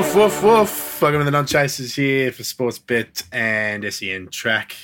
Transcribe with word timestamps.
Woof, 0.00 0.14
woof, 0.16 0.42
woof. 0.42 1.02
Welcome 1.02 1.20
to 1.20 1.24
the 1.26 1.30
Non 1.30 1.44
Chasers 1.44 1.94
here 1.94 2.32
for 2.32 2.42
Sportsbet 2.42 3.24
and 3.32 3.84
SEN 3.92 4.28
Track. 4.28 4.74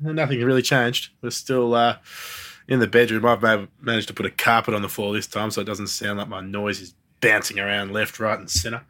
Nothing 0.00 0.42
really 0.42 0.62
changed. 0.62 1.12
We're 1.22 1.30
still 1.30 1.74
uh, 1.74 1.98
in 2.66 2.80
the 2.80 2.88
bedroom. 2.88 3.24
I've 3.24 3.68
managed 3.80 4.08
to 4.08 4.14
put 4.14 4.26
a 4.26 4.32
carpet 4.32 4.74
on 4.74 4.82
the 4.82 4.88
floor 4.88 5.14
this 5.14 5.28
time 5.28 5.52
so 5.52 5.60
it 5.60 5.64
doesn't 5.64 5.86
sound 5.86 6.18
like 6.18 6.26
my 6.26 6.40
noise 6.40 6.80
is 6.80 6.92
bouncing 7.20 7.60
around 7.60 7.92
left, 7.92 8.18
right, 8.18 8.36
and 8.36 8.50
centre. 8.50 8.82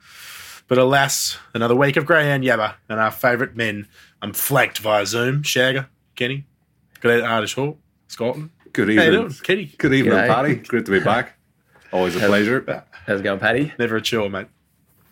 But 0.68 0.78
alas, 0.78 1.36
another 1.52 1.77
week 1.77 1.98
of 1.98 2.06
Greyhound 2.06 2.44
Yabba 2.44 2.77
and 2.88 2.98
our 2.98 3.10
favourite 3.10 3.55
men. 3.55 3.88
I'm 4.22 4.32
flanked 4.32 4.78
via 4.78 5.05
Zoom. 5.05 5.42
Shagger, 5.42 5.86
Kenny, 6.16 6.46
good 7.00 7.22
Artish 7.22 7.56
Hall, 7.56 7.77
Scotland. 8.06 8.48
Good 8.72 8.88
How 8.88 8.94
you 8.94 9.00
evening. 9.02 9.20
doing, 9.20 9.34
Kenny? 9.42 9.64
Good 9.77 9.92
evening, 9.92 10.14
G'day. 10.14 10.28
Paddy. 10.28 10.55
Great 10.55 10.86
to 10.86 10.92
be 10.92 11.00
back. 11.00 11.38
Always 11.92 12.16
a 12.16 12.20
pleasure. 12.20 12.84
How's 13.06 13.20
it 13.20 13.22
going, 13.22 13.38
Paddy? 13.38 13.74
Never 13.78 13.96
a 13.96 14.00
chore, 14.00 14.30
mate. 14.30 14.46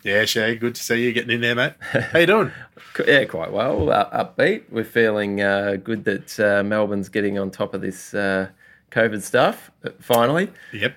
Yeah, 0.07 0.23
Shay, 0.23 0.55
good 0.55 0.73
to 0.75 0.81
see 0.81 1.03
you 1.03 1.11
getting 1.11 1.31
in 1.31 1.41
there, 1.41 1.53
mate. 1.53 1.73
How 1.81 2.19
you 2.19 2.25
doing? 2.25 2.51
Yeah, 3.05 3.25
quite 3.25 3.51
well. 3.51 3.91
Uh, 3.91 4.09
upbeat. 4.25 4.63
We're 4.71 4.83
feeling 4.83 5.39
uh, 5.41 5.75
good 5.75 6.05
that 6.05 6.39
uh, 6.39 6.63
Melbourne's 6.63 7.09
getting 7.09 7.37
on 7.37 7.51
top 7.51 7.75
of 7.75 7.81
this 7.81 8.13
uh, 8.13 8.47
COVID 8.89 9.21
stuff. 9.21 9.69
uh, 9.85 9.89
Finally, 9.99 10.49
Yep. 10.73 10.95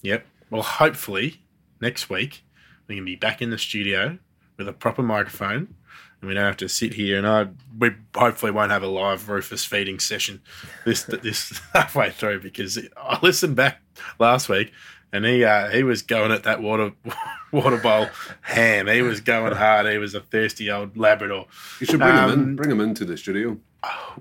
Yep. 0.00 0.26
Well, 0.50 0.62
hopefully 0.62 1.42
next 1.80 2.08
week 2.10 2.42
we 2.88 2.96
can 2.96 3.04
be 3.04 3.14
back 3.14 3.40
in 3.42 3.50
the 3.50 3.58
studio 3.58 4.18
with 4.56 4.66
a 4.66 4.72
proper 4.72 5.02
microphone 5.02 5.74
and 6.20 6.28
we 6.28 6.34
don't 6.34 6.44
have 6.44 6.56
to 6.56 6.68
sit 6.68 6.94
here 6.94 7.18
and 7.18 7.26
I 7.26 7.48
we 7.78 7.90
hopefully 8.16 8.50
won't 8.50 8.72
have 8.72 8.82
a 8.82 8.88
live 8.88 9.28
Rufus 9.28 9.64
feeding 9.64 10.00
session 10.00 10.40
this 10.84 11.04
this 11.04 11.60
halfway 11.72 12.10
through 12.10 12.40
because 12.40 12.80
I 12.96 13.18
listened 13.22 13.54
back 13.54 13.80
last 14.18 14.48
week 14.48 14.72
and 15.12 15.24
he 15.24 15.44
uh, 15.44 15.68
he 15.70 15.82
was 15.82 16.02
going 16.02 16.32
at 16.32 16.42
that 16.44 16.62
water 16.62 16.92
water 17.52 17.76
bowl 17.76 18.08
ham. 18.40 18.86
He 18.86 19.02
was 19.02 19.20
going 19.20 19.52
hard. 19.54 19.86
He 19.86 19.98
was 19.98 20.14
a 20.14 20.20
thirsty 20.20 20.70
old 20.70 20.96
Labrador. 20.96 21.46
You 21.80 21.86
should 21.86 22.00
bring 22.00 22.12
him 22.16 22.24
Um, 22.24 22.32
in. 22.32 22.56
Bring 22.56 22.70
him 22.70 22.80
into 22.80 23.04
the 23.04 23.16
studio. 23.16 23.58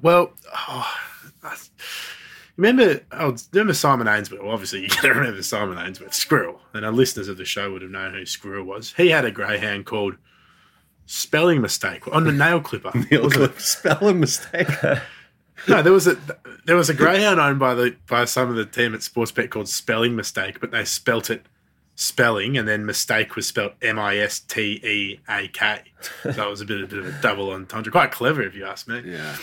Well, 0.01 0.33
oh, 0.69 0.93
remember, 2.57 3.01
oh, 3.11 3.35
remember 3.53 3.73
Simon 3.73 4.07
Ainsworth? 4.07 4.41
Well, 4.41 4.51
obviously, 4.51 4.81
you 4.83 4.87
got 4.89 5.01
to 5.01 5.09
remember 5.09 5.41
Simon 5.43 5.77
Ainsworth, 5.77 6.13
Squirrel. 6.13 6.59
And 6.73 6.85
our 6.85 6.91
listeners 6.91 7.27
of 7.27 7.37
the 7.37 7.45
show 7.45 7.71
would 7.71 7.81
have 7.81 7.91
known 7.91 8.13
who 8.13 8.25
Squirrel 8.25 8.65
was. 8.65 8.93
He 8.97 9.09
had 9.09 9.25
a 9.25 9.31
greyhound 9.31 9.85
called 9.85 10.15
Spelling 11.05 11.61
Mistake 11.61 12.07
on 12.13 12.23
the 12.23 12.31
nail 12.31 12.61
clipper. 12.61 12.91
Was 13.21 13.35
it? 13.35 13.59
Spelling 13.59 14.19
mistake. 14.21 14.67
No, 15.67 15.81
there 15.81 15.93
was 15.93 16.07
a 16.07 16.17
there 16.65 16.75
was 16.75 16.89
a 16.89 16.93
greyhound 16.93 17.39
owned 17.39 17.59
by 17.59 17.75
the 17.75 17.95
by 18.07 18.25
some 18.25 18.49
of 18.49 18.55
the 18.55 18.65
team 18.65 18.93
at 18.93 19.01
Sportsbet 19.01 19.49
called 19.49 19.67
Spelling 19.69 20.15
Mistake, 20.15 20.59
but 20.59 20.71
they 20.71 20.85
spelt 20.85 21.29
it 21.29 21.45
spelling, 21.95 22.57
and 22.57 22.67
then 22.67 22.85
mistake 22.85 23.35
was 23.35 23.45
spelt 23.45 23.73
M 23.81 23.99
I 23.99 24.17
S 24.17 24.39
T 24.39 24.79
E 24.83 25.19
A 25.29 25.47
K. 25.49 25.81
So 26.23 26.29
it 26.47 26.49
was 26.49 26.61
a 26.61 26.65
bit, 26.65 26.81
a 26.83 26.87
bit 26.87 26.99
of 26.99 27.05
a 27.05 27.21
double 27.21 27.51
entendre. 27.51 27.91
Quite 27.91 28.11
clever, 28.11 28.41
if 28.41 28.55
you 28.55 28.65
ask 28.65 28.87
me. 28.87 29.01
yeah. 29.05 29.35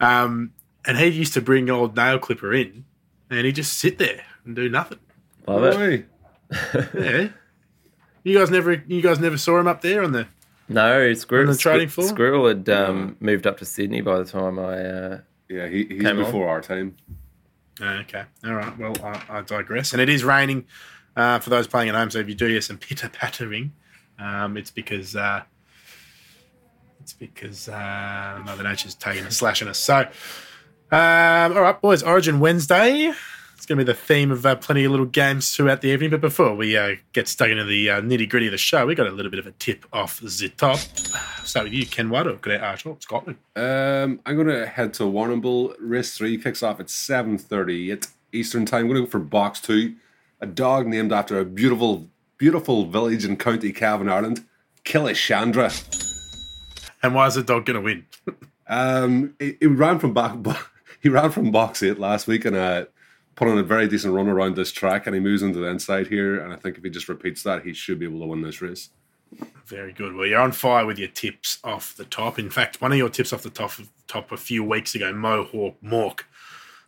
Um, 0.00 0.52
and 0.84 0.98
he 0.98 1.06
used 1.06 1.32
to 1.34 1.40
bring 1.40 1.70
old 1.70 1.96
nail 1.96 2.18
clipper 2.18 2.52
in, 2.52 2.84
and 3.30 3.46
he'd 3.46 3.54
just 3.54 3.78
sit 3.78 3.98
there 3.98 4.24
and 4.44 4.54
do 4.54 4.68
nothing. 4.68 4.98
love 5.46 5.80
it. 5.80 6.06
Yeah. 6.94 7.28
You 8.24 8.38
guys 8.38 8.50
never, 8.50 8.74
you 8.86 9.00
guys 9.00 9.18
never 9.18 9.38
saw 9.38 9.58
him 9.58 9.66
up 9.66 9.80
there 9.80 10.02
on 10.04 10.12
the. 10.12 10.26
No, 10.68 11.12
Squirrel, 11.14 11.48
On 11.48 11.52
the 11.52 11.58
trading 11.58 11.88
floor? 11.88 12.06
Squirrel 12.08 12.46
had 12.46 12.68
um, 12.68 13.16
moved 13.20 13.46
up 13.46 13.58
to 13.58 13.64
Sydney 13.64 14.00
by 14.00 14.18
the 14.18 14.24
time 14.24 14.58
I. 14.58 14.84
Uh, 14.84 15.20
Yeah, 15.52 15.68
he, 15.68 15.84
he's 15.84 16.02
Came 16.02 16.18
on. 16.18 16.24
before 16.24 16.48
our 16.48 16.62
time. 16.62 16.96
Oh, 17.80 17.86
okay, 17.86 18.24
all 18.44 18.54
right. 18.54 18.78
Well, 18.78 18.94
I, 19.02 19.38
I 19.38 19.40
digress. 19.42 19.92
And 19.92 20.00
it 20.00 20.08
is 20.08 20.24
raining 20.24 20.66
uh, 21.14 21.40
for 21.40 21.50
those 21.50 21.66
playing 21.66 21.90
at 21.90 21.94
home. 21.94 22.10
So 22.10 22.18
if 22.20 22.28
you 22.28 22.34
do 22.34 22.46
hear 22.46 22.60
some 22.60 22.78
pitter 22.78 23.08
pattering, 23.08 23.72
um, 24.18 24.56
it's 24.56 24.70
because 24.70 25.14
uh, 25.14 25.42
it's 27.00 27.12
because 27.12 27.68
uh, 27.68 28.42
Mother 28.46 28.62
Nature's 28.62 28.94
taking 28.94 29.24
a 29.24 29.30
slash 29.30 29.60
on 29.62 29.68
us. 29.68 29.78
So, 29.78 29.98
um, 30.90 31.56
all 31.56 31.62
right, 31.62 31.80
boys. 31.80 32.02
Origin 32.02 32.40
Wednesday. 32.40 33.12
It's 33.62 33.66
going 33.68 33.78
to 33.78 33.84
be 33.84 33.92
the 33.92 33.96
theme 33.96 34.32
of 34.32 34.44
uh, 34.44 34.56
plenty 34.56 34.82
of 34.82 34.90
little 34.90 35.06
games 35.06 35.54
throughout 35.54 35.82
the 35.82 35.90
evening. 35.90 36.10
But 36.10 36.20
before 36.20 36.52
we 36.56 36.76
uh, 36.76 36.96
get 37.12 37.28
stuck 37.28 37.48
into 37.48 37.62
the 37.62 37.90
uh, 37.90 38.00
nitty 38.00 38.28
gritty 38.28 38.46
of 38.46 38.50
the 38.50 38.58
show, 38.58 38.84
we 38.84 38.96
got 38.96 39.06
a 39.06 39.12
little 39.12 39.30
bit 39.30 39.38
of 39.38 39.46
a 39.46 39.52
tip 39.52 39.86
off 39.92 40.18
the 40.18 40.48
top. 40.56 40.78
Start 41.44 41.66
with 41.66 41.72
you, 41.72 41.86
Ken 41.86 42.10
Waddle. 42.10 42.34
Good 42.34 42.54
at 42.54 42.60
Arsenal, 42.60 42.96
Scotland. 42.98 43.38
Um, 43.54 44.18
I'm 44.26 44.34
going 44.34 44.48
to 44.48 44.66
head 44.66 44.92
to 44.94 45.04
Warrnambool. 45.04 45.76
Race 45.78 46.12
3 46.16 46.38
kicks 46.38 46.64
off 46.64 46.80
at 46.80 46.86
7.38 46.86 48.08
Eastern 48.32 48.66
Time. 48.66 48.80
I'm 48.80 48.88
going 48.88 49.00
to 49.00 49.06
go 49.06 49.10
for 49.10 49.20
box 49.20 49.60
2. 49.60 49.94
A 50.40 50.46
dog 50.46 50.88
named 50.88 51.12
after 51.12 51.38
a 51.38 51.44
beautiful, 51.44 52.08
beautiful 52.38 52.86
village 52.86 53.24
in 53.24 53.36
County 53.36 53.72
Cavan, 53.72 54.08
Ireland. 54.08 54.44
Killeshandra. 54.84 55.70
And 57.00 57.14
why 57.14 57.28
is 57.28 57.34
the 57.34 57.44
dog 57.44 57.66
going 57.66 57.76
to 57.76 57.80
win? 57.80 58.06
Um, 58.68 59.34
he, 59.38 59.56
he 59.60 59.66
ran 59.66 60.00
from 60.00 60.14
back. 60.14 60.34
He 61.00 61.08
ran 61.08 61.30
from 61.30 61.50
box 61.50 61.82
eight 61.82 61.98
last 61.98 62.28
week 62.28 62.44
and 62.44 62.54
uh, 62.54 62.84
put 63.36 63.48
on 63.48 63.58
a 63.58 63.62
very 63.62 63.88
decent 63.88 64.14
run 64.14 64.28
around 64.28 64.56
this 64.56 64.72
track. 64.72 65.06
And 65.06 65.14
he 65.14 65.20
moves 65.20 65.42
into 65.42 65.58
the 65.58 65.66
inside 65.68 66.06
here. 66.08 66.40
And 66.40 66.52
I 66.52 66.56
think 66.56 66.76
if 66.78 66.84
he 66.84 66.90
just 66.90 67.08
repeats 67.08 67.42
that, 67.44 67.64
he 67.64 67.72
should 67.72 67.98
be 67.98 68.06
able 68.06 68.20
to 68.20 68.26
win 68.26 68.42
this 68.42 68.60
race. 68.62 68.90
Very 69.66 69.92
good. 69.92 70.14
Well, 70.14 70.26
you're 70.26 70.40
on 70.40 70.52
fire 70.52 70.84
with 70.84 70.98
your 70.98 71.08
tips 71.08 71.58
off 71.64 71.96
the 71.96 72.04
top. 72.04 72.38
In 72.38 72.50
fact, 72.50 72.80
one 72.82 72.92
of 72.92 72.98
your 72.98 73.08
tips 73.08 73.32
off 73.32 73.42
the 73.42 73.48
top 73.50 73.72
top 74.06 74.30
a 74.30 74.36
few 74.36 74.62
weeks 74.62 74.94
ago, 74.94 75.10
Mohawk 75.14 75.76
Mork, 75.82 76.20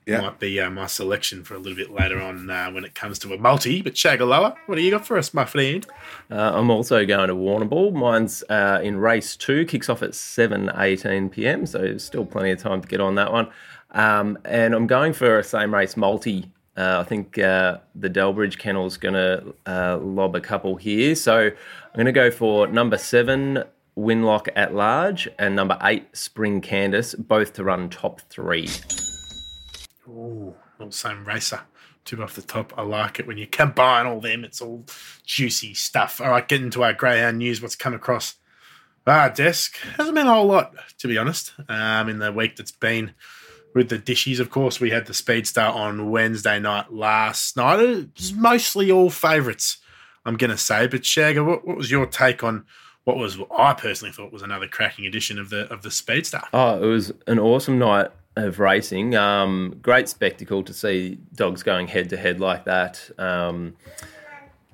Yeah. 0.04 0.20
might 0.20 0.38
be 0.38 0.60
uh, 0.60 0.68
my 0.68 0.84
selection 0.86 1.42
for 1.42 1.54
a 1.54 1.58
little 1.58 1.76
bit 1.76 1.90
later 1.90 2.20
on 2.20 2.50
uh, 2.50 2.70
when 2.70 2.84
it 2.84 2.94
comes 2.94 3.18
to 3.20 3.32
a 3.32 3.38
multi. 3.38 3.80
But 3.80 3.94
Shagaloa, 3.94 4.56
what 4.66 4.74
do 4.74 4.82
you 4.82 4.90
got 4.90 5.06
for 5.06 5.16
us, 5.16 5.32
my 5.32 5.46
friend? 5.46 5.86
uh, 6.30 6.52
I'm 6.54 6.68
also 6.68 7.06
going 7.06 7.28
to 7.28 7.34
Warrnambool. 7.34 7.94
Mine's 7.94 8.42
uh, 8.50 8.80
in 8.82 8.98
race 8.98 9.36
two, 9.36 9.64
kicks 9.64 9.88
off 9.88 10.02
at 10.02 10.10
7.18 10.10 11.30
p.m., 11.30 11.64
so 11.64 11.96
still 11.96 12.26
plenty 12.26 12.50
of 12.50 12.58
time 12.58 12.82
to 12.82 12.88
get 12.88 13.00
on 13.00 13.14
that 13.14 13.32
one. 13.32 13.48
Um, 13.94 14.38
and 14.44 14.74
I'm 14.74 14.86
going 14.86 15.12
for 15.12 15.38
a 15.38 15.44
same 15.44 15.72
race 15.72 15.96
multi. 15.96 16.50
Uh, 16.76 16.98
I 17.00 17.04
think 17.04 17.38
uh, 17.38 17.78
the 17.94 18.10
Delbridge 18.10 18.58
Kennel's 18.58 18.96
going 18.96 19.14
to 19.14 19.54
uh, 19.66 19.98
lob 19.98 20.34
a 20.34 20.40
couple 20.40 20.74
here. 20.74 21.14
So 21.14 21.46
I'm 21.46 21.94
going 21.94 22.06
to 22.06 22.12
go 22.12 22.32
for 22.32 22.66
number 22.66 22.98
seven, 22.98 23.62
Winlock 23.96 24.48
at 24.56 24.74
large, 24.74 25.28
and 25.38 25.54
number 25.54 25.78
eight, 25.82 26.16
Spring 26.16 26.60
Candace, 26.60 27.14
both 27.14 27.52
to 27.54 27.64
run 27.64 27.88
top 27.88 28.20
three. 28.22 28.68
Ooh, 30.08 30.54
all 30.80 30.90
same 30.90 31.24
racer. 31.24 31.60
Two 32.04 32.22
off 32.22 32.34
the 32.34 32.42
top. 32.42 32.74
I 32.76 32.82
like 32.82 33.20
it 33.20 33.26
when 33.26 33.38
you 33.38 33.46
combine 33.46 34.04
all 34.06 34.20
them. 34.20 34.44
It's 34.44 34.60
all 34.60 34.84
juicy 35.24 35.72
stuff. 35.72 36.20
All 36.20 36.30
right, 36.30 36.46
getting 36.46 36.70
to 36.70 36.82
our 36.82 36.92
greyhound 36.92 37.38
news. 37.38 37.62
What's 37.62 37.76
come 37.76 37.94
across 37.94 38.34
our 39.06 39.30
desk 39.30 39.76
hasn't 39.96 40.14
been 40.14 40.26
a 40.26 40.34
whole 40.34 40.46
lot, 40.46 40.74
to 40.98 41.08
be 41.08 41.18
honest. 41.18 41.52
Um, 41.68 42.08
in 42.08 42.18
the 42.18 42.32
week 42.32 42.56
that's 42.56 42.72
been 42.72 43.14
with 43.74 43.88
the 43.88 43.98
dishes, 43.98 44.40
of 44.40 44.50
course, 44.50 44.80
we 44.80 44.90
had 44.90 45.06
the 45.06 45.14
speed 45.14 45.44
Speedstar 45.44 45.74
on 45.74 46.10
Wednesday 46.10 46.60
night 46.60 46.92
last 46.92 47.56
night. 47.56 47.80
It's 47.80 48.32
mostly 48.32 48.90
all 48.90 49.10
favourites, 49.10 49.78
I'm 50.24 50.36
going 50.36 50.50
to 50.50 50.56
say. 50.56 50.86
But 50.86 51.02
Shagger, 51.02 51.44
what, 51.44 51.66
what 51.66 51.76
was 51.76 51.90
your 51.90 52.06
take 52.06 52.44
on 52.44 52.64
what 53.02 53.18
was 53.18 53.38
I 53.54 53.74
personally 53.74 54.12
thought 54.12 54.32
was 54.32 54.42
another 54.42 54.66
cracking 54.66 55.06
edition 55.06 55.38
of 55.38 55.50
the 55.50 55.70
of 55.72 55.82
the 55.82 55.90
Speedstar? 55.90 56.44
Oh, 56.54 56.82
it 56.82 56.86
was 56.86 57.12
an 57.26 57.38
awesome 57.38 57.78
night 57.78 58.08
of 58.36 58.58
racing. 58.58 59.14
Um, 59.14 59.78
great 59.82 60.08
spectacle 60.08 60.62
to 60.62 60.72
see 60.72 61.18
dogs 61.34 61.62
going 61.62 61.86
head 61.86 62.08
to 62.10 62.16
head 62.16 62.40
like 62.40 62.64
that. 62.64 63.10
Um, 63.18 63.76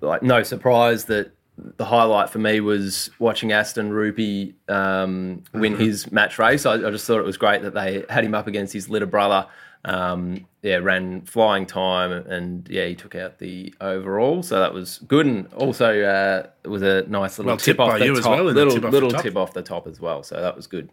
like 0.00 0.22
no 0.22 0.42
surprise 0.42 1.06
that 1.06 1.32
the 1.58 1.84
highlight 1.84 2.30
for 2.30 2.38
me 2.38 2.60
was 2.60 3.10
watching 3.18 3.52
Aston 3.52 3.90
Rupee 3.90 4.54
um, 4.68 5.42
win 5.52 5.76
his 5.76 6.10
match 6.10 6.38
race. 6.38 6.64
I, 6.64 6.74
I 6.74 6.90
just 6.90 7.06
thought 7.06 7.18
it 7.18 7.24
was 7.26 7.36
great 7.36 7.62
that 7.62 7.74
they 7.74 8.04
had 8.08 8.24
him 8.24 8.34
up 8.34 8.46
against 8.46 8.72
his 8.72 8.88
little 8.88 9.08
brother. 9.08 9.46
Um, 9.84 10.46
yeah, 10.62 10.76
ran 10.76 11.22
flying 11.22 11.64
time, 11.64 12.12
and 12.12 12.68
yeah, 12.68 12.84
he 12.86 12.94
took 12.94 13.14
out 13.14 13.38
the 13.38 13.72
overall, 13.80 14.42
so 14.42 14.58
that 14.60 14.74
was 14.74 14.98
good. 15.08 15.24
And 15.24 15.50
also, 15.54 16.02
uh, 16.02 16.46
it 16.64 16.68
was 16.68 16.82
a 16.82 17.02
nice 17.08 17.38
little 17.38 17.50
Well, 17.52 17.56
tip 17.56 17.80
off 17.80 17.98
the 17.98 18.06
top, 18.08 18.18
as 18.18 18.24
well 18.26 18.44
little 18.44 18.74
tip 18.74 18.84
off 18.84 18.90
the 18.90 18.94
little 18.94 19.10
top. 19.10 19.22
tip 19.22 19.36
off 19.36 19.52
the 19.54 19.62
top 19.62 19.86
as 19.86 19.98
well. 20.00 20.22
So 20.22 20.38
that 20.40 20.54
was 20.54 20.66
good. 20.66 20.90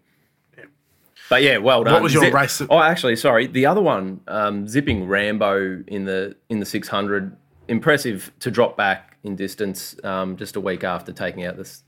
But 1.29 1.43
yeah, 1.43 1.57
well 1.57 1.83
done. 1.83 1.93
What 1.95 2.03
was 2.03 2.13
your 2.13 2.23
Zip- 2.23 2.33
race 2.33 2.57
that- 2.59 2.67
Oh, 2.69 2.79
actually, 2.81 3.17
sorry. 3.17 3.47
The 3.47 3.65
other 3.65 3.81
one, 3.81 4.21
um, 4.29 4.67
zipping 4.67 5.07
Rambo 5.07 5.83
in 5.87 6.05
the 6.05 6.35
in 6.49 6.59
the 6.59 6.65
six 6.65 6.87
hundred. 6.87 7.35
Impressive 7.67 8.31
to 8.39 8.49
drop 8.49 8.77
back 8.77 9.16
in 9.27 9.35
distance 9.35 9.95
um, 10.03 10.35
just 10.37 10.55
a 10.55 10.59
week 10.59 10.83
after 10.83 11.11
taking 11.11 11.45
out 11.45 11.57
this 11.57 11.83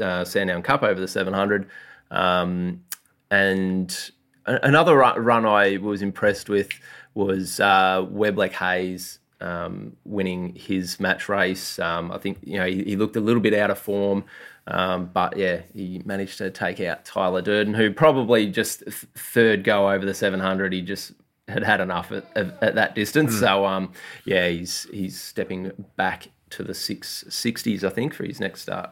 uh, 0.00 0.24
Sandown 0.24 0.62
Cup 0.62 0.84
over 0.84 1.00
the 1.00 1.08
seven 1.08 1.34
hundred. 1.34 1.68
Um, 2.10 2.84
and 3.30 4.10
another 4.46 4.96
run 4.96 5.46
I 5.46 5.78
was 5.78 6.02
impressed 6.02 6.48
with 6.48 6.68
was 7.14 7.58
uh, 7.60 8.06
Webleck 8.10 8.52
Hayes 8.52 9.18
um, 9.40 9.96
winning 10.04 10.54
his 10.54 11.00
match 11.00 11.28
race. 11.28 11.78
Um, 11.78 12.12
I 12.12 12.18
think 12.18 12.38
you 12.42 12.58
know 12.58 12.66
he, 12.66 12.84
he 12.84 12.96
looked 12.96 13.16
a 13.16 13.20
little 13.20 13.42
bit 13.42 13.54
out 13.54 13.70
of 13.70 13.78
form, 13.78 14.24
um, 14.66 15.10
but 15.12 15.36
yeah, 15.36 15.62
he 15.74 16.00
managed 16.04 16.38
to 16.38 16.50
take 16.50 16.80
out 16.80 17.04
Tyler 17.04 17.42
Durden, 17.42 17.74
who 17.74 17.92
probably 17.92 18.46
just 18.46 18.80
th- 18.80 19.06
third 19.14 19.64
go 19.64 19.90
over 19.90 20.06
the 20.06 20.14
700. 20.14 20.72
He 20.72 20.82
just 20.82 21.12
had 21.48 21.64
had 21.64 21.80
enough 21.80 22.12
at, 22.12 22.24
at, 22.36 22.62
at 22.62 22.74
that 22.76 22.94
distance. 22.94 23.38
So 23.38 23.66
um, 23.66 23.92
yeah, 24.24 24.48
he's 24.48 24.86
he's 24.92 25.20
stepping 25.20 25.72
back 25.96 26.28
to 26.52 26.62
the 26.62 26.74
six 26.74 27.24
sixties, 27.28 27.84
I 27.84 27.90
think, 27.90 28.14
for 28.14 28.24
his 28.24 28.40
next 28.40 28.62
start. 28.62 28.90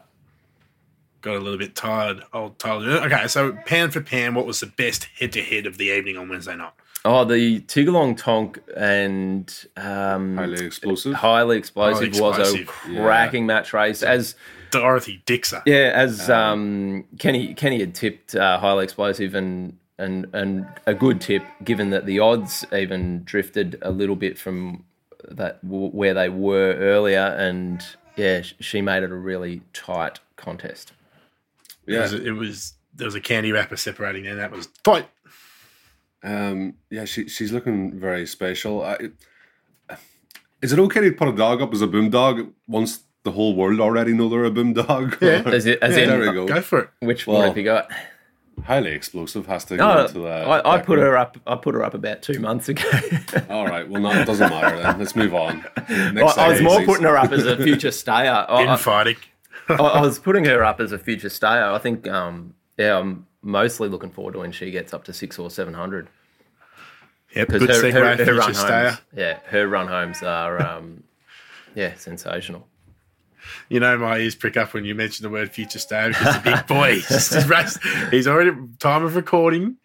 got 1.21 1.35
a 1.35 1.39
little 1.39 1.57
bit 1.59 1.75
tired. 1.75 2.23
Old 2.33 2.57
Tyler. 2.59 2.97
Okay, 3.05 3.27
so 3.27 3.53
pound 3.65 3.93
for 3.93 4.01
pound, 4.01 4.35
what 4.35 4.45
was 4.45 4.59
the 4.59 4.67
best 4.67 5.05
head 5.19 5.31
to 5.33 5.41
head 5.41 5.65
of 5.65 5.77
the 5.77 5.85
evening 5.85 6.17
on 6.17 6.29
Wednesday 6.29 6.55
night? 6.55 6.73
Oh, 7.03 7.25
the 7.25 7.61
Tiggerlong 7.61 8.15
Tonk 8.15 8.59
and 8.77 9.51
um, 9.75 10.37
Highly 10.37 10.65
explosive. 10.65 11.13
highly 11.15 11.57
explosive, 11.57 12.13
Highly 12.13 12.21
was 12.21 12.53
explosive, 12.53 12.69
a 12.69 13.01
cracking 13.01 13.45
match 13.47 13.73
race. 13.73 14.03
As 14.03 14.35
Dorothy 14.69 15.21
Dixer. 15.25 15.63
yeah, 15.65 15.91
as 15.95 16.29
um, 16.29 17.05
Kenny 17.19 17.53
Kenny 17.55 17.79
had 17.79 17.95
tipped 17.95 18.35
uh, 18.35 18.59
highly 18.59 18.83
explosive 18.83 19.33
and 19.35 19.77
and 19.97 20.27
and 20.33 20.67
a 20.85 20.93
good 20.93 21.19
tip, 21.21 21.43
given 21.63 21.89
that 21.89 22.05
the 22.05 22.19
odds 22.19 22.65
even 22.71 23.23
drifted 23.23 23.77
a 23.81 23.89
little 23.91 24.15
bit 24.15 24.37
from 24.37 24.85
that 25.29 25.59
where 25.63 26.13
they 26.13 26.29
were 26.29 26.73
earlier, 26.75 27.35
and 27.37 27.83
yeah, 28.15 28.41
she 28.41 28.81
made 28.81 29.03
it 29.03 29.11
a 29.11 29.15
really 29.15 29.61
tight 29.73 30.19
contest. 30.35 30.91
It, 31.85 31.93
Yeah. 31.93 32.01
was, 32.01 32.13
it 32.13 32.31
was 32.31 32.73
there 32.95 33.05
was 33.05 33.15
a 33.15 33.21
candy 33.21 33.51
wrapper 33.51 33.77
separating 33.77 34.23
them. 34.23 34.37
That 34.37 34.51
was 34.51 34.67
fight. 34.83 35.07
Um, 36.23 36.75
yeah, 36.89 37.05
she 37.05 37.27
she's 37.27 37.51
looking 37.51 37.99
very 37.99 38.27
special. 38.27 38.83
I, 38.83 38.97
is 40.61 40.71
it 40.71 40.77
okay 40.79 41.01
to 41.01 41.11
put 41.11 41.27
a 41.27 41.31
dog 41.35 41.61
up 41.61 41.73
as 41.73 41.81
a 41.81 41.87
boom 41.87 42.09
dog 42.11 42.51
once 42.67 42.99
the 43.23 43.31
whole 43.31 43.55
world 43.55 43.79
already 43.79 44.13
know 44.13 44.29
they're 44.29 44.45
a 44.45 44.51
boom 44.51 44.73
dog? 44.73 45.17
Yeah. 45.21 45.41
As, 45.45 45.65
it, 45.65 45.79
as 45.81 45.95
Yeah, 45.97 46.03
in, 46.03 46.09
there 46.09 46.19
we 46.19 46.25
go. 46.33 46.45
Go 46.47 46.61
for 46.61 46.79
it. 46.81 46.89
which 46.99 47.25
Well, 47.25 47.37
one 47.39 47.47
have 47.47 47.57
you 47.57 47.63
got? 47.63 47.89
Highly 48.65 48.91
explosive 48.91 49.47
has 49.47 49.65
to 49.65 49.77
go 49.77 49.87
No, 49.95 50.05
into 50.05 50.19
that. 50.19 50.47
I, 50.47 50.75
I 50.75 50.77
put 50.77 50.85
group. 50.95 50.99
her 50.99 51.17
up. 51.17 51.37
I 51.47 51.55
put 51.55 51.73
her 51.75 51.83
up 51.83 51.93
about 51.93 52.21
two 52.21 52.39
months 52.39 52.69
ago. 52.69 52.83
All 53.49 53.65
right. 53.67 53.87
Well, 53.89 54.01
no, 54.01 54.11
it 54.11 54.25
doesn't 54.25 54.49
matter 54.49 54.77
then. 54.81 54.99
Let's 54.99 55.15
move 55.15 55.33
on. 55.33 55.65
I, 55.75 56.11
Next 56.11 56.37
I 56.37 56.49
was 56.49 56.61
more 56.61 56.77
please. 56.77 56.85
putting 56.85 57.03
her 57.05 57.17
up 57.17 57.31
as 57.31 57.45
a 57.45 57.57
future 57.57 57.91
stayer. 57.91 58.31
I, 58.49 58.63
I- 58.63 58.71
Infighting. 58.73 59.17
I, 59.69 59.73
I 59.75 60.01
was 60.01 60.19
putting 60.19 60.45
her 60.45 60.63
up 60.63 60.79
as 60.79 60.91
a 60.91 60.97
future 60.99 61.29
stayer. 61.29 61.65
I 61.65 61.77
think, 61.79 62.07
um, 62.07 62.55
yeah, 62.77 62.97
I'm 62.97 63.25
mostly 63.41 63.89
looking 63.89 64.09
forward 64.11 64.33
to 64.33 64.39
when 64.39 64.51
she 64.51 64.69
gets 64.71 64.93
up 64.93 65.03
to 65.05 65.13
six 65.13 65.39
or 65.39 65.49
seven 65.49 65.73
hundred. 65.73 66.07
Yep, 67.35 67.47
Because 67.47 67.81
good 67.81 67.93
her, 67.93 67.99
her, 68.01 68.09
her 68.09 68.15
future 68.17 68.35
run 68.35 68.53
stayer. 68.53 68.87
homes, 68.89 69.01
yeah, 69.15 69.39
her 69.47 69.67
run 69.67 69.87
homes 69.87 70.21
are, 70.21 70.61
um, 70.61 71.03
yeah, 71.75 71.93
sensational. 71.95 72.67
You 73.69 73.79
know, 73.79 73.97
my 73.97 74.17
ears 74.17 74.35
prick 74.35 74.57
up 74.57 74.73
when 74.73 74.85
you 74.85 74.95
mention 74.95 75.23
the 75.23 75.29
word 75.29 75.51
future 75.51 75.79
stayer 75.79 76.09
because 76.09 76.35
the 76.35 76.41
big 76.41 76.67
boy, 76.67 76.95
he's, 76.95 78.09
he's 78.11 78.27
already 78.27 78.51
time 78.79 79.03
of 79.03 79.15
recording. 79.15 79.77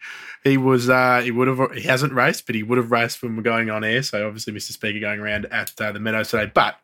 He 0.43 0.57
was, 0.57 0.89
uh, 0.89 1.21
he 1.23 1.31
would 1.31 1.47
have, 1.47 1.71
he 1.73 1.81
hasn't 1.81 2.13
raced, 2.13 2.45
but 2.45 2.55
he 2.55 2.63
would 2.63 2.77
have 2.77 2.91
raced 2.91 3.21
when 3.21 3.35
we're 3.35 3.43
going 3.43 3.69
on 3.69 3.83
air. 3.83 4.03
So 4.03 4.25
obviously, 4.25 4.53
Mr. 4.53 4.71
Speaker 4.71 4.99
going 4.99 5.19
around 5.19 5.45
at 5.47 5.73
uh, 5.81 5.91
the 5.91 5.99
Meadows 5.99 6.29
today. 6.29 6.51
But 6.53 6.77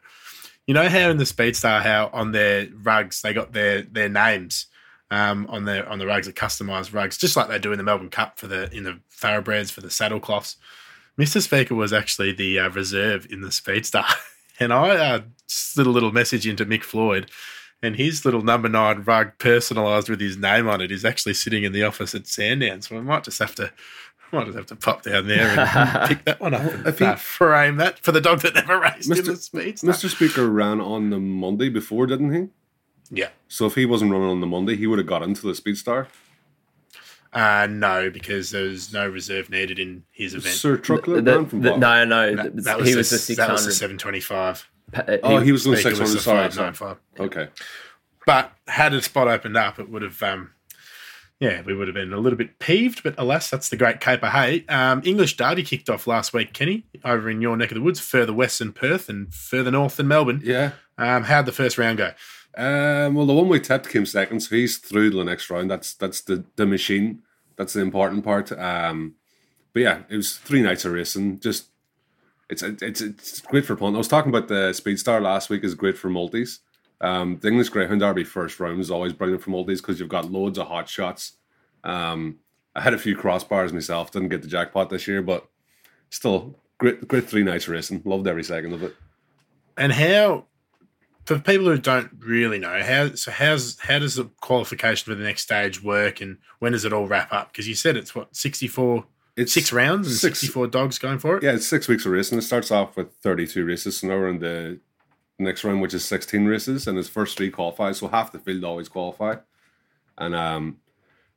you 0.68 0.74
know 0.74 0.88
how 0.88 1.10
in 1.10 1.18
the 1.18 1.24
Speedstar, 1.24 1.81
how 1.81 2.10
on 2.14 2.31
their 2.31 2.68
rugs 2.81 3.22
they 3.22 3.34
got 3.34 3.54
their 3.54 3.81
their 3.81 4.10
names 4.10 4.68
um, 5.12 5.46
on 5.50 5.66
their 5.66 5.88
on 5.88 6.00
the 6.00 6.08
rugs, 6.08 6.28
the 6.28 6.34
customised 6.34 6.94
rugs, 6.94 7.18
just 7.18 7.36
like 7.36 7.48
they 7.48 7.60
do 7.60 7.72
in 7.72 7.78
the 7.78 7.84
Melbourne 7.84 8.10
Cup 8.10 8.40
for 8.40 8.48
the 8.48 8.74
in 8.75 8.84
the 8.84 9.00
thoroughbreds 9.12 9.72
for 9.72 9.81
the 9.81 9.92
saddle 9.92 10.20
cloths. 10.20 10.58
Mr. 11.20 11.42
Speaker 11.42 11.75
was 11.75 11.94
actually 11.94 12.31
the 12.31 12.60
uh, 12.60 12.70
reserve 12.70 13.28
in 13.30 13.42
the 13.42 13.50
Speedstar. 13.50 14.06
And 14.60 14.72
I 14.74 14.90
uh, 14.96 15.22
slid 15.48 15.88
a 15.88 15.90
little 15.92 16.12
message 16.12 16.48
into 16.48 16.66
Mick 16.66 16.84
Floyd, 16.84 17.30
and 17.82 17.96
his 17.96 18.24
little 18.26 18.42
number 18.44 18.70
nine 18.70 19.02
rug 19.04 19.38
personalised 19.40 20.10
with 20.10 20.20
his 20.22 20.38
name 20.38 20.68
on 20.70 20.80
it 20.82 20.92
is 20.92 21.04
actually 21.04 21.34
sitting 21.34 21.64
in 21.64 21.72
the 21.74 21.84
office 21.84 22.14
at 22.16 22.28
Sandown. 22.28 22.82
So 22.82 22.98
I 22.98 23.02
might 23.02 23.24
just 23.24 23.40
have 23.40 23.56
to, 23.56 23.72
I 24.32 24.36
might 24.36 24.46
just 24.46 24.58
have 24.58 24.68
to 24.68 24.76
pop 24.76 25.02
down 25.04 25.28
there 25.28 25.48
and 25.60 26.08
pick 26.08 26.24
that 26.26 26.40
one 26.40 26.54
up 26.54 26.62
and 26.62 26.88
If 26.88 27.00
he- 27.00 27.06
uh, 27.06 27.16
frame 27.16 27.78
that 27.78 28.00
for 28.00 28.12
the 28.12 28.22
dog 28.22 28.42
that 28.42 28.56
never 28.56 28.80
raced 28.80 29.10
in 29.10 29.18
Mr. 29.18 29.26
the 29.26 29.32
Speedstar. 29.34 29.84
Mr. 29.90 30.10
Speaker 30.10 30.48
ran 30.50 30.80
on 30.80 31.10
the 31.10 31.20
Monday 31.20 31.70
before, 31.70 32.06
didn't 32.08 32.34
he? 32.34 32.48
Yeah. 33.10 33.30
So 33.48 33.66
if 33.66 33.76
he 33.76 33.86
wasn't 33.86 34.12
running 34.12 34.30
on 34.30 34.40
the 34.42 34.48
Monday, 34.48 34.76
he 34.76 34.88
would 34.88 34.98
have 34.98 35.08
got 35.08 35.22
into 35.24 35.42
the 35.42 35.54
Speedstar. 35.54 36.08
Uh, 37.34 37.68
no, 37.70 38.10
because 38.10 38.52
there 38.52 38.64
was 38.64 38.94
no 38.94 39.08
reserve 39.08 39.50
needed 39.50 39.80
in 39.80 40.04
his 40.12 40.36
event. 40.36 40.56
Sir 40.56 40.78
Truculent 40.78 41.26
The- 41.26 41.36
ran 41.38 41.46
from 41.48 41.62
the- 41.62 41.72
Bob. 41.72 41.80
no, 41.80 42.06
no, 42.06 42.36
that, 42.36 42.42
th- 42.54 42.64
that 42.66 42.78
was 42.78 42.88
he 42.88 42.94
the, 42.94 42.98
was 43.00 43.10
the 43.28 43.36
that 43.36 43.52
was 43.52 43.62
the 43.66 43.70
hundred. 43.70 43.74
725. 43.74 44.70
Oh, 45.24 45.40
he 45.40 45.52
was 45.52 45.64
going 45.66 45.78
Speaker 45.78 45.96
600. 45.96 46.14
the 46.16 46.22
Sorry, 46.22 46.52
sorry. 46.52 46.74
595. 46.74 46.98
Okay. 47.20 47.48
But 48.28 48.52
had 48.68 48.94
a 48.94 49.02
spot 49.02 49.28
opened 49.28 49.58
up, 49.58 49.80
it 49.80 49.90
would 49.90 50.04
have, 50.04 50.22
um, 50.22 50.52
yeah, 51.40 51.62
we 51.64 51.74
would 51.74 51.88
have 51.88 51.96
been 51.96 52.14
a 52.14 52.18
little 52.18 52.38
bit 52.38 52.60
peeved. 52.60 53.02
But 53.04 53.16
alas, 53.18 53.50
that's 53.50 53.70
the 53.70 53.76
great 53.78 54.00
caper. 54.00 54.30
Hey, 54.30 54.64
um, 54.70 55.02
English 55.04 55.36
Derby 55.36 55.64
kicked 55.64 55.90
off 55.90 56.06
last 56.08 56.32
week, 56.34 56.54
Kenny, 56.54 56.86
over 57.04 57.30
in 57.30 57.42
your 57.42 57.58
neck 57.58 57.72
of 57.72 57.76
the 57.76 57.82
woods, 57.82 58.00
further 58.00 58.32
west 58.34 58.60
than 58.60 58.72
Perth 58.72 59.10
and 59.10 59.34
further 59.34 59.72
north 59.72 59.96
than 59.98 60.08
Melbourne. 60.08 60.42
Yeah. 60.44 60.72
Um, 60.98 61.24
how'd 61.24 61.48
the 61.48 61.52
first 61.52 61.78
round 61.80 61.98
go? 61.98 62.12
Um, 62.56 63.16
well, 63.16 63.26
the 63.26 63.34
one 63.34 63.50
we 63.50 63.60
tipped 63.60 63.90
came 63.90 64.06
second, 64.06 64.42
so 64.42 64.56
he's 64.56 64.78
through 64.78 65.12
to 65.12 65.18
the 65.18 65.24
next 65.24 65.50
round. 65.50 65.72
That's 65.72 65.94
that's 65.94 66.22
the, 66.22 66.46
the 66.56 66.66
machine. 66.66 67.24
That's 67.56 67.74
the 67.74 67.82
important 67.82 68.24
part. 68.24 68.52
Um, 68.52 69.16
but 69.74 69.82
yeah, 69.82 70.04
it 70.10 70.16
was 70.16 70.38
three 70.38 70.62
nights 70.62 70.86
of 70.86 70.94
racing. 70.94 71.40
Just 71.40 71.68
it's 72.50 72.62
it's 72.62 73.02
it's 73.02 73.42
great 73.42 73.66
for 73.66 73.76
punt. 73.76 73.96
I 73.96 73.98
was 73.98 74.08
talking 74.08 74.30
about 74.30 74.48
the 74.48 74.70
Speedstar 74.70 75.22
last 75.22 75.50
week 75.50 75.64
is 75.64 75.74
great 75.74 75.98
for 75.98 76.10
multis. 76.10 76.60
Um, 77.02 77.40
the 77.42 77.50
English 77.50 77.70
Greyhound 77.70 78.00
Derby 78.00 78.24
first 78.24 78.60
round 78.60 78.80
is 78.80 78.92
always 78.92 79.14
brilliant 79.14 79.42
for 79.42 79.50
multis 79.50 79.82
because 79.82 80.00
you've 80.00 80.10
got 80.10 80.32
loads 80.32 80.58
of 80.58 80.68
hot 80.68 80.88
shots. 80.88 81.34
Um, 81.84 82.38
I 82.76 82.82
had 82.82 82.94
a 82.94 83.00
few 83.00 83.16
crossbars 83.18 83.74
myself. 83.74 84.12
Didn't 84.12 84.30
get 84.30 84.42
the 84.42 84.48
jackpot 84.48 84.90
this 84.90 85.08
year, 85.08 85.22
but 85.22 85.48
still 86.12 86.56
great 86.78 87.08
great 87.08 87.28
three 87.28 87.44
nights 87.44 87.66
of 87.66 87.74
racing. 87.74 88.02
Loved 88.06 88.28
every 88.28 88.44
second 88.44 88.74
of 88.74 88.84
it. 88.84 88.96
And 89.78 89.92
how, 89.92 90.46
for 91.25 91.40
people 91.40 91.66
who 91.66 91.78
don't 91.78 92.10
really 92.20 92.60
know, 92.60 92.81
how 92.84 93.14
so 93.16 93.31
how's 93.31 93.80
how 93.80 94.00
does 94.00 94.16
the 94.16 94.25
qualification 94.42 95.06
for 95.12 95.16
the 95.18 95.24
next 95.24 95.44
stage 95.44 95.81
work, 95.84 96.22
and 96.22 96.38
when 96.60 96.72
does 96.74 96.86
it 96.86 96.94
all 96.94 97.08
wrap 97.08 97.31
up? 97.31 97.52
Because 97.52 97.68
you 97.68 97.75
said 97.75 97.96
it's 97.98 98.14
what 98.14 98.36
sixty 98.36 98.68
four, 98.68 99.06
It's 99.38 99.54
six 99.54 99.72
rounds 99.72 100.08
and 100.08 100.16
six- 100.16 100.40
sixty 100.40 100.48
four 100.54 100.68
dogs 100.68 101.00
going 101.00 101.20
for 101.20 101.38
it. 101.38 101.44
Yeah, 101.44 101.54
it's 101.54 101.68
six 101.68 101.88
weeks 101.88 102.06
of 102.06 102.12
racing. 102.12 102.38
It 102.38 102.42
starts 102.42 102.72
off 102.72 102.98
with 102.98 103.14
32 103.22 103.64
races, 103.66 103.98
so 104.00 104.08
now 104.08 104.16
we're 104.18 104.30
in 104.30 104.40
the 104.40 104.80
next 105.40 105.64
round, 105.64 105.81
which 105.81 105.94
is 105.94 106.06
16 106.06 106.46
races, 106.46 106.88
and 106.88 106.98
his 106.98 107.10
first 107.10 107.38
three 107.38 107.50
qualify. 107.50 107.92
So 107.94 108.08
half 108.08 108.32
the 108.32 108.39
field 108.39 108.63
always 108.63 108.89
qualify, 108.89 109.36
and 110.18 110.36
um, 110.36 110.77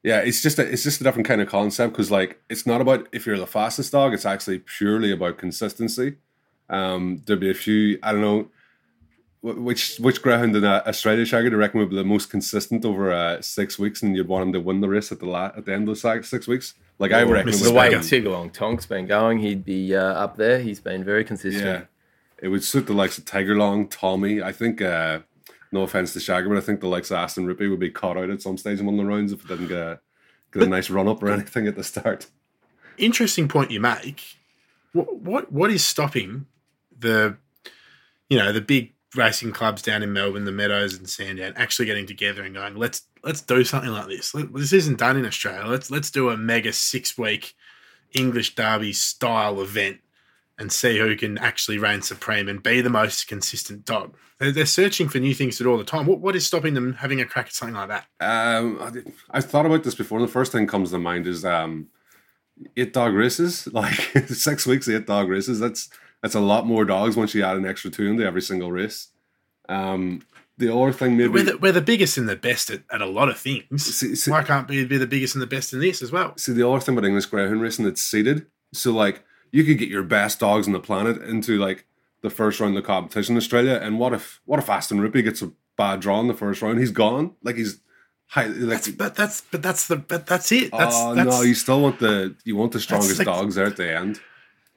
yeah, 0.03 0.19
it's 0.21 0.43
just 0.43 0.59
a, 0.59 0.63
it's 0.71 0.83
just 0.83 1.01
a 1.01 1.05
different 1.05 1.29
kind 1.29 1.41
of 1.41 1.49
concept 1.49 1.93
because 1.93 2.11
like 2.11 2.41
it's 2.51 2.67
not 2.67 2.81
about 2.81 3.09
if 3.13 3.25
you're 3.25 3.39
the 3.39 3.47
fastest 3.47 3.93
dog. 3.93 4.15
It's 4.15 4.27
actually 4.27 4.59
purely 4.59 5.13
about 5.13 5.39
consistency. 5.39 6.17
Um, 6.69 7.23
there'll 7.25 7.41
be 7.41 7.51
a 7.51 7.55
few 7.55 7.99
I 8.03 8.11
don't 8.11 8.21
know 8.21 8.49
which 9.43 9.99
which 9.99 10.23
greyhound 10.23 10.57
in 10.57 10.65
uh, 10.65 10.83
Australia 10.87 11.25
Shaggy 11.25 11.49
do 11.51 11.57
you 11.57 11.61
reckon 11.61 11.79
would 11.81 11.91
be 11.91 11.97
the 11.97 12.05
most 12.05 12.31
consistent 12.31 12.85
over 12.85 13.13
uh, 13.13 13.41
six 13.43 13.79
weeks, 13.79 14.03
and 14.03 14.17
you'd 14.17 14.29
want 14.29 14.47
him 14.49 14.53
to 14.55 14.61
win 14.61 14.81
the 14.81 14.89
race 14.89 15.13
at 15.13 15.21
the 15.21 15.27
la- 15.27 15.53
at 15.57 15.65
the 15.67 15.73
end 15.73 15.89
of 15.89 15.95
the 15.95 16.01
six, 16.01 16.29
six 16.29 16.47
weeks. 16.49 16.75
Like 16.99 17.13
I 17.13 17.23
Oh, 17.23 17.31
reckon, 17.31 17.51
it 17.51 17.53
Mrs. 17.57 17.65
The 17.65 17.73
way 17.73 17.95
be- 17.95 18.03
Speaker. 18.03 18.29
Tiggerlong 18.31 18.53
Tonk's 18.53 18.87
been 18.87 19.07
going, 19.07 19.39
he'd 19.39 19.65
be 19.65 19.95
uh, 19.95 20.01
up 20.03 20.37
there. 20.37 20.59
He's 20.61 20.81
been 20.81 21.05
very 21.05 21.25
consistent. 21.25 21.65
Yeah, 21.65 21.83
it 22.43 22.49
would 22.49 22.65
suit 22.65 22.87
the 22.87 22.95
likes 22.95 23.19
of 23.19 23.25
Tiger 23.27 23.55
Long, 23.55 23.87
Tommy. 23.89 24.43
I 24.43 24.51
think, 24.53 24.81
uh, 24.81 25.21
no 25.73 25.83
offense 25.83 26.13
to 26.15 26.19
Shagger, 26.19 26.49
but 26.49 26.57
I 26.57 26.61
think 26.63 26.81
the 26.81 26.89
likes 26.89 27.11
of 27.11 27.19
Aston 27.19 27.45
Rupee 27.47 27.69
would 27.69 27.81
be 27.81 27.91
caught 27.91 28.17
out 28.17 28.31
at 28.31 28.41
some 28.41 28.57
stage 28.57 28.81
in 28.81 28.87
one 28.87 28.99
of 28.99 29.05
the 29.05 29.11
rounds 29.13 29.33
if 29.33 29.45
it 29.45 29.49
didn't 29.49 29.69
get 29.69 29.79
a, 29.79 30.01
get 30.53 30.63
a 30.63 30.67
nice 30.67 30.89
run 30.89 31.07
up 31.09 31.23
or 31.23 31.31
anything 31.31 31.67
at 31.67 31.77
the 31.77 31.85
start. 31.85 32.27
interesting 32.97 33.47
point 33.47 33.71
you 33.71 33.81
make. 33.81 34.37
What 34.93 35.17
what 35.21 35.53
what 35.53 35.71
is 35.71 35.85
stopping 35.85 36.47
the, 36.99 37.37
you 38.31 38.39
know, 38.39 38.53
the 38.53 38.63
big 38.63 38.95
racing 39.15 39.53
clubs 39.53 39.83
down 39.83 40.03
in 40.03 40.13
Melbourne, 40.13 40.45
the 40.45 40.53
Meadows 40.53 40.95
and 40.95 41.09
Sandown, 41.09 41.53
actually 41.57 41.87
getting 41.87 42.07
together 42.07 42.43
and 42.43 42.55
going, 42.55 42.77
let's 42.77 43.03
let's 43.23 43.41
do 43.43 43.65
something 43.65 43.91
like 43.91 44.09
this. 44.09 44.35
Let- 44.35 44.53
This 44.53 44.73
isn't 44.73 44.99
done 44.99 45.17
in 45.17 45.27
Australia. 45.27 45.67
Let's 45.71 45.91
let's 45.91 46.11
do 46.11 46.31
a 46.31 46.37
mega 46.37 46.73
six 46.73 47.17
week 47.17 47.55
English 48.13 48.55
Derby 48.55 48.93
style 48.93 49.61
event 49.61 49.99
and 50.59 50.73
see 50.73 50.97
who 50.99 51.15
can 51.17 51.37
actually 51.39 51.77
reign 51.79 52.01
supreme 52.01 52.49
and 52.49 52.63
be 52.63 52.81
the 52.81 52.89
most 52.89 53.29
consistent 53.29 53.85
dog. 53.85 54.17
They're, 54.39 54.53
they're 54.53 54.65
searching 54.67 55.07
for 55.09 55.19
new 55.19 55.35
things 55.35 55.59
to 55.59 55.65
do 55.65 55.71
all 55.71 55.77
the 55.79 55.85
time. 55.85 56.07
What 56.07 56.21
what 56.21 56.35
is 56.37 56.47
stopping 56.47 56.75
them 56.75 56.95
having 56.95 57.21
a 57.21 57.25
crack 57.27 57.47
at 57.47 57.53
something 57.53 57.75
like 57.75 57.89
that? 57.89 58.07
Um, 58.21 58.79
I 58.81 59.39
I've 59.39 59.45
thought 59.45 59.67
about 59.67 59.85
this 59.85 59.95
before, 59.95 60.21
the 60.21 60.29
first 60.29 60.53
thing 60.53 60.67
comes 60.67 60.91
to 60.91 60.99
mind 60.99 61.27
is 61.27 61.45
um, 61.45 61.89
eight 62.77 62.93
dog 62.93 63.15
races. 63.15 63.69
Like 63.73 63.95
six 64.29 64.67
weeks, 64.67 64.89
eight 64.89 65.07
dog 65.07 65.29
races. 65.29 65.59
That's 65.61 65.91
that's 66.23 66.35
a 66.35 66.41
lot 66.41 66.67
more 66.67 66.85
dogs 66.85 67.17
once 67.17 67.35
you 67.35 67.43
add 67.45 67.57
an 67.57 67.67
extra 67.67 67.91
two 67.91 68.07
into 68.07 68.25
every 68.25 68.43
single 68.43 68.73
race. 68.73 69.09
Um, 69.69 70.23
the 70.59 70.75
other 70.75 70.93
thing 70.93 71.17
maybe 71.17 71.29
We're 71.29 71.43
the, 71.45 71.59
we're 71.59 71.73
the 71.73 71.81
biggest 71.83 72.17
and 72.17 72.29
the 72.29 72.37
best 72.37 72.71
at, 72.71 72.83
at 72.91 73.03
a 73.03 73.07
lot 73.07 73.29
of 73.29 73.39
things. 73.39 73.85
See- 73.95 74.15
see- 74.15 74.31
Why 74.31 74.43
can't 74.43 74.69
we 74.69 74.85
be 74.85 74.97
the 74.99 75.07
biggest 75.07 75.35
and 75.35 75.43
the 75.43 75.47
best 75.47 75.73
in 75.73 75.81
this 75.81 76.01
as 76.03 76.11
well? 76.13 76.33
See, 76.39 76.53
the 76.53 76.67
other 76.69 76.81
thing 76.81 76.97
about 76.97 77.07
English 77.07 77.27
greyhound 77.27 77.61
racing, 77.61 77.87
it's 77.87 78.03
seeded. 78.03 78.47
So, 78.73 78.93
like, 78.93 79.23
you 79.53 79.65
could 79.65 79.79
get 79.79 79.89
your 79.89 80.03
best 80.03 80.41
dogs 80.41 80.67
on 80.67 80.73
the 80.73 80.81
planet 80.81 81.21
into 81.23 81.59
like 81.59 81.87
the 82.23 82.31
first 82.31 82.59
round 82.61 82.77
of 82.77 82.83
the 82.83 82.87
competition 82.87 83.35
in 83.35 83.37
Australia. 83.39 83.79
And 83.83 83.99
what 83.99 84.13
if 84.13 84.41
what 84.45 84.59
if 84.59 84.69
Aston 84.69 85.01
Rupee 85.01 85.23
gets 85.23 85.43
a 85.43 85.53
bad 85.77 86.01
draw 86.01 86.21
in 86.21 86.27
the 86.27 86.35
first 86.35 86.63
round? 86.63 86.79
He's 86.79 86.91
gone. 86.91 87.33
Like 87.43 87.57
he's 87.57 87.81
high. 88.27 88.47
Like, 88.47 88.69
That's 88.83 88.89
but 88.89 89.15
that's 89.15 89.41
but 89.43 89.63
that's 89.63 89.87
the 89.87 89.97
but 89.97 90.27
that's 90.27 90.51
it. 90.53 90.71
That's, 90.73 90.97
oh 90.97 91.15
that's 91.15 91.29
no, 91.29 91.43
you 91.43 91.55
still 91.55 91.81
want 91.81 92.01
the 92.01 92.35
you 92.45 92.57
want 92.57 92.73
the 92.73 92.81
strongest 92.81 93.19
the- 93.19 93.25
dogs 93.25 93.55
there 93.55 93.67
at 93.67 93.77
the 93.77 93.95
end. 93.97 94.21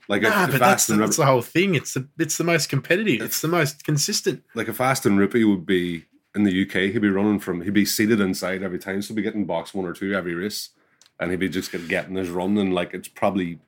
Like 0.09 0.23
nah, 0.23 0.45
if 0.45 0.51
but 0.51 0.59
that's 0.59 0.87
the, 0.87 0.95
that's 0.95 1.17
Rip, 1.17 1.25
the 1.25 1.31
whole 1.31 1.41
thing. 1.41 1.75
It's 1.75 1.93
the 1.93 2.09
it's 2.17 2.37
the 2.37 2.43
most 2.43 2.67
competitive. 2.67 3.21
It's 3.21 3.41
the 3.41 3.47
most 3.47 3.85
consistent. 3.85 4.43
like 4.55 4.67
if 4.67 4.81
Aston 4.81 5.17
Rupee 5.17 5.45
would 5.45 5.65
be 5.65 6.05
in 6.35 6.43
the 6.43 6.63
UK, 6.63 6.91
he'd 6.91 7.01
be 7.01 7.09
running 7.09 7.39
from 7.39 7.61
he'd 7.61 7.73
be 7.73 7.85
seated 7.85 8.19
inside 8.19 8.63
every 8.63 8.79
time, 8.79 9.01
so 9.01 9.09
he'd 9.09 9.17
be 9.17 9.21
getting 9.21 9.45
box 9.45 9.73
one 9.73 9.85
or 9.85 9.93
two 9.93 10.13
every 10.13 10.33
race, 10.33 10.69
and 11.19 11.31
he'd 11.31 11.39
be 11.39 11.47
just 11.47 11.71
getting 11.87 12.15
his 12.15 12.29
run, 12.29 12.57
and 12.57 12.73
like 12.73 12.93
it's 12.93 13.07
probably 13.07 13.59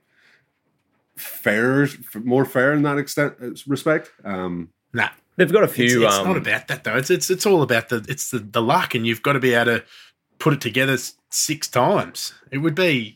fair, 1.16 1.88
more 2.16 2.44
fair 2.44 2.74
in 2.74 2.82
that 2.82 2.98
extent 2.98 3.36
uh, 3.42 3.52
respect. 3.68 4.12
Um, 4.26 4.70
Nah. 4.94 5.10
They've 5.38 5.52
got 5.52 5.64
a 5.64 5.68
few. 5.68 6.06
it's 6.06 6.16
um, 6.16 6.28
not 6.28 6.38
about 6.38 6.68
that 6.68 6.84
though. 6.84 6.98
It's 6.98 7.10
it's 7.10 7.30
it's 7.30 7.46
all 7.46 7.62
about 7.62 7.90
the 7.90 8.06
it's 8.10 8.32
the, 8.32 8.40
the 8.40 8.62
luck, 8.62 8.94
and 8.94 9.08
you've 9.08 9.24
got 9.24 9.34
to 9.34 9.40
be 9.40 9.54
able 9.54 9.78
to 9.78 9.84
put 10.40 10.54
it 10.54 10.62
together 10.62 10.98
six 11.30 11.68
times. 11.68 12.34
It 12.52 12.58
would 12.58 12.76
be, 12.76 13.16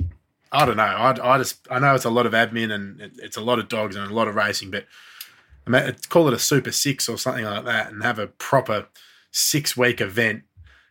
I 0.51 0.65
don't 0.65 0.77
know. 0.77 0.83
I 0.83 1.35
I 1.35 1.37
just 1.37 1.67
I 1.69 1.79
know 1.79 1.95
it's 1.95 2.05
a 2.05 2.09
lot 2.09 2.25
of 2.25 2.33
admin 2.33 2.71
and 2.71 3.01
it, 3.01 3.11
it's 3.17 3.37
a 3.37 3.41
lot 3.41 3.59
of 3.59 3.67
dogs 3.67 3.95
and 3.95 4.09
a 4.09 4.13
lot 4.13 4.27
of 4.27 4.35
racing, 4.35 4.71
but 4.71 4.85
I 5.67 5.69
mean, 5.69 5.95
call 6.09 6.27
it 6.27 6.33
a 6.33 6.39
super 6.39 6.71
six 6.71 7.09
or 7.09 7.17
something 7.17 7.43
like 7.43 7.65
that, 7.65 7.91
and 7.91 8.03
have 8.03 8.19
a 8.19 8.27
proper 8.27 8.87
six 9.31 9.75
week 9.75 9.99
event. 10.01 10.43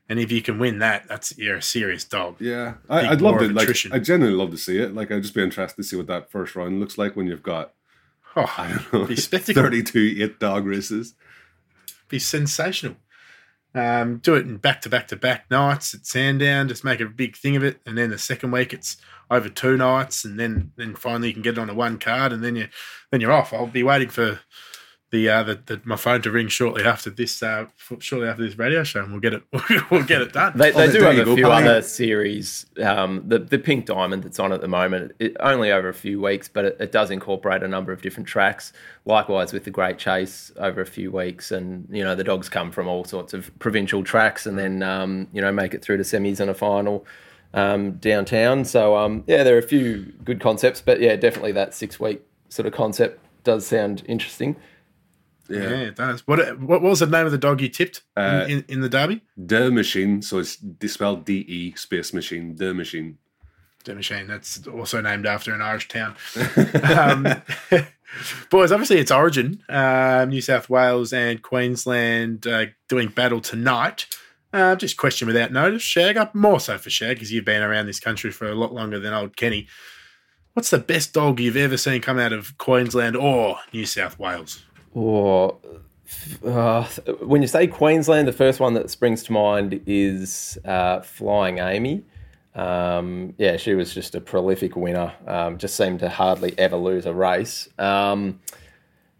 And 0.07 0.19
if 0.21 0.31
you 0.31 0.43
can 0.43 0.59
win 0.59 0.81
that, 0.81 1.09
that's 1.09 1.37
you're 1.39 1.57
a 1.57 1.63
serious 1.63 2.05
dog. 2.05 2.37
yeah, 2.39 2.75
I, 2.91 3.09
I'd 3.09 3.23
love 3.23 3.39
to 3.39 3.49
like. 3.49 3.71
I 3.91 3.99
genuinely 3.99 4.39
love 4.39 4.51
to 4.51 4.59
see 4.59 4.79
it. 4.79 4.95
Like, 4.95 5.11
I'd 5.11 5.23
just 5.23 5.35
be 5.35 5.43
interested 5.43 5.77
to 5.77 5.83
see 5.83 5.97
what 5.97 6.09
that 6.09 6.31
first 6.31 6.55
round 6.55 6.79
looks 6.79 6.99
like 6.99 7.17
when 7.17 7.27
you've 7.27 7.43
got 7.43 7.73
oh, 8.37 8.53
I 8.59 8.69
don't 8.69 8.93
know 8.93 9.07
Be 9.07 9.17
thirty-two 9.17 10.17
eight 10.19 10.39
dog 10.39 10.67
races. 10.67 11.15
be 12.09 12.19
sensational. 12.19 12.97
Um, 13.75 14.19
do 14.19 14.35
it 14.37 14.47
in 14.47 14.59
back 14.59 14.83
to 14.83 14.89
back 14.89 15.09
to 15.09 15.17
back 15.17 15.51
nights 15.51 15.95
at 15.95 16.07
Sandown. 16.07 16.69
Just 16.69 16.85
make 16.85 17.01
a 17.01 17.07
big 17.07 17.37
thing 17.37 17.57
of 17.57 17.65
it, 17.65 17.81
and 17.85 17.99
then 17.99 18.11
the 18.11 18.19
second 18.19 18.53
week 18.53 18.73
it's 18.73 18.97
over 19.31 19.49
two 19.49 19.77
nights, 19.77 20.25
and 20.25 20.39
then 20.39 20.73
then 20.77 20.95
finally 20.95 21.29
you 21.29 21.35
can 21.35 21.43
get 21.43 21.55
it 21.55 21.59
on 21.59 21.71
a 21.71 21.75
one 21.75 21.99
card, 21.99 22.33
and 22.33 22.45
then 22.45 22.55
you 22.55 22.69
then 23.11 23.21
you're 23.21 23.33
off. 23.33 23.53
I'll 23.53 23.67
be 23.67 23.83
waiting 23.83 24.11
for 24.11 24.41
the 25.15 25.29
uh 25.29 25.43
the, 25.45 25.61
the 25.67 25.81
my 25.85 25.97
phone 25.97 26.21
to 26.23 26.31
ring 26.31 26.49
shortly 26.49 26.83
after 26.85 27.09
this 27.09 27.43
uh 27.43 27.67
f- 27.79 28.03
shortly 28.03 28.29
after 28.29 28.43
this 28.43 28.59
radio 28.59 28.83
show, 28.83 29.01
and 29.03 29.13
we'll 29.13 29.21
get 29.21 29.33
it 29.35 29.43
we'll 29.91 30.03
get 30.03 30.21
it 30.21 30.33
done. 30.33 30.53
They, 30.57 30.73
they 30.73 30.89
Oh, 30.89 30.93
do 30.93 31.03
have 31.03 31.15
you 31.17 31.23
a 31.23 31.35
few 31.37 31.47
other 31.51 31.81
series. 31.83 32.67
Um, 32.83 33.23
the 33.27 33.39
the 33.39 33.59
Pink 33.59 33.87
Diamond 33.87 34.25
that's 34.25 34.39
on 34.41 34.53
at 34.53 34.61
the 34.61 34.69
moment, 34.69 35.13
it, 35.21 35.37
only 35.41 35.71
over 35.71 35.89
a 35.89 35.95
few 35.95 36.21
weeks, 36.21 36.49
but 36.49 36.65
it, 36.65 36.77
it 36.81 36.93
does 36.93 37.11
incorporate 37.11 37.63
a 37.63 37.69
number 37.69 37.93
of 37.93 38.03
different 38.03 38.29
tracks. 38.29 38.73
Likewise 39.05 39.53
with 39.53 39.65
the 39.65 39.71
Great 39.71 39.99
Chase 39.99 40.51
over 40.59 40.81
a 40.81 40.87
few 40.87 41.11
weeks, 41.13 41.53
and 41.53 41.87
you 41.91 42.03
know 42.03 42.15
the 42.15 42.25
dogs 42.25 42.49
come 42.49 42.71
from 42.73 42.89
all 42.89 43.05
sorts 43.05 43.33
of 43.33 43.57
provincial 43.61 44.03
tracks, 44.03 44.47
and 44.47 44.59
then 44.59 44.83
um, 44.83 45.29
you 45.33 45.41
know 45.41 45.53
make 45.53 45.75
it 45.75 45.83
through 45.83 45.97
to 45.99 46.03
semis 46.03 46.41
and 46.41 46.51
a 46.51 46.55
final 46.55 47.07
um, 47.53 47.93
downtown. 47.99 48.65
So 48.65 48.97
um, 48.97 49.23
yeah, 49.27 49.45
there 49.45 49.55
are 49.55 49.59
a 49.59 49.63
few 49.63 50.13
good 50.25 50.41
concepts, 50.41 50.81
but 50.81 51.01
yeah, 51.01 51.17
definitely 51.17 51.53
that 51.53 51.73
six 51.73 52.01
week 52.01 52.23
sort 52.49 52.67
of 52.67 52.73
concept 52.73 53.21
does 53.45 53.67
sound 53.67 54.03
interesting. 54.07 54.57
Yeah, 55.49 55.61
it 55.89 55.97
does. 55.97 56.27
What 56.27 56.59
what 56.61 56.83
was 56.83 57.01
the 57.01 57.07
name 57.07 57.27
of 57.27 57.33
the 57.33 57.39
dog 57.39 57.61
you 57.61 57.69
tipped 57.69 58.03
in- 58.17 58.23
Uh, 58.23 58.47
in, 58.49 58.65
in 58.69 58.81
the 58.81 58.89
derby? 58.89 59.23
Der 59.47 59.71
machine, 59.71 60.23
so 60.23 60.39
it's 60.39 60.59
spelled 60.87 61.25
D 61.25 61.39
E 61.49 61.75
space 61.77 62.13
machine. 62.15 62.55
Der 62.57 62.73
machine. 62.75 63.19
The 63.85 63.95
machine. 63.95 64.27
That's 64.27 64.67
also 64.67 65.03
named 65.03 65.27
after 65.27 65.53
an 65.53 65.61
Irish 65.61 65.89
town. 65.89 66.17
um, 66.99 67.27
boys, 68.51 68.73
obviously 68.73 68.97
it's 68.99 69.11
Origin, 69.11 69.63
um, 69.69 70.31
New 70.31 70.41
South 70.41 70.71
Wales 70.71 71.13
and 71.13 71.43
Queensland 71.43 72.47
uh, 72.47 72.67
doing 72.89 73.09
battle 73.09 73.41
tonight. 73.43 74.07
Uh, 74.55 74.75
just 74.77 74.97
question 74.97 75.27
without 75.27 75.53
notice, 75.53 75.83
Shag. 75.83 76.17
Up 76.17 76.35
more 76.35 76.61
so 76.61 76.79
for 76.79 76.89
Shag 76.89 77.17
because 77.17 77.31
you've 77.33 77.45
been 77.45 77.61
around 77.63 77.87
this 77.87 78.01
country 78.01 78.31
for 78.31 78.47
a 78.49 78.55
lot 78.55 78.73
longer 78.73 78.99
than 79.01 79.13
old 79.13 79.37
Kenny. 79.37 79.67
What's 80.55 80.71
the 80.71 80.79
best 80.79 81.13
dog 81.13 81.41
you've 81.41 81.57
ever 81.57 81.77
seen 81.77 82.01
come 82.01 82.19
out 82.19 82.33
of 82.33 82.57
Queensland 82.57 83.17
or 83.17 83.59
New 83.73 83.85
South 83.85 84.19
Wales? 84.19 84.63
Or 84.95 85.59
uh, 86.45 86.85
when 87.21 87.43
you 87.43 87.49
say 87.49 87.67
Queensland, 87.67 88.29
the 88.29 88.33
first 88.33 88.61
one 88.61 88.75
that 88.75 88.89
springs 88.89 89.23
to 89.25 89.33
mind 89.33 89.83
is 89.87 90.59
uh, 90.65 91.01
Flying 91.01 91.59
Amy. 91.59 92.05
Um, 92.55 93.35
yeah, 93.37 93.57
she 93.57 93.75
was 93.75 93.93
just 93.93 94.15
a 94.15 94.21
prolific 94.21 94.77
winner. 94.77 95.13
Um, 95.27 95.59
just 95.59 95.77
seemed 95.77 96.01
to 96.01 96.09
hardly 96.09 96.57
ever 96.57 96.77
lose 96.77 97.05
a 97.05 97.13
race. 97.13 97.69
Um, 97.79 98.41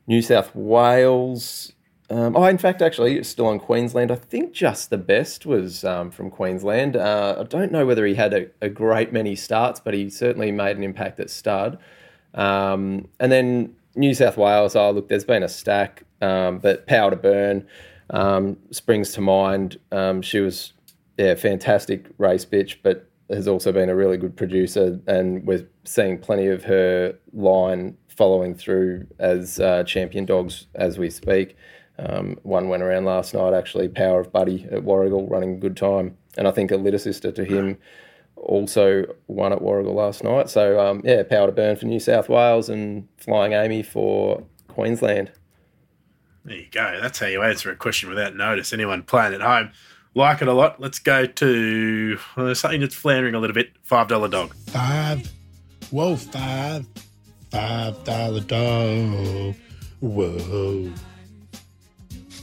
New 0.07 0.23
South 0.23 0.55
Wales. 0.55 1.73
Um, 2.11 2.37
oh, 2.37 2.45
in 2.45 2.59
fact, 2.59 2.83
actually, 2.83 3.25
still 3.25 3.47
on 3.47 3.59
Queensland. 3.59 4.13
I 4.13 4.17
think 4.17 4.53
just 4.53 4.91
the 4.91 4.99
best 4.99 5.47
was 5.47 5.85
um, 5.85 6.11
from 6.11 6.31
Queensland. 6.31 6.97
Uh, 6.97 7.37
I 7.41 7.43
don't 7.45 7.73
know 7.73 7.87
whether 7.87 8.07
he 8.07 8.15
had 8.15 8.35
a, 8.35 8.47
a 8.61 8.69
great 8.69 9.13
many 9.13 9.35
starts, 9.35 9.81
but 9.81 9.95
he 9.95 10.11
certainly 10.11 10.53
made 10.53 10.77
an 10.77 10.85
impact 10.85 11.19
at 11.19 11.31
stud. 11.31 11.79
Um, 12.35 13.09
and 13.19 13.33
then 13.33 13.75
New 13.97 14.15
South 14.15 14.37
Wales, 14.37 14.77
oh, 14.77 14.91
look, 14.91 15.09
there's 15.09 15.25
been 15.25 15.43
a 15.43 15.49
stack, 15.49 16.03
um, 16.21 16.59
but 16.59 16.87
Power 16.87 17.11
to 17.11 17.17
Burn 17.17 17.67
um, 18.11 18.57
springs 18.71 19.13
to 19.13 19.21
mind. 19.21 19.79
Um, 19.93 20.23
she 20.23 20.41
was, 20.41 20.73
yeah, 21.17 21.35
fantastic 21.35 22.07
race 22.19 22.45
bitch, 22.45 22.79
but 22.83 23.09
has 23.31 23.49
also 23.49 23.73
been 23.73 23.89
a 23.89 23.95
really 23.95 24.17
good 24.17 24.37
producer, 24.37 25.01
and 25.07 25.47
we're 25.47 25.67
seeing 25.85 26.19
plenty 26.19 26.47
of 26.47 26.65
her 26.65 27.17
line 27.33 27.97
following 28.09 28.55
through 28.55 29.07
as 29.19 29.59
uh, 29.61 29.83
champion 29.85 30.25
dogs 30.25 30.67
as 30.75 30.99
we 30.99 31.11
speak. 31.11 31.57
Um, 31.99 32.39
one 32.43 32.69
went 32.69 32.83
around 32.83 33.05
last 33.05 33.35
night, 33.35 33.55
actually, 33.55 33.89
Power 33.89 34.21
of 34.21 34.33
Buddy 34.33 34.65
at 34.71 34.83
Warragul, 34.83 35.31
running 35.31 35.61
good 35.61 35.77
time. 35.77 36.17
And 36.37 36.49
I 36.49 36.51
think 36.51 36.71
a 36.71 36.77
litter 36.77 36.99
sister 36.99 37.31
to 37.33 37.45
him 37.45 37.79
also 38.37 39.05
won 39.27 39.53
at 39.53 39.61
Warragul 39.61 39.95
last 39.95 40.23
night. 40.25 40.51
So, 40.51 40.79
um, 40.79 41.01
yeah, 41.05 41.23
Power 41.23 41.47
to 41.47 41.53
Burn 41.53 41.77
for 41.77 41.87
New 41.87 42.01
South 42.01 42.29
Wales 42.29 42.69
and 42.69 43.09
Flying 43.17 43.53
Amy 43.53 43.83
for 43.83 44.45
Queensland. 44.69 45.31
There 46.45 46.57
you 46.57 46.67
go. 46.71 46.99
That's 47.01 47.19
how 47.19 47.27
you 47.27 47.43
answer 47.43 47.71
a 47.71 47.77
question 47.77 48.09
without 48.09 48.37
notice. 48.37 48.73
Anyone 48.73 49.03
playing 49.03 49.35
at 49.35 49.41
home 49.41 49.71
like 50.15 50.43
it 50.43 50.49
a 50.49 50.53
lot. 50.53 50.81
Let's 50.81 50.99
go 50.99 51.27
to 51.27 52.19
uh, 52.37 52.55
something 52.55 52.81
that's 52.81 52.95
flaring 52.95 53.35
a 53.35 53.41
little 53.41 53.55
bit. 53.55 53.73
Five 53.83 54.09
dollar 54.09 54.29
dog. 54.29 54.55
Five. 54.67 55.31
Whoa, 55.91 56.17
five. 56.17 56.87
Five 57.51 58.05
dollar 58.05 58.41
dog. 58.41 59.55
Whoa. 60.01 60.93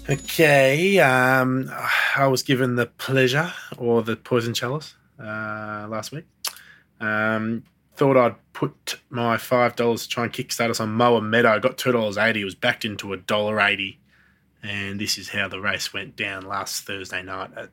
Okay, 0.09 0.99
um, 0.99 1.71
I 2.17 2.27
was 2.27 2.41
given 2.43 2.75
the 2.75 2.87
pleasure 2.87 3.53
or 3.77 4.01
the 4.01 4.15
poison 4.15 4.53
chalice 4.53 4.95
uh, 5.21 5.87
last 5.87 6.11
week. 6.11 6.25
Um, 6.99 7.63
thought 7.95 8.17
I'd 8.17 8.35
put 8.53 8.99
my 9.09 9.37
five 9.37 9.75
dollars 9.75 10.03
to 10.03 10.09
try 10.09 10.23
and 10.23 10.33
kickstart 10.33 10.69
us 10.69 10.79
on 10.79 10.91
Moa 10.91 11.21
Meadow. 11.21 11.59
Got 11.59 11.77
two 11.77 11.91
dollars 11.91 12.17
eighty. 12.17 12.43
Was 12.43 12.55
backed 12.55 12.85
into 12.85 13.13
a 13.13 13.17
dollar 13.17 13.59
eighty, 13.61 13.99
and 14.63 14.99
this 14.99 15.17
is 15.17 15.29
how 15.29 15.47
the 15.47 15.59
race 15.59 15.93
went 15.93 16.15
down 16.15 16.45
last 16.45 16.83
Thursday 16.85 17.21
night 17.21 17.51
at 17.55 17.69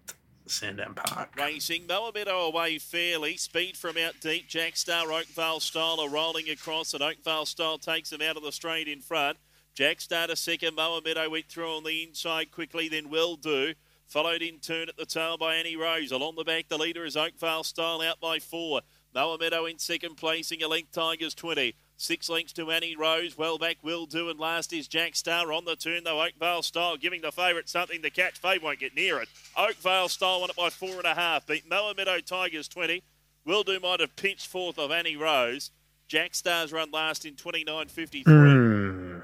Sandown 0.46 0.94
Park. 0.94 1.34
Racing, 1.36 1.86
Moa 1.86 2.10
Meadow 2.14 2.46
away 2.46 2.78
fairly. 2.78 3.36
Speed 3.36 3.76
from 3.76 3.96
out 3.98 4.14
deep. 4.20 4.48
Jack 4.48 4.76
Star, 4.76 5.10
Oakvale 5.12 5.60
Style 5.60 6.00
are 6.00 6.08
rolling 6.08 6.48
across, 6.48 6.94
and 6.94 7.02
Oakvale 7.02 7.46
Style 7.46 7.78
takes 7.78 8.10
them 8.10 8.22
out 8.22 8.36
of 8.36 8.42
the 8.42 8.52
straight 8.52 8.88
in 8.88 9.00
front. 9.00 9.38
Jack 9.74 10.00
Star 10.00 10.26
to 10.26 10.36
second. 10.36 10.74
Moa 10.74 11.00
Meadow 11.04 11.30
went 11.30 11.48
through 11.48 11.76
on 11.76 11.84
the 11.84 12.02
inside 12.02 12.50
quickly, 12.50 12.88
then 12.88 13.10
Will 13.10 13.36
Do. 13.36 13.74
Followed 14.08 14.40
in 14.40 14.58
turn 14.58 14.88
at 14.88 14.96
the 14.96 15.04
tail 15.04 15.36
by 15.36 15.56
Annie 15.56 15.76
Rose. 15.76 16.10
Along 16.10 16.34
the 16.34 16.42
back, 16.42 16.68
the 16.68 16.78
leader 16.78 17.04
is 17.04 17.14
Oakvale 17.14 17.62
Style 17.62 18.00
out 18.00 18.18
by 18.20 18.38
four. 18.38 18.80
Moa 19.14 19.36
Meadow 19.36 19.66
in 19.66 19.78
second 19.78 20.16
placing, 20.16 20.62
a 20.62 20.68
length 20.68 20.92
Tigers 20.92 21.34
20. 21.34 21.74
Six 21.98 22.30
lengths 22.30 22.54
to 22.54 22.70
Annie 22.70 22.96
Rose. 22.96 23.36
Well 23.36 23.58
back, 23.58 23.76
Will 23.82 24.06
Do. 24.06 24.30
And 24.30 24.40
last 24.40 24.72
is 24.72 24.88
Jack 24.88 25.14
Star 25.14 25.52
on 25.52 25.66
the 25.66 25.76
turn, 25.76 26.04
though. 26.04 26.22
Oakvale 26.22 26.62
Style 26.62 26.96
giving 26.96 27.20
the 27.20 27.30
favourite 27.32 27.68
something 27.68 28.00
to 28.00 28.08
catch. 28.08 28.38
Faye 28.38 28.58
won't 28.58 28.78
get 28.78 28.94
near 28.94 29.20
it. 29.20 29.28
Oakvale 29.54 30.08
Style 30.08 30.40
won 30.40 30.48
it 30.48 30.56
by 30.56 30.70
four 30.70 30.96
and 30.96 31.04
a 31.04 31.14
half. 31.14 31.46
Beat 31.46 31.68
Moa 31.68 31.94
Meadow 31.94 32.20
Tigers 32.20 32.66
20. 32.68 33.02
Will 33.44 33.62
Do 33.62 33.78
might 33.78 34.00
have 34.00 34.16
pinched 34.16 34.46
fourth 34.46 34.78
of 34.78 34.90
Annie 34.90 35.16
Rose. 35.16 35.70
Jack 36.06 36.34
Star's 36.34 36.72
run 36.72 36.90
last 36.90 37.26
in 37.26 37.34
29.53. 37.34 38.24
Hmm. 38.24 39.18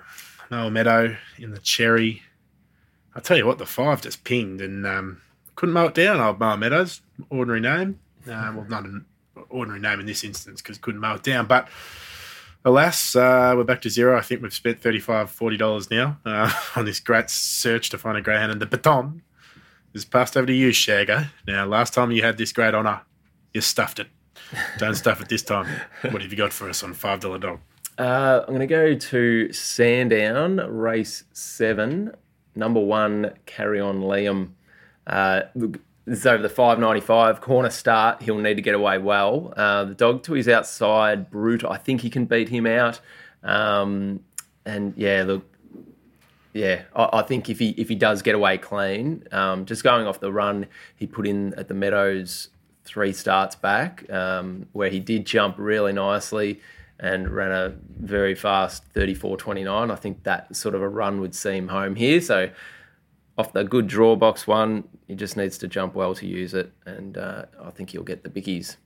Noel 0.51 0.71
Meadow 0.71 1.17
in 1.39 1.53
the 1.53 1.61
cherry. 1.61 2.23
I 3.15 3.21
tell 3.21 3.37
you 3.37 3.47
what, 3.47 3.59
the 3.59 3.67
five 3.67 4.03
just 4.03 4.25
pinged 4.25 4.61
and 4.61 4.87
um, 4.87 5.21
couldn't 5.57 5.73
mow 5.73 5.87
it 5.87 5.95
down. 5.95 6.21
Old 6.21 6.41
Moa 6.41 6.57
Meadows, 6.57 7.01
ordinary 7.31 7.61
name. 7.61 8.01
Uh, 8.27 8.53
well, 8.55 8.67
not 8.69 8.85
an 8.85 9.07
ordinary 9.51 9.81
name 9.81 10.01
in 10.01 10.07
this 10.07 10.25
instance 10.25 10.61
because 10.61 10.79
couldn't 10.79 11.01
mow 11.01 11.15
it 11.15 11.23
down. 11.23 11.47
But 11.47 11.69
alas, 12.65 13.15
uh, 13.15 13.55
we're 13.57 13.65
back 13.65 13.83
to 13.83 13.91
zero. 13.91 14.17
I 14.19 14.23
think 14.23 14.43
we've 14.43 14.53
spent 14.53 14.81
$35, 14.81 15.59
$40 15.59 15.91
now 15.91 16.19
uh, 16.25 16.53
on 16.77 16.85
this 16.85 17.01
great 17.01 17.31
search 17.31 17.91
to 17.91 17.99
find 17.99 18.17
a 18.17 18.21
greyhound. 18.21 18.53
And 18.53 18.61
the 18.61 18.67
baton 18.67 19.23
is 19.93 20.05
passed 20.05 20.37
over 20.37 20.47
to 20.47 20.53
you, 20.53 20.71
Shagger. 20.71 21.29
Now, 21.47 21.67
last 21.67 21.95
time 21.95 22.11
you 22.11 22.23
had 22.23 22.37
this 22.37 22.53
great 22.53 22.75
honour, 22.75 23.03
you 23.53 23.61
stuffed 23.61 24.01
it. 24.01 24.09
Don't 24.79 24.95
stuff 24.95 25.21
it 25.21 25.29
this 25.29 25.43
time. 25.43 25.67
What 26.03 26.23
have 26.23 26.31
you 26.31 26.37
got 26.37 26.53
for 26.53 26.69
us 26.69 26.83
on 26.83 26.95
$5 26.95 27.41
dog? 27.41 27.61
Uh, 27.97 28.41
I'm 28.41 28.49
going 28.49 28.61
to 28.61 28.67
go 28.67 28.95
to 28.95 29.53
Sandown, 29.53 30.57
race 30.57 31.25
seven, 31.33 32.13
number 32.55 32.81
one, 32.81 33.33
Carry 33.47 33.81
On 33.81 34.01
Liam. 34.01 34.51
Uh, 35.07 35.43
look, 35.55 35.81
this 36.07 36.21
is 36.21 36.27
over 36.27 36.43
the 36.43 36.49
595 36.49 37.41
corner 37.41 37.71
start. 37.71 38.23
He'll 38.23 38.39
need 38.39 38.55
to 38.55 38.63
get 38.63 38.75
away 38.75 38.99
well. 38.99 39.55
Uh, 39.57 39.85
the 39.85 39.95
dog 39.95 40.23
to 40.25 40.35
his 40.35 40.49
outside, 40.49 41.31
Brute. 41.31 41.65
I 41.65 41.77
think 41.77 42.03
he 42.03 42.11
can 42.11 42.27
beat 42.27 42.49
him 42.49 42.67
out. 42.67 43.01
Um, 43.43 44.21
and 44.67 44.95
yeah, 44.97 45.25
look, 45.27 45.47
Yeah, 46.53 46.83
I, 46.95 47.09
I 47.15 47.23
think 47.23 47.51
if 47.51 47.59
he 47.59 47.71
if 47.71 47.89
he 47.89 47.95
does 47.95 48.23
get 48.23 48.35
away 48.35 48.59
clean, 48.59 49.25
um, 49.33 49.67
just 49.67 49.83
going 49.83 50.07
off 50.07 50.21
the 50.21 50.33
run 50.33 50.67
he 50.97 51.07
put 51.07 51.27
in 51.27 51.53
at 51.55 51.69
the 51.69 51.75
Meadows 51.75 52.49
three 52.85 53.13
starts 53.13 53.57
back, 53.57 54.11
um, 54.11 54.67
where 54.73 54.91
he 54.91 55.01
did 55.01 55.27
jump 55.27 55.57
really 55.59 55.93
nicely 55.93 56.61
and 57.01 57.29
ran 57.31 57.51
a 57.51 57.75
very 57.99 58.35
fast 58.35 58.93
34.29. 58.95 59.91
I 59.91 59.97
think 59.97 60.23
that 60.25 60.55
sort 60.55 60.75
of 60.75 60.83
a 60.83 60.89
run 60.89 61.21
would 61.21 61.35
seem 61.35 61.69
home 61.69 61.97
here. 61.97 62.21
So 62.21 62.51
off 63.37 63.53
the 63.53 63.65
good 63.65 63.87
draw 63.87 64.17
box 64.17 64.47
one, 64.47 64.85
he 65.07 65.15
just 65.15 65.37
needs 65.37 65.59
to 65.59 65.69
jump 65.69 65.95
well 65.95 66.15
to 66.15 66.27
use 66.27 66.55
it, 66.55 66.73
and 66.87 67.19
uh, 67.19 67.47
I 67.63 67.71
think 67.71 67.91
he'll 67.91 68.03
get 68.03 68.23
the 68.23 68.31
bickies. 68.31 68.77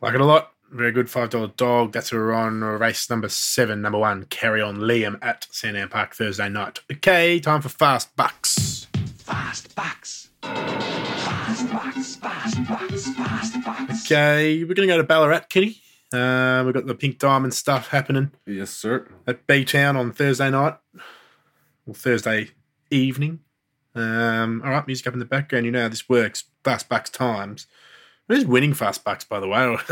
Like 0.00 0.14
it 0.14 0.20
a 0.20 0.24
lot. 0.24 0.52
Very 0.72 0.90
good 0.90 1.08
five 1.08 1.30
dollar 1.30 1.46
dog. 1.56 1.92
That's 1.92 2.10
where 2.10 2.20
we're 2.20 2.32
on 2.32 2.60
race 2.60 3.08
number 3.08 3.28
seven, 3.28 3.80
number 3.80 3.98
one. 3.98 4.24
Carry 4.24 4.60
on 4.60 4.78
Liam 4.78 5.18
at 5.22 5.46
Sandown 5.50 5.88
Park 5.88 6.14
Thursday 6.14 6.48
night. 6.48 6.80
Okay, 6.92 7.38
time 7.38 7.62
for 7.62 7.68
fast 7.68 8.14
bucks. 8.16 8.88
Fast 9.18 9.74
bucks. 9.76 10.30
Fast 10.42 11.72
bucks. 11.72 12.16
Fast 12.16 12.68
bucks. 12.68 13.06
Fast 13.14 13.64
bucks. 13.64 14.04
Okay, 14.04 14.64
we're 14.64 14.74
gonna 14.74 14.88
go 14.88 14.96
to 14.96 15.04
Ballarat, 15.04 15.48
Kenny. 15.48 15.80
Uh, 16.12 16.62
we've 16.64 16.74
got 16.74 16.86
the 16.86 16.94
pink 16.94 17.18
diamond 17.18 17.52
stuff 17.52 17.88
happening 17.88 18.30
Yes, 18.46 18.70
sir. 18.70 19.08
at 19.26 19.46
B 19.46 19.64
Town 19.64 19.96
on 19.96 20.12
Thursday 20.12 20.50
night 20.50 20.76
or 21.86 21.94
Thursday 21.94 22.50
evening. 22.90 23.40
Um, 23.94 24.62
all 24.64 24.70
right, 24.70 24.86
music 24.86 25.06
up 25.06 25.14
in 25.14 25.18
the 25.18 25.24
background. 25.24 25.64
You 25.66 25.72
know 25.72 25.82
how 25.82 25.88
this 25.88 26.08
works. 26.08 26.44
Fast 26.62 26.88
bucks 26.88 27.10
times. 27.10 27.66
Who's 28.28 28.44
winning 28.44 28.74
fast 28.74 29.04
bucks, 29.04 29.24
by 29.24 29.40
the 29.40 29.48
way? 29.48 29.76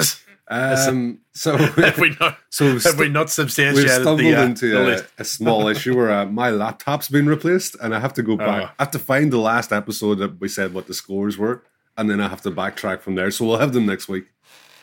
Um, 0.47 1.21
so 1.33 1.57
have 1.57 1.99
we 1.99 2.15
not? 2.21 2.39
so 2.51 2.67
Have 2.67 2.99
we 2.99 3.07
stu- 3.07 3.09
not 3.09 3.35
we've 3.39 3.51
stumbled 3.51 4.19
the, 4.19 4.35
uh, 4.35 4.45
into 4.45 4.79
a, 4.79 5.03
a 5.19 5.25
small 5.25 5.69
issue 5.75 5.97
where 5.97 6.11
uh, 6.11 6.27
my 6.27 6.51
laptop's 6.51 7.09
been 7.09 7.27
replaced, 7.27 7.77
and 7.83 7.95
I 7.95 8.01
have 8.01 8.13
to 8.15 8.23
go 8.23 8.37
back. 8.37 8.63
Oh. 8.63 8.75
I 8.79 8.83
have 8.83 8.91
to 8.91 8.99
find 8.99 9.33
the 9.33 9.39
last 9.39 9.73
episode 9.73 10.17
that 10.17 10.41
we 10.41 10.49
said 10.49 10.75
what 10.75 10.87
the 10.87 10.93
scores 10.93 11.39
were, 11.39 11.63
and 11.97 12.11
then 12.11 12.21
I 12.21 12.29
have 12.29 12.43
to 12.43 12.51
backtrack 12.51 13.01
from 13.01 13.15
there. 13.15 13.31
So 13.31 13.47
we'll 13.47 13.59
have 13.59 13.73
them 13.73 13.87
next 13.87 14.07
week. 14.09 14.27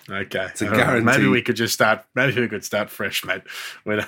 Okay, 0.10 0.48
a 0.62 0.66
All 0.66 0.72
right, 0.78 1.04
Maybe 1.04 1.28
we 1.28 1.42
could 1.42 1.56
just 1.56 1.74
start. 1.74 2.04
Maybe 2.16 2.42
we 2.42 2.48
could 2.48 2.66
start 2.66 2.90
fresh, 2.90 3.24
mate. 3.24 3.42
We 3.86 3.98
don't, 3.98 4.08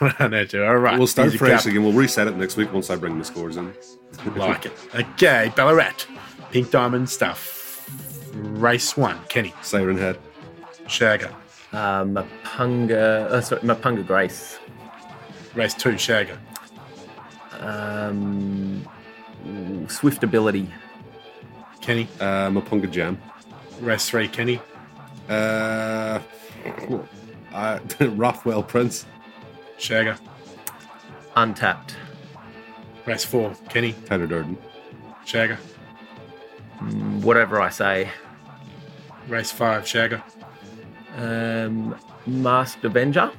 we 0.00 0.10
don't 0.18 0.30
need 0.30 0.50
to. 0.50 0.66
All 0.66 0.76
right, 0.78 0.98
We'll 0.98 1.06
start 1.06 1.26
music 1.26 1.38
fresh 1.40 1.60
up. 1.60 1.66
again. 1.66 1.82
We'll 1.84 1.92
reset 1.92 2.26
it 2.26 2.36
next 2.36 2.56
week 2.56 2.72
once 2.72 2.90
I 2.90 2.96
bring 2.96 3.18
the 3.18 3.24
scores 3.24 3.56
in. 3.56 3.72
Like 4.36 4.66
it. 4.66 4.72
Okay, 4.94 5.52
Ballarat, 5.54 6.06
pink 6.50 6.70
diamond 6.70 7.08
stuff. 7.10 7.88
Race 8.34 8.96
one, 8.96 9.18
Kenny 9.28 9.54
Siren 9.62 9.98
Head. 9.98 10.18
Shagger. 10.86 11.32
Uh, 11.72 12.04
Mapunga, 12.04 12.92
uh, 13.30 13.40
sorry, 13.42 13.60
Mapunga 13.60 14.04
Grace. 14.06 14.58
Race 15.54 15.74
two, 15.74 15.90
Shagger. 15.92 16.38
Um, 17.60 18.88
Swift 19.88 20.22
Ability. 20.24 20.72
Kenny. 21.82 22.08
Uh, 22.20 22.48
Mapunga 22.50 22.90
Jam. 22.90 23.20
Race 23.80 24.08
three, 24.08 24.28
Kenny. 24.28 24.60
Uh, 25.28 26.20
uh, 27.52 27.78
Rothwell 28.00 28.62
Prince. 28.62 29.06
Shagger. 29.78 30.18
Untapped. 31.36 31.94
Race 33.06 33.24
four, 33.24 33.54
Kenny. 33.68 33.94
Tyler 34.06 34.26
Durden. 34.26 34.58
Shagger. 35.24 35.56
Mm, 36.80 37.22
Whatever 37.22 37.60
I 37.60 37.68
say. 37.70 38.10
Race 39.28 39.50
five, 39.52 39.84
Shagger. 39.84 40.22
Um, 41.16 41.94
Masked 42.26 42.84
Avenger. 42.84 43.30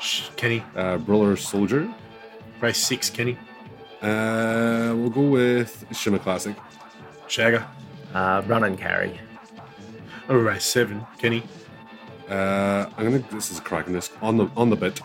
Sh- 0.00 0.28
Kenny. 0.36 0.62
Uh, 0.76 0.98
Briller 0.98 1.36
Soldier. 1.38 1.88
Race 2.60 2.78
six, 2.78 3.10
Kenny. 3.10 3.36
Uh, 4.02 4.92
we'll 4.96 5.10
go 5.10 5.22
with 5.22 5.84
Shimmer 5.92 6.18
Classic. 6.18 6.56
Shagger. 7.28 7.64
Uh, 8.14 8.42
Run 8.46 8.64
and 8.64 8.78
Carry. 8.78 9.18
Oh, 10.28 10.36
race 10.36 10.64
seven, 10.64 11.06
Kenny. 11.18 11.42
Uh, 12.28 12.86
I'm 12.96 13.04
gonna. 13.04 13.18
This 13.30 13.50
is 13.50 13.60
cracking 13.60 13.92
this 13.94 14.10
on 14.20 14.36
the 14.36 14.50
on 14.56 14.68
the 14.70 14.76
bit. 14.76 15.00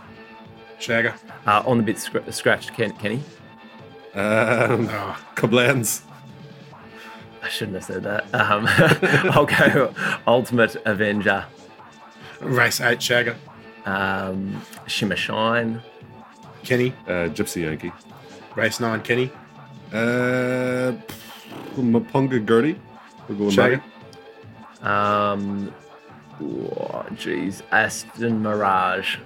Shagger. 0.80 1.14
Uh, 1.48 1.64
on 1.66 1.78
the 1.78 1.84
bit 1.84 1.98
scr- 1.98 2.30
scratched 2.32 2.74
Ken- 2.74 2.92
Kenny. 2.98 3.22
Um, 4.14 4.90
Oh, 4.92 5.18
Koblenz. 5.36 6.02
I 7.42 7.48
shouldn't 7.50 7.76
have 7.76 7.86
said 7.86 8.04
that. 8.04 8.26
Um, 8.36 8.66
I'll 9.34 9.46
go 9.46 9.94
Ultimate 10.28 10.76
Avenger. 10.86 11.46
race 12.42 12.82
eight, 12.82 13.00
Shagger. 13.00 13.36
Um, 13.86 14.62
Shimmer 14.88 15.16
Shine. 15.16 15.82
Kenny. 16.64 16.94
Uh, 17.08 17.30
Gypsy 17.30 17.64
Yankee. 17.64 17.92
Race 18.56 18.80
nine, 18.82 19.02
Kenny. 19.02 19.32
Uh, 19.92 20.94
Mapunga 21.78 22.46
Gertie. 22.46 22.80
We're 23.30 23.36
going 23.36 23.52
Shagger. 23.52 23.78
back. 23.80 23.93
Um, 24.84 25.74
oh, 26.42 27.06
jeez. 27.12 27.62
Aston 27.72 28.42
Mirage. 28.42 29.18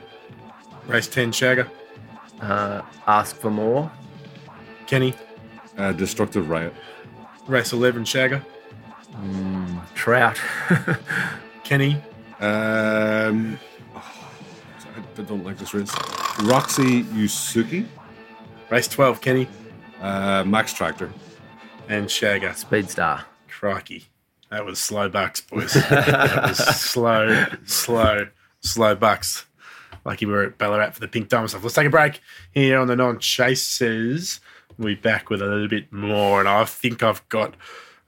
Race 0.86 1.08
ten, 1.08 1.32
Shagger. 1.32 1.70
Uh, 2.42 2.82
Ask 3.08 3.36
for 3.36 3.52
More. 3.52 3.92
Kenny. 4.86 5.14
Uh, 5.78 5.92
Destructive 5.92 6.50
Riot. 6.50 6.74
Race 7.48 7.74
eleven, 7.74 8.04
Shagger. 8.04 8.42
Trout. 9.96 10.40
Kenny. 11.64 11.96
Um, 12.40 13.60
oh, 13.96 14.30
I 15.18 15.22
don't 15.24 15.44
like 15.44 15.58
this 15.58 15.74
race. 15.74 15.92
Roxy 16.44 17.04
Yusuki. 17.04 17.88
Race 18.70 18.88
twelve, 18.88 19.22
Kenny. 19.22 19.48
Uh, 20.02 20.44
Max 20.46 20.72
Tractor. 20.74 21.12
And 21.90 22.06
Shagger. 22.08 22.52
Speedstar. 22.52 23.24
Crikey. 23.48 24.06
That 24.50 24.66
was 24.66 24.80
slow 24.80 25.10
bucks, 25.10 25.42
boys. 25.42 25.74
that 25.90 26.44
was 26.48 26.58
slow, 26.58 27.46
slow, 27.66 28.28
slow 28.62 28.96
bucks. 28.96 29.46
Like 30.06 30.22
you 30.22 30.30
were 30.30 30.44
at 30.44 30.58
Ballarat 30.58 30.92
for 30.92 31.02
the 31.02 31.08
pink 31.08 31.28
diamond 31.28 31.50
stuff. 31.50 31.64
Let's 31.64 31.76
take 31.76 31.88
a 31.88 31.90
break 31.90 32.22
here 32.54 32.80
on 32.80 32.88
the 32.88 32.96
non 32.96 33.20
chasers. 33.20 34.40
We'll 34.78 34.88
be 34.88 34.96
back 34.96 35.30
with 35.30 35.42
a 35.42 35.46
little 35.46 35.68
bit 35.68 35.92
more. 35.92 36.40
And 36.40 36.48
I 36.48 36.64
think 36.64 37.04
I've 37.04 37.28
got 37.28 37.56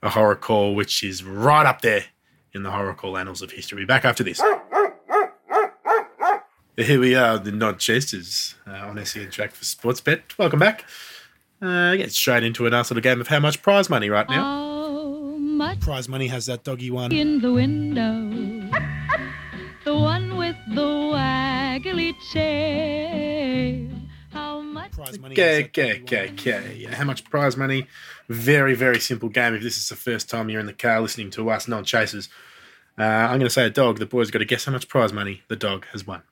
a 0.02 0.08
horror 0.08 0.36
call 0.36 0.74
which 0.74 1.02
is 1.02 1.22
right 1.22 1.66
up 1.66 1.82
there 1.82 2.04
in 2.54 2.62
the 2.62 2.70
horror 2.70 2.94
call 2.94 3.18
annals 3.18 3.42
of 3.42 3.50
history. 3.50 3.76
We'll 3.76 3.82
be 3.82 3.88
back 3.88 4.06
after 4.06 4.24
this. 4.24 4.40
Here 6.76 6.98
we 6.98 7.14
are, 7.14 7.38
the 7.38 7.52
non 7.52 7.76
chasers 7.76 8.54
uh, 8.66 8.70
on 8.70 9.04
SEN 9.04 9.30
Track 9.30 9.52
for 9.52 9.64
Sportsbet. 9.64 10.22
Welcome 10.38 10.58
back. 10.60 10.86
Uh, 11.60 11.96
get 11.96 12.10
straight 12.12 12.42
into 12.42 12.66
a 12.66 12.70
nice 12.70 12.90
little 12.90 13.02
game 13.02 13.20
of 13.20 13.28
how 13.28 13.40
much 13.40 13.60
prize 13.60 13.90
money 13.90 14.08
right 14.08 14.26
now. 14.30 14.69
How 15.60 15.66
much 15.66 15.80
Prize 15.80 16.08
money 16.08 16.26
has 16.28 16.46
that 16.46 16.64
doggy 16.64 16.90
one. 16.90 17.12
in 17.12 17.42
the 17.42 17.52
window? 17.52 18.30
The 19.84 19.94
one 19.94 20.38
with 20.38 20.56
the 20.68 20.80
waggly 20.80 22.14
tail. 22.32 23.90
How 24.32 24.60
much? 24.62 24.92
Prize 24.92 25.18
money 25.18 25.34
Okay, 25.34 25.42
has 25.42 25.62
that 25.64 25.68
okay, 25.68 26.00
okay, 26.00 26.30
okay. 26.30 26.76
Yeah, 26.78 26.94
how 26.94 27.04
much 27.04 27.24
prize 27.24 27.58
money? 27.58 27.86
Very, 28.30 28.74
very 28.74 29.00
simple 29.00 29.28
game. 29.28 29.52
If 29.52 29.62
this 29.62 29.76
is 29.76 29.86
the 29.90 29.96
first 29.96 30.30
time 30.30 30.48
you're 30.48 30.60
in 30.60 30.66
the 30.66 30.72
car 30.72 30.98
listening 31.02 31.28
to 31.32 31.50
us, 31.50 31.68
non 31.68 31.84
chasers, 31.84 32.30
uh, 32.98 33.02
I'm 33.02 33.38
going 33.38 33.40
to 33.40 33.50
say 33.50 33.66
a 33.66 33.70
dog. 33.70 33.98
The 33.98 34.06
boys 34.06 34.30
got 34.30 34.38
to 34.38 34.46
guess 34.46 34.64
how 34.64 34.72
much 34.72 34.88
prize 34.88 35.12
money 35.12 35.42
the 35.48 35.56
dog 35.56 35.84
has 35.92 36.06
won. 36.06 36.22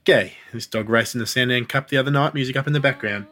Okay, 0.00 0.34
this 0.52 0.66
dog 0.66 0.90
raced 0.90 1.14
in 1.14 1.20
the 1.20 1.26
Sandown 1.26 1.64
Cup 1.64 1.88
the 1.88 1.96
other 1.96 2.10
night. 2.10 2.34
Music 2.34 2.54
up 2.54 2.66
in 2.66 2.74
the 2.74 2.80
background. 2.80 3.24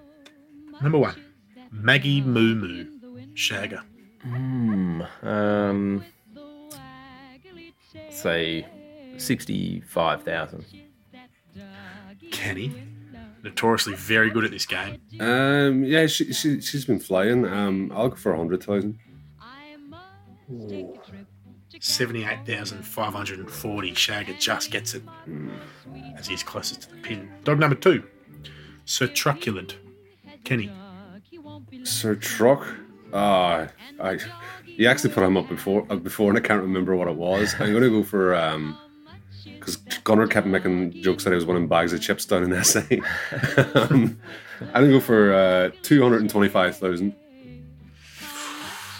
Number 0.80 0.96
one, 0.96 1.22
Maggie 1.70 2.22
Moo 2.22 2.54
Moo, 2.54 2.86
Shagger. 3.34 3.82
Hmm. 4.26 5.02
Um, 5.22 6.04
say 8.10 8.66
sixty-five 9.18 10.22
thousand. 10.22 10.64
Kenny, 12.32 12.72
notoriously 13.42 13.94
very 13.94 14.30
good 14.30 14.44
at 14.44 14.50
this 14.50 14.66
game. 14.66 15.00
Um, 15.20 15.84
yeah, 15.84 16.06
she, 16.06 16.32
she 16.32 16.60
she's 16.60 16.84
been 16.84 16.98
flying. 16.98 17.46
Um, 17.46 17.92
I'll 17.94 18.08
go 18.08 18.16
for 18.16 18.32
a 18.32 18.36
hundred 18.36 18.64
thousand. 18.64 18.98
78,540. 21.80 23.92
Shagger 23.92 24.38
just 24.40 24.70
gets 24.70 24.94
it 24.94 25.02
as 26.16 26.26
he's 26.26 26.42
closest 26.42 26.82
to 26.82 26.90
the 26.90 26.96
pin. 26.96 27.30
Dog 27.44 27.58
number 27.58 27.76
two, 27.76 28.02
Sir 28.84 29.06
Truculent, 29.06 29.78
Kenny. 30.44 30.70
Sir 31.84 32.14
Truck. 32.14 32.66
Ah, 33.12 33.68
I. 34.00 34.18
You 34.66 34.88
actually 34.88 35.14
put 35.14 35.22
him 35.22 35.36
up 35.36 35.48
before 35.48 35.86
uh, 35.88 35.96
before, 35.96 36.28
and 36.28 36.38
I 36.38 36.42
can't 36.42 36.60
remember 36.60 36.94
what 36.96 37.08
it 37.08 37.16
was. 37.16 37.54
I'm 37.58 37.72
gonna 37.72 37.88
go 37.88 38.02
for 38.02 38.34
um, 38.34 38.76
because 39.44 39.76
Gunnar 40.04 40.26
kept 40.26 40.46
making 40.46 41.00
jokes 41.02 41.24
that 41.24 41.32
I 41.32 41.36
was 41.36 41.46
winning 41.46 41.66
bags 41.66 41.92
of 41.92 42.00
chips 42.00 42.26
down 42.26 42.44
in 42.44 42.64
SA. 42.64 42.80
um, 43.74 44.18
I'm 44.60 44.72
gonna 44.82 44.88
go 44.88 45.00
for 45.00 45.32
uh, 45.32 45.70
two 45.82 46.02
hundred 46.02 46.20
and 46.20 46.30
twenty-five 46.30 46.76
thousand. 46.76 47.14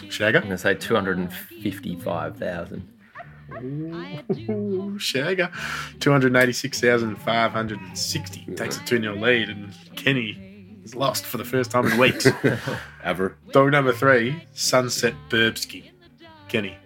Shagger. 0.08 0.36
I'm 0.36 0.44
gonna 0.44 0.58
say 0.58 0.74
two 0.74 0.94
hundred 0.94 1.18
and 1.18 1.32
fifty-five 1.32 2.38
thousand. 2.38 2.88
Ooh, 3.52 4.22
Shagger. 4.98 5.50
286,560. 6.00 8.54
Takes 8.56 8.78
a 8.78 8.84
2 8.84 9.00
0 9.00 9.14
lead, 9.16 9.48
and 9.50 9.72
Kenny 9.94 10.45
is 10.86 10.94
lost 10.94 11.24
for 11.24 11.36
the 11.36 11.44
first 11.44 11.70
time 11.70 11.86
in 11.86 11.98
weeks. 11.98 12.28
Ever. 13.02 13.36
Dog 13.50 13.72
number 13.72 13.92
three, 13.92 14.42
Sunset 14.52 15.14
Burbsky. 15.28 15.90
Kenny. 16.48 16.76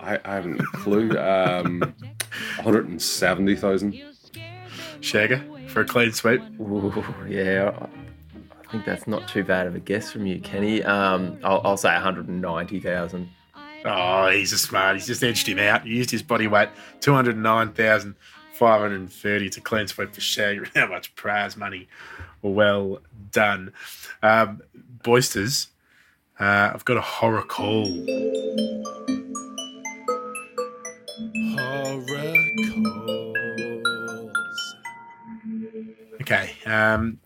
I, 0.00 0.18
I 0.24 0.34
haven't 0.34 0.60
a 0.60 0.64
clue. 0.76 1.16
Um, 1.18 1.78
170,000. 2.56 3.92
Shagger 5.00 5.68
for 5.70 5.82
a 5.82 5.84
clean 5.84 6.12
sweep. 6.12 6.42
Ooh, 6.60 7.04
yeah, 7.28 7.72
I 7.80 7.88
I 8.66 8.72
think 8.72 8.84
that's 8.84 9.06
not 9.06 9.28
too 9.28 9.44
bad 9.44 9.68
of 9.68 9.76
a 9.76 9.78
guess 9.78 10.10
from 10.10 10.26
you, 10.26 10.40
Kenny. 10.40 10.82
Um, 10.82 11.38
I'll, 11.44 11.60
I'll 11.64 11.76
say 11.76 11.92
190,000. 11.92 13.28
Oh, 13.84 14.28
he's 14.30 14.52
a 14.52 14.58
smart. 14.58 14.96
He's 14.96 15.06
just 15.06 15.22
edged 15.22 15.48
him 15.48 15.60
out. 15.60 15.84
He 15.84 15.90
used 15.90 16.10
his 16.10 16.22
body 16.24 16.48
weight, 16.48 16.70
209,530 18.58 19.50
to 19.50 19.60
clean 19.60 19.86
sweep 19.86 20.14
for 20.14 20.20
Shagger. 20.20 20.68
How 20.74 20.86
much 20.86 21.14
prize 21.14 21.56
money? 21.56 21.88
Well 22.42 23.00
done. 23.30 23.72
Um, 24.22 24.62
Boysters, 25.02 25.68
uh, 26.40 26.70
I've 26.74 26.84
got 26.84 26.96
a 26.96 27.02
horror 27.02 27.42
call. 27.42 27.84
Horror 31.54 32.36
calls. 32.84 34.74
Okay. 36.20 36.50
Um, 36.64 37.20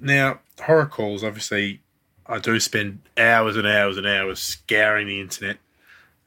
now, 0.00 0.40
horror 0.60 0.86
calls, 0.86 1.24
obviously, 1.24 1.80
I 2.26 2.38
do 2.38 2.60
spend 2.60 3.00
hours 3.16 3.56
and 3.56 3.66
hours 3.66 3.96
and 3.96 4.06
hours 4.06 4.38
scouring 4.40 5.06
the 5.06 5.20
internet, 5.20 5.58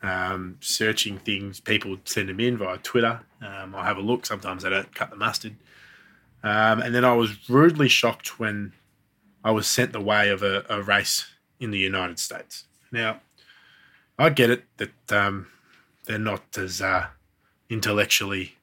um, 0.04 0.58
searching 0.62 1.18
things. 1.20 1.60
People 1.60 1.98
send 2.06 2.30
them 2.30 2.40
in 2.40 2.58
via 2.58 2.78
Twitter. 2.78 3.22
Um, 3.42 3.76
I'll 3.76 3.84
have 3.84 3.98
a 3.98 4.02
look. 4.02 4.26
Sometimes 4.26 4.66
I 4.66 4.70
don't 4.70 4.94
cut 4.96 5.10
the 5.10 5.16
mustard. 5.16 5.56
Um, 6.44 6.82
and 6.82 6.96
then 6.96 7.06
I 7.06 7.14
was 7.14 7.50
rudely 7.50 7.88
shocked 7.88 8.40
when 8.40 8.74
I 9.44 9.52
was 9.52 9.68
sent 9.68 9.94
the 9.94 10.02
way 10.02 10.30
of 10.30 10.44
a, 10.44 10.66
a 10.70 10.82
race 10.82 11.28
in 11.60 11.72
the 11.72 11.78
United 11.78 12.20
States. 12.20 12.66
Now, 12.92 13.22
I 14.18 14.30
get 14.30 14.50
it 14.50 14.66
that 14.78 15.12
um, 15.12 15.48
they're 16.06 16.20
not 16.20 16.58
as 16.58 16.82
uh, 16.82 17.08
intellectually 17.70 18.56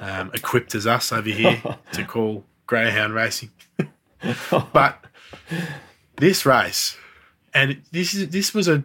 um, 0.00 0.30
equipped 0.34 0.74
as 0.74 0.86
us 0.86 1.12
over 1.12 1.28
here 1.28 1.62
to 1.92 2.04
call 2.08 2.44
greyhound 2.66 3.14
racing. 3.14 3.50
but 4.72 5.04
this 6.16 6.44
race, 6.44 6.96
and 7.54 7.82
this 7.92 8.14
is 8.14 8.28
this 8.30 8.52
was 8.52 8.68
a 8.68 8.84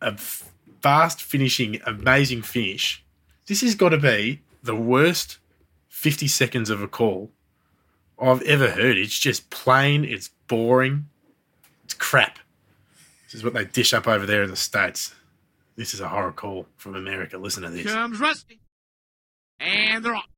a 0.00 0.16
fast 0.80 1.22
finishing, 1.22 1.80
amazing 1.86 2.42
finish. 2.42 3.04
This 3.46 3.60
has 3.60 3.74
got 3.74 3.90
to 3.90 3.98
be 3.98 4.42
the 4.62 4.74
worst 4.74 5.38
fifty 5.88 6.28
seconds 6.28 6.70
of 6.70 6.82
a 6.82 6.88
call 6.88 7.30
I've 8.20 8.42
ever 8.42 8.70
heard. 8.70 8.96
It's 8.96 9.18
just 9.18 9.50
plain. 9.50 10.04
It's 10.04 10.30
boring. 10.48 11.08
It's 11.84 11.94
crap. 11.94 12.38
This 13.24 13.34
is 13.34 13.44
what 13.44 13.54
they 13.54 13.64
dish 13.64 13.92
up 13.92 14.06
over 14.06 14.26
there 14.26 14.42
in 14.42 14.50
the 14.50 14.56
states. 14.56 15.14
This 15.76 15.92
is 15.92 16.00
a 16.00 16.08
horror 16.08 16.32
call 16.32 16.66
from 16.76 16.94
America. 16.94 17.36
Listen 17.38 17.62
to 17.62 17.70
this. 17.70 17.92
comes 17.92 18.18
Rusty. 18.18 18.60
And 19.60 20.04
they're 20.04 20.14
off. 20.14 20.28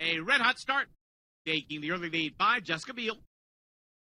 A 0.00 0.20
red 0.20 0.40
hot 0.40 0.58
start. 0.58 0.88
Taking 1.46 1.80
the 1.80 1.92
early 1.92 2.10
lead 2.10 2.36
by 2.36 2.60
Jessica 2.60 2.92
Biel. 2.92 3.18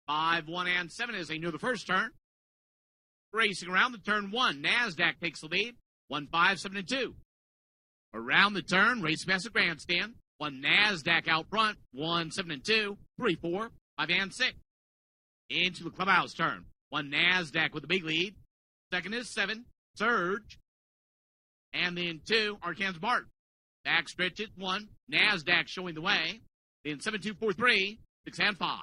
5, 0.09 0.49
1, 0.49 0.67
and 0.67 0.91
7 0.91 1.15
as 1.15 1.29
they 1.29 1.39
knew 1.39 1.51
the 1.51 1.59
first 1.59 1.87
turn. 1.87 2.11
Racing 3.33 3.69
around 3.69 3.93
the 3.93 3.99
turn 3.99 4.31
1. 4.31 4.63
NASDAQ 4.63 5.21
takes 5.21 5.41
the 5.41 5.49
lead. 5.49 5.77
1, 6.09 6.29
5, 6.33 6.61
7, 6.61 6.77
and 6.77 6.89
2. 6.89 7.15
Around 8.15 8.55
the 8.55 8.63
turn, 8.63 9.03
race 9.03 9.25
past 9.25 9.45
the 9.45 9.51
grandstand. 9.51 10.15
1 10.39 10.63
NASDAQ 10.63 11.29
out 11.29 11.49
front. 11.51 11.79
1, 11.93 12.31
7, 12.31 12.51
and 12.51 12.65
2. 12.65 12.97
3, 13.19 13.35
4, 13.35 13.71
5, 13.99 14.11
and 14.11 14.35
6. 14.35 14.53
Into 15.51 15.85
the 15.85 15.91
clubhouse 15.91 16.33
turn. 16.33 16.65
1 16.91 17.11
NASDAQ 17.11 17.75
with 17.75 17.83
the 17.83 17.89
big 17.89 18.05
lead. 18.05 18.35
Second 18.93 19.15
is 19.15 19.33
7. 19.33 19.67
Surge. 19.97 20.59
And 21.75 21.99
then 21.99 22.21
2, 22.27 22.59
Arkansas 22.63 22.99
Bart. 22.99 23.27
Back 23.85 24.09
stretch 24.09 24.41
at 24.41 24.49
1. 24.57 24.89
NASDAQ 25.13 25.69
showing 25.69 25.95
the 25.95 26.01
way. 26.01 26.41
Then 26.85 27.01
7, 27.01 27.21
2, 27.21 27.35
4, 27.35 27.53
3. 27.53 27.99
6, 28.27 28.41
and 28.41 28.57
5. 28.57 28.79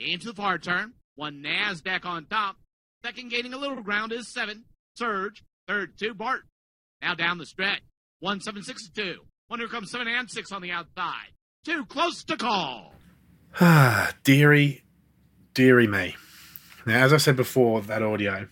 Into 0.00 0.26
the 0.26 0.34
far 0.34 0.58
turn. 0.58 0.94
1 1.14 1.44
NASDAQ 1.44 2.04
on 2.04 2.26
top. 2.26 2.56
Second 3.04 3.30
gaining 3.30 3.52
a 3.52 3.58
little 3.58 3.82
ground 3.82 4.12
is 4.12 4.32
7. 4.32 4.64
Surge. 4.94 5.42
Third, 5.66 5.98
2, 5.98 6.14
Bart. 6.14 6.42
Now 7.00 7.14
down 7.14 7.38
the 7.38 7.46
stretch. 7.46 7.82
1, 8.20 8.40
7, 8.40 8.62
6, 8.62 8.90
2. 8.90 9.14
One 9.48 9.58
here 9.58 9.68
comes 9.68 9.90
7 9.90 10.06
and 10.06 10.30
6 10.30 10.52
on 10.52 10.62
the 10.62 10.70
outside. 10.70 11.32
2 11.64 11.86
close 11.86 12.22
to 12.24 12.36
call. 12.36 12.94
Ah, 13.60 14.12
dearie, 14.22 14.84
dearie 15.52 15.88
me. 15.88 16.14
Now, 16.86 17.04
as 17.04 17.12
I 17.12 17.16
said 17.16 17.34
before, 17.36 17.80
that 17.82 18.02
audio, 18.02 18.46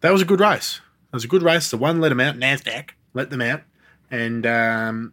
that 0.00 0.12
was 0.12 0.22
a 0.22 0.26
good 0.26 0.40
race. 0.40 0.80
It 1.12 1.16
was 1.16 1.24
a 1.24 1.28
good 1.28 1.42
race. 1.42 1.70
The 1.70 1.76
one 1.76 2.00
let 2.00 2.08
them 2.08 2.20
out, 2.20 2.36
NASDAQ 2.36 2.90
let 3.14 3.30
them 3.30 3.40
out. 3.40 3.62
And 4.10 4.44
um, 4.44 5.12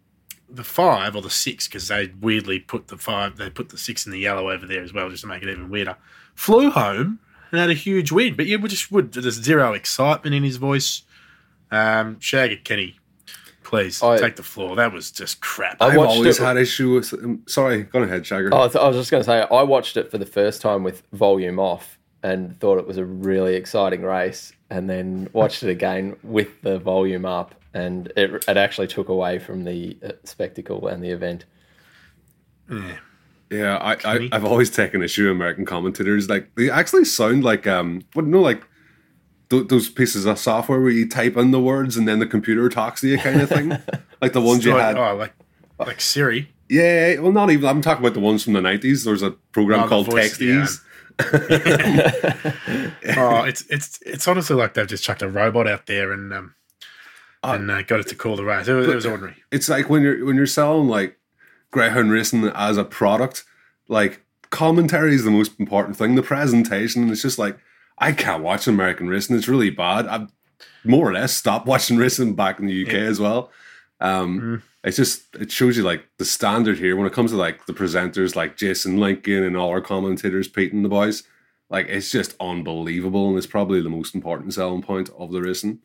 the 0.49 0.63
five, 0.63 1.15
or 1.15 1.21
the 1.21 1.29
six, 1.29 1.67
because 1.67 1.87
they 1.87 2.11
weirdly 2.19 2.59
put 2.59 2.87
the 2.87 2.97
five, 2.97 3.37
they 3.37 3.49
put 3.51 3.69
the 3.69 3.77
six 3.77 4.07
in 4.07 4.11
the 4.11 4.19
yellow 4.19 4.49
over 4.49 4.65
there 4.65 4.81
as 4.81 4.91
well, 4.91 5.09
just 5.09 5.21
to 5.21 5.27
make 5.27 5.43
it 5.43 5.49
even 5.49 5.69
weirder, 5.69 5.97
flew 6.33 6.71
home 6.71 7.19
and 7.55 7.61
had 7.61 7.69
a 7.69 7.73
huge 7.73 8.11
win. 8.11 8.35
But 8.35 8.45
yeah, 8.47 8.57
we 8.57 8.69
just 8.69 8.91
would, 8.91 9.11
there's 9.13 9.41
zero 9.41 9.73
excitement 9.73 10.35
in 10.35 10.43
his 10.43 10.57
voice. 10.57 11.03
Um, 11.71 12.19
Shaggy 12.19 12.57
Kenny, 12.57 12.99
please 13.63 14.01
I- 14.03 14.17
take 14.17 14.35
the 14.35 14.43
floor. 14.43 14.75
That 14.75 14.93
was 14.93 15.11
just 15.11 15.41
crap. 15.41 15.77
I 15.81 15.87
I've 15.87 15.97
watched 15.97 16.11
always 16.17 16.39
it- 16.39 16.43
had 16.43 16.57
issue 16.57 16.93
with. 16.95 17.13
Um, 17.13 17.43
sorry, 17.47 17.83
go 17.83 18.01
ahead, 18.03 18.23
Shagger. 18.23 18.49
Oh, 18.51 18.63
I, 18.63 18.67
th- 18.67 18.75
I 18.83 18.87
was 18.87 18.97
just 18.97 19.09
going 19.11 19.21
to 19.21 19.25
say, 19.25 19.41
I 19.41 19.63
watched 19.63 19.97
it 19.97 20.11
for 20.11 20.17
the 20.17 20.25
first 20.25 20.61
time 20.61 20.83
with 20.83 21.03
volume 21.13 21.59
off 21.59 21.97
and 22.23 22.59
thought 22.59 22.77
it 22.79 22.87
was 22.87 22.97
a 22.97 23.05
really 23.05 23.55
exciting 23.55 24.01
race, 24.01 24.51
and 24.69 24.89
then 24.89 25.29
watched 25.33 25.61
it 25.63 25.69
again 25.69 26.15
with 26.23 26.61
the 26.61 26.79
volume 26.79 27.23
up, 27.25 27.53
and 27.73 28.11
it, 28.17 28.43
it 28.47 28.57
actually 28.57 28.87
took 28.87 29.09
away 29.09 29.37
from 29.37 29.63
the 29.63 29.95
uh, 30.03 30.11
spectacle 30.23 30.87
and 30.87 31.03
the 31.03 31.09
event. 31.09 31.45
Yeah. 32.71 32.97
Yeah, 33.49 33.77
I, 33.77 33.93
I 34.03 34.29
I've 34.31 34.43
always 34.45 34.69
taken 34.71 35.03
issue 35.03 35.23
with 35.23 35.31
American 35.33 35.65
commentators. 35.65 36.27
Like 36.29 36.53
they 36.55 36.69
actually 36.69 37.05
sound 37.05 37.43
like 37.43 37.67
um, 37.67 38.01
what 38.13 38.25
you 38.25 38.31
no, 38.31 38.41
like 38.41 38.63
th- 39.49 39.67
those 39.67 39.87
pieces 39.89 40.25
of 40.25 40.39
software 40.39 40.81
where 40.81 40.89
you 40.91 41.07
type 41.07 41.37
in 41.37 41.51
the 41.51 41.59
words 41.61 41.95
and 41.97 42.07
then 42.07 42.19
the 42.19 42.25
computer 42.27 42.67
talks 42.69 43.01
to 43.01 43.07
you, 43.07 43.17
kind 43.19 43.39
of 43.41 43.49
thing. 43.49 43.69
like 44.21 44.33
the 44.33 44.41
ones 44.41 44.65
you 44.65 44.73
Like- 44.73 44.81
had. 44.81 44.97
Oh, 44.97 45.15
like, 45.15 45.33
like 45.79 46.01
Siri. 46.01 46.49
Yeah, 46.69 47.19
well, 47.19 47.31
not 47.31 47.51
even. 47.51 47.69
I'm 47.69 47.81
talking 47.83 48.03
about 48.03 48.15
the 48.15 48.19
ones 48.19 48.43
from 48.43 48.53
the 48.53 48.61
nineties. 48.61 49.03
There's 49.03 49.21
a 49.21 49.31
program 49.51 49.83
Oh, 49.83 49.87
called 49.87 50.07
voice, 50.07 50.35
Texties. 50.37 50.81
oh, 53.17 53.43
it's 53.43 53.61
it's 53.69 53.99
it's 54.05 54.27
honestly 54.27 54.55
like 54.55 54.73
they've 54.73 54.87
just 54.87 55.03
chucked 55.03 55.21
a 55.21 55.29
robot 55.29 55.67
out 55.67 55.85
there 55.85 56.11
and 56.11 56.33
um, 56.33 56.55
and 57.43 57.69
uh, 57.69 57.81
got 57.83 57.99
it 57.99 58.07
to 58.07 58.15
call 58.15 58.35
the 58.35 58.43
race. 58.43 58.67
It 58.67 58.75
it 58.89 58.95
was 58.95 59.05
ordinary. 59.05 59.35
It's 59.51 59.69
like 59.69 59.89
when 59.89 60.01
you're 60.01 60.25
when 60.25 60.35
you're 60.35 60.47
selling 60.47 60.87
like 60.87 61.17
greyhound 61.75 62.09
racing 62.09 62.45
as 62.55 62.77
a 62.77 62.85
product, 62.85 63.43
like 63.89 64.21
commentary 64.49 65.13
is 65.13 65.25
the 65.25 65.29
most 65.29 65.59
important 65.59 65.97
thing. 65.97 66.15
The 66.15 66.23
presentation, 66.23 67.09
it's 67.09 67.21
just 67.21 67.37
like 67.37 67.59
I 67.97 68.13
can't 68.13 68.41
watch 68.41 68.65
American 68.65 69.09
racing. 69.09 69.35
It's 69.35 69.49
really 69.49 69.69
bad. 69.69 70.07
I've 70.07 70.31
more 70.85 71.09
or 71.09 71.13
less 71.13 71.35
stopped 71.35 71.67
watching 71.73 71.97
racing 71.97 72.33
back 72.33 72.59
in 72.59 72.65
the 72.65 72.87
UK 72.87 72.93
as 72.93 73.19
well. 73.19 73.51
Um, 73.99 74.63
It's 74.85 74.97
just 74.97 75.35
it 75.35 75.51
shows 75.51 75.75
you 75.75 75.83
like 75.83 76.05
the 76.17 76.25
standard 76.25 76.77
here 76.77 76.95
when 76.95 77.07
it 77.07 77.13
comes 77.13 77.31
to 77.31 77.37
like 77.37 77.65
the 77.65 77.73
presenters 77.73 78.35
like 78.35 78.55
Jason 78.55 78.97
Lincoln 78.97 79.43
and 79.43 79.57
all 79.57 79.69
our 79.69 79.81
commentators, 79.81 80.47
Pete 80.47 80.71
and 80.71 80.85
the 80.85 80.89
boys. 80.89 81.23
Like 81.69 81.87
it's 81.89 82.09
just 82.09 82.35
unbelievable, 82.39 83.27
and 83.29 83.37
it's 83.37 83.47
probably 83.47 83.81
the 83.81 83.89
most 83.89 84.15
important 84.15 84.53
selling 84.53 84.81
point 84.81 85.09
of 85.17 85.31
the 85.31 85.41
racing. 85.41 85.79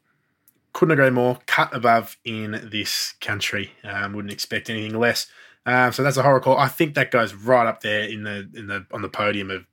Couldn't 0.73 0.93
agree 0.93 1.11
more. 1.11 1.39
Cut 1.47 1.75
above 1.75 2.17
in 2.25 2.69
this 2.71 3.15
country. 3.21 3.73
Um, 3.83 4.13
wouldn't 4.13 4.33
expect 4.33 4.71
anything 4.71 4.97
less. 4.99 5.27
Um, 5.67 5.93
so 5.93 6.03
that's 6.03 6.17
a 6.17 6.23
horror 6.23 6.41
call. 6.41 6.57
I 6.59 6.69
think 6.69 6.95
that 6.95 7.11
goes 7.11 7.35
right 7.35 7.67
up 7.67 7.81
there 7.83 8.03
in 8.03 8.23
the 8.25 8.49
in 8.55 8.67
the 8.67 8.87
on 8.93 9.03
the 9.03 9.09
podium 9.09 9.51
of 9.51 9.67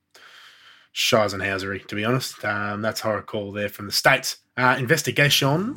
Scheisenhausery. 0.94 1.86
To 1.88 1.96
be 1.96 2.04
honest, 2.04 2.44
um, 2.44 2.82
that's 2.82 3.02
horror 3.02 3.22
call 3.22 3.52
there 3.52 3.70
from 3.70 3.86
the 3.86 3.92
states. 3.92 4.38
Uh, 4.58 4.76
investigation. 4.78 5.76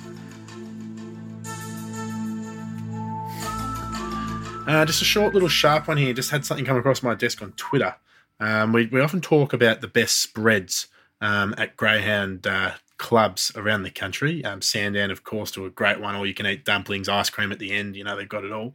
Uh, 4.66 4.84
just 4.84 5.02
a 5.02 5.04
short 5.04 5.34
little 5.34 5.48
sharp 5.48 5.88
one 5.88 5.96
here. 5.96 6.12
Just 6.12 6.30
had 6.30 6.44
something 6.44 6.64
come 6.64 6.76
across 6.76 7.02
my 7.02 7.14
desk 7.14 7.42
on 7.42 7.52
Twitter. 7.52 7.96
Um, 8.38 8.72
we, 8.72 8.86
we 8.86 9.00
often 9.00 9.20
talk 9.20 9.52
about 9.52 9.80
the 9.80 9.88
best 9.88 10.20
spreads 10.20 10.86
um, 11.20 11.54
at 11.58 11.76
Greyhound 11.76 12.46
uh, 12.46 12.72
clubs 12.96 13.52
around 13.56 13.82
the 13.82 13.90
country. 13.90 14.44
Um, 14.44 14.62
Sandown, 14.62 15.10
of 15.10 15.24
course, 15.24 15.50
to 15.52 15.66
a 15.66 15.70
great 15.70 16.00
one. 16.00 16.14
Or 16.14 16.26
you 16.26 16.34
can 16.34 16.46
eat 16.46 16.64
dumplings, 16.64 17.08
ice 17.08 17.30
cream 17.30 17.52
at 17.52 17.58
the 17.58 17.72
end. 17.72 17.96
You 17.96 18.04
know, 18.04 18.16
they've 18.16 18.28
got 18.28 18.44
it 18.44 18.52
all. 18.52 18.74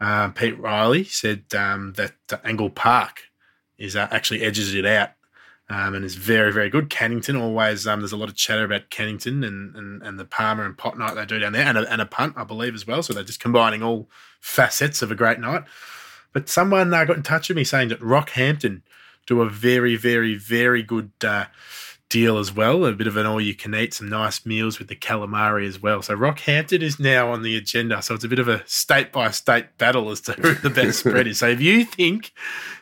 Um, 0.00 0.32
Pete 0.32 0.58
Riley 0.58 1.04
said 1.04 1.44
um, 1.54 1.92
that 1.94 2.14
uh, 2.32 2.38
Angle 2.44 2.70
Park 2.70 3.22
is 3.78 3.96
uh, 3.96 4.08
actually 4.10 4.42
edges 4.42 4.74
it 4.74 4.86
out 4.86 5.10
um, 5.68 5.94
and 5.94 6.04
is 6.04 6.16
very, 6.16 6.52
very 6.52 6.68
good. 6.68 6.90
Cannington 6.90 7.40
always, 7.40 7.86
um, 7.86 8.00
there's 8.00 8.12
a 8.12 8.16
lot 8.16 8.28
of 8.28 8.34
chatter 8.34 8.64
about 8.64 8.90
Cannington 8.90 9.46
and, 9.46 9.76
and, 9.76 10.02
and 10.02 10.18
the 10.18 10.24
Parma 10.24 10.64
and 10.64 10.76
Pot 10.76 10.98
night 10.98 11.14
they 11.14 11.24
do 11.24 11.38
down 11.38 11.52
there, 11.52 11.66
and 11.66 11.78
a, 11.78 11.92
and 11.92 12.00
a 12.00 12.06
punt, 12.06 12.34
I 12.36 12.44
believe, 12.44 12.74
as 12.74 12.86
well. 12.86 13.02
So 13.02 13.12
they're 13.12 13.22
just 13.22 13.40
combining 13.40 13.82
all 13.82 14.10
facets 14.40 15.00
of 15.02 15.10
a 15.10 15.14
great 15.14 15.38
night. 15.38 15.62
But 16.32 16.48
someone 16.48 16.92
uh, 16.92 17.04
got 17.04 17.16
in 17.16 17.22
touch 17.22 17.48
with 17.48 17.56
me 17.56 17.64
saying 17.64 17.88
that 17.88 18.00
Rockhampton 18.00 18.82
do 19.26 19.42
a 19.42 19.48
very, 19.48 19.96
very, 19.96 20.34
very 20.34 20.82
good 20.82 21.12
uh, 21.22 21.46
deal 22.10 22.36
as 22.36 22.52
well. 22.52 22.84
A 22.84 22.92
bit 22.92 23.06
of 23.06 23.16
an 23.16 23.24
all 23.24 23.40
you 23.40 23.54
can 23.54 23.74
eat, 23.74 23.94
some 23.94 24.08
nice 24.10 24.44
meals 24.44 24.78
with 24.78 24.88
the 24.88 24.96
calamari 24.96 25.66
as 25.66 25.80
well. 25.80 26.02
So 26.02 26.14
Rockhampton 26.14 26.82
is 26.82 27.00
now 27.00 27.30
on 27.32 27.42
the 27.42 27.56
agenda. 27.56 28.02
So 28.02 28.14
it's 28.14 28.24
a 28.24 28.28
bit 28.28 28.38
of 28.38 28.48
a 28.48 28.62
state 28.66 29.12
by 29.12 29.30
state 29.30 29.78
battle 29.78 30.10
as 30.10 30.20
to 30.22 30.32
who 30.32 30.54
the 30.54 30.68
best 30.68 30.98
spread 30.98 31.26
is. 31.26 31.38
So 31.38 31.48
if 31.48 31.62
you 31.62 31.86
think, 31.86 32.32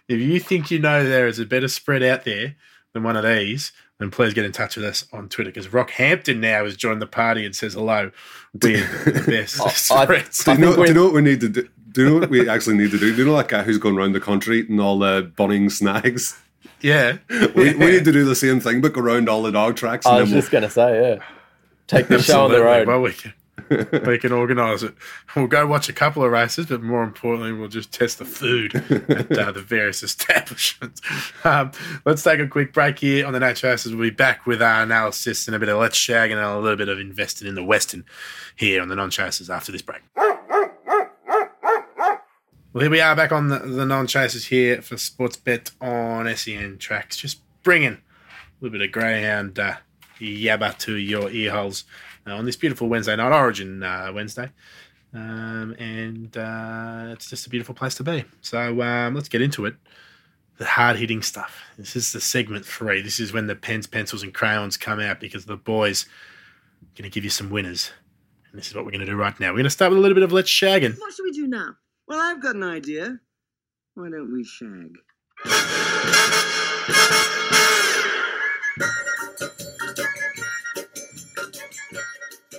if 0.09 0.19
you 0.19 0.41
think 0.41 0.73
you 0.73 0.81
know 0.81 1.05
there 1.05 1.29
is 1.29 1.39
a 1.39 1.47
better 1.47 1.69
spread 1.69 2.03
out 2.03 2.25
there 2.25 2.57
than 2.95 3.05
one 3.05 3.17
of 3.17 3.25
these, 3.25 3.71
then 4.01 4.11
please 4.11 4.33
get 4.33 4.45
in 4.45 4.53
touch 4.53 4.77
with 4.77 4.85
us 4.85 5.07
on 5.13 5.29
Twitter 5.29 5.51
because 5.51 5.69
Rockhampton 5.69 6.39
now 6.39 6.65
has 6.65 6.77
joined 6.77 7.03
the 7.03 7.07
party 7.07 7.45
and 7.45 7.55
says 7.55 7.75
hello 7.75 8.11
with 8.55 9.05
the 9.05 9.25
best 9.31 9.61
I- 9.93 10.05
spreads. 10.05 10.43
Do 10.43 10.53
you, 10.53 10.59
know, 10.59 10.75
do 10.75 10.85
you 10.85 10.95
know 10.95 11.05
what 11.05 11.15
we 11.15 11.23
need 11.23 11.41
to 11.41 11.49
do? 11.49 11.69
Do 11.93 12.03
you 12.03 12.11
know 12.11 12.21
what 12.21 12.31
we 12.31 12.49
actually 12.49 12.77
need 12.77 12.91
to 12.93 12.99
do? 12.99 13.13
Do 13.13 13.23
you 13.23 13.25
know 13.25 13.37
that 13.37 13.47
uh, 13.47 13.59
guy 13.59 13.63
who's 13.63 13.79
going 13.79 13.97
around 13.97 14.13
the 14.13 14.21
country 14.21 14.61
eating 14.61 14.79
all 14.79 14.99
the 14.99 15.33
Bunnings 15.37 15.73
snags? 15.73 16.39
Yeah. 16.81 17.19
We, 17.29 17.75
we 17.75 17.87
need 17.87 18.05
to 18.05 18.13
do 18.13 18.25
the 18.25 18.37
same 18.37 18.61
thing, 18.61 18.81
but 18.81 18.93
go 18.93 19.01
around 19.01 19.29
all 19.29 19.43
the 19.43 19.53
dog 19.53 19.77
tracks. 19.77 20.07
I 20.07 20.11
And 20.13 20.21
was 20.21 20.29
then 20.31 20.37
we'll, 20.37 20.43
just 20.43 20.53
going 20.53 20.63
to 20.65 20.71
say, 20.71 21.11
yeah. 21.13 21.25
Take 21.87 22.09
the 22.09 22.21
show 22.21 22.45
on 22.45 22.51
the 22.51 22.57
Absolutely. 22.59 22.79
road. 22.79 22.89
Well, 22.89 23.01
we 23.01 23.13
can, 23.13 24.05
we 24.07 24.19
can 24.19 24.33
organise 24.33 24.83
it. 24.83 24.95
We'll 25.35 25.47
go 25.47 25.67
watch 25.67 25.89
a 25.89 25.93
couple 25.93 26.23
of 26.23 26.31
races, 26.31 26.67
but 26.67 26.83
more 26.83 27.03
importantly, 27.03 27.53
we'll 27.53 27.69
just 27.69 27.93
test 27.93 28.19
the 28.19 28.25
food 28.27 28.75
at 28.75 29.39
uh, 29.39 29.53
the 29.53 29.63
various 29.63 30.03
establishments. 30.03 31.01
Um, 31.45 31.73
let's 32.05 32.23
take 32.23 32.41
a 32.41 32.47
quick 32.47 32.73
break 32.75 32.99
here 32.99 33.27
on 33.27 33.33
the 33.33 33.41
No 33.41 33.53
Chasers. 33.55 33.95
We'll 33.95 34.11
be 34.11 34.15
back 34.15 34.47
with 34.47 34.61
our 34.63 34.83
analysis 34.83 35.47
and 35.49 35.55
a 35.55 35.59
bit 35.59 35.69
of 35.71 35.79
Let's 35.79 35.97
Shag 35.97 36.31
and 36.31 36.39
a 36.41 36.59
little 36.59 36.77
bit 36.77 36.89
of 36.91 36.99
investing 37.01 37.49
in 37.49 37.55
the 37.55 37.65
Western 37.65 38.05
here 38.55 38.83
on 38.83 38.89
the 38.89 38.97
Non 38.97 39.11
Chasers 39.11 39.49
after 39.49 39.73
this 39.73 39.83
break. 39.83 40.03
Well, 42.79 42.85
here 42.85 42.93
we 42.93 43.01
are 43.01 43.17
back 43.17 43.33
on 43.33 43.49
the, 43.49 43.59
the 43.59 43.85
non 43.85 44.07
chasers 44.07 44.47
here 44.47 44.81
for 44.83 44.95
Sportsbet 44.95 45.73
on 45.81 46.33
SEN 46.37 46.79
tracks. 46.79 47.17
Just 47.17 47.41
bringing 47.65 47.95
a 47.95 47.99
little 48.61 48.79
bit 48.79 48.87
of 48.87 48.93
greyhound 48.93 49.59
uh, 49.59 49.79
yabba 50.21 50.79
to 50.79 50.95
your 50.95 51.29
ear 51.29 51.51
holes 51.51 51.83
uh, 52.25 52.35
on 52.37 52.45
this 52.45 52.55
beautiful 52.55 52.89
Wednesday 52.89 53.17
night, 53.17 53.33
Origin 53.33 53.83
uh, 53.83 54.13
Wednesday. 54.15 54.51
Um, 55.13 55.75
and 55.81 56.37
uh, 56.37 57.09
it's 57.15 57.29
just 57.29 57.49
a 57.49 57.51
beautiful 57.51 57.75
place 57.75 57.97
to 57.97 58.05
be. 58.05 58.25
So 58.43 58.81
um, 58.81 59.17
let's 59.17 59.29
get 59.29 59.43
into 59.43 59.67
it. 59.67 59.75
The 60.59 60.65
hard 60.65 60.99
hitting 60.99 61.23
stuff. 61.23 61.61
This 61.77 61.97
is 61.97 62.13
the 62.13 62.21
segment 62.21 62.65
three. 62.65 63.03
This 63.03 63.19
is 63.19 63.33
when 63.33 63.49
the 63.49 63.57
pens, 63.57 63.89
pencils, 63.89 64.23
and 64.23 64.33
crayons 64.33 64.77
come 64.77 65.01
out 65.01 65.19
because 65.19 65.47
the 65.47 65.57
boys 65.57 66.07
are 66.81 66.97
going 66.97 67.11
to 67.11 67.13
give 67.13 67.25
you 67.25 67.31
some 67.31 67.51
winners. 67.51 67.91
And 68.53 68.61
this 68.61 68.69
is 68.69 68.77
what 68.77 68.85
we're 68.85 68.93
going 68.93 69.01
to 69.01 69.07
do 69.07 69.17
right 69.17 69.35
now. 69.41 69.49
We're 69.49 69.55
going 69.55 69.65
to 69.65 69.71
start 69.71 69.91
with 69.91 69.99
a 69.99 70.01
little 70.01 70.15
bit 70.15 70.23
of 70.23 70.31
Let's 70.31 70.49
Shaggin'. 70.49 70.97
What 70.97 71.13
should 71.13 71.25
we 71.25 71.33
do 71.33 71.49
now? 71.49 71.75
Well, 72.09 72.21
I've 72.21 72.41
got 72.41 72.57
an 72.57 72.63
idea. 72.63 73.21
Why 73.95 74.09
don't 74.09 74.33
we 74.33 74.43
shag? 74.43 74.97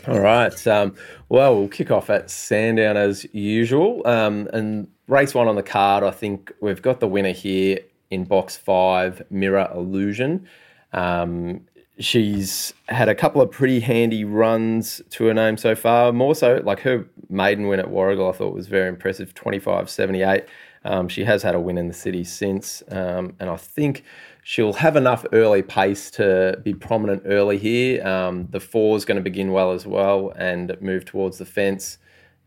All 0.08 0.20
right. 0.20 0.68
Um, 0.68 0.96
well, 1.30 1.58
we'll 1.58 1.68
kick 1.68 1.90
off 1.90 2.12
at 2.12 2.30
Sandown 2.30 2.96
as 2.96 3.26
usual. 3.34 4.06
Um, 4.06 4.48
and 4.54 4.88
race 5.08 5.34
one 5.34 5.48
on 5.48 5.56
the 5.56 5.64
card, 5.64 6.04
I 6.04 6.12
think 6.12 6.52
we've 6.62 6.82
got 6.82 7.00
the 7.00 7.08
winner 7.08 7.32
here 7.32 7.80
in 8.12 8.26
box 8.26 8.56
five, 8.56 9.24
Mirror 9.32 9.72
Illusion. 9.74 10.48
Um, 10.94 11.62
she's 12.00 12.74
had 12.88 13.10
a 13.10 13.16
couple 13.16 13.42
of 13.42 13.52
pretty 13.52 13.82
handy 13.82 14.24
runs 14.24 15.02
to 15.12 15.26
her 15.26 15.34
name 15.34 15.58
so 15.58 15.76
far. 15.76 16.12
More 16.12 16.34
so, 16.34 16.62
like 16.64 16.80
her 16.82 17.06
maiden 17.30 17.68
win 17.68 17.80
at 17.80 17.88
Warragul, 17.88 18.30
I 18.30 18.38
thought 18.38 18.54
was 18.54 18.68
very 18.68 18.88
impressive 18.88 19.34
25 19.34 19.90
78. 19.90 20.46
Um, 20.86 21.10
she 21.10 21.26
has 21.26 21.44
had 21.44 21.56
a 21.56 21.60
win 21.60 21.78
in 21.78 21.88
the 21.88 21.94
city 21.94 22.24
since. 22.24 22.82
Um, 22.90 23.36
and 23.40 23.50
I 23.50 23.58
think 23.58 24.04
she'll 24.44 24.74
have 24.74 24.96
enough 24.96 25.26
early 25.34 25.62
pace 25.62 26.10
to 26.12 26.60
be 26.64 26.74
prominent 26.74 27.24
early 27.26 27.58
here. 27.58 28.06
Um, 28.08 28.48
the 28.52 28.62
four 28.62 28.96
is 28.96 29.04
going 29.04 29.18
to 29.18 29.22
begin 29.22 29.52
well 29.52 29.72
as 29.72 29.86
well 29.86 30.32
and 30.38 30.76
move 30.82 31.04
towards 31.06 31.38
the 31.38 31.46
fence. 31.46 31.98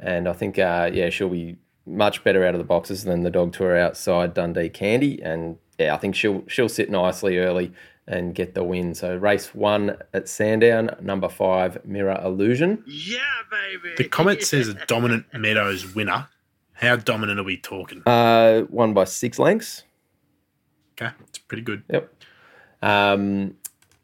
And 0.00 0.28
I 0.28 0.32
think, 0.32 0.58
uh, 0.58 0.90
yeah, 0.92 1.10
she'll 1.10 1.28
be 1.28 1.56
much 1.84 2.24
better 2.24 2.44
out 2.44 2.54
of 2.54 2.58
the 2.58 2.64
boxes 2.64 3.04
than 3.04 3.22
the 3.22 3.30
dog 3.30 3.52
to 3.52 3.64
her 3.64 3.76
outside 3.76 4.34
Dundee 4.34 4.70
Candy. 4.70 5.22
And 5.22 5.58
yeah, 5.78 5.94
I 5.94 5.98
think 5.98 6.14
she'll 6.14 6.44
she'll 6.48 6.68
sit 6.68 6.90
nicely 6.90 7.38
early 7.38 7.72
and 8.06 8.34
get 8.34 8.54
the 8.54 8.64
win. 8.64 8.94
So 8.94 9.16
race 9.16 9.54
one 9.54 9.96
at 10.12 10.28
Sandown, 10.28 10.96
number 11.00 11.28
five, 11.28 11.84
Mirror 11.84 12.20
Illusion. 12.24 12.82
Yeah, 12.86 13.18
baby. 13.50 13.94
The 13.96 14.08
comment 14.08 14.42
says 14.44 14.68
a 14.68 14.74
dominant 14.86 15.26
Meadows 15.32 15.94
winner. 15.94 16.28
How 16.74 16.96
dominant 16.96 17.38
are 17.38 17.44
we 17.44 17.56
talking? 17.56 18.02
Uh, 18.06 18.64
won 18.68 18.92
by 18.92 19.04
six 19.04 19.38
lengths. 19.38 19.84
Okay, 21.00 21.12
it's 21.28 21.38
pretty 21.38 21.62
good. 21.62 21.84
Yep. 21.90 22.12
Um, 22.82 23.56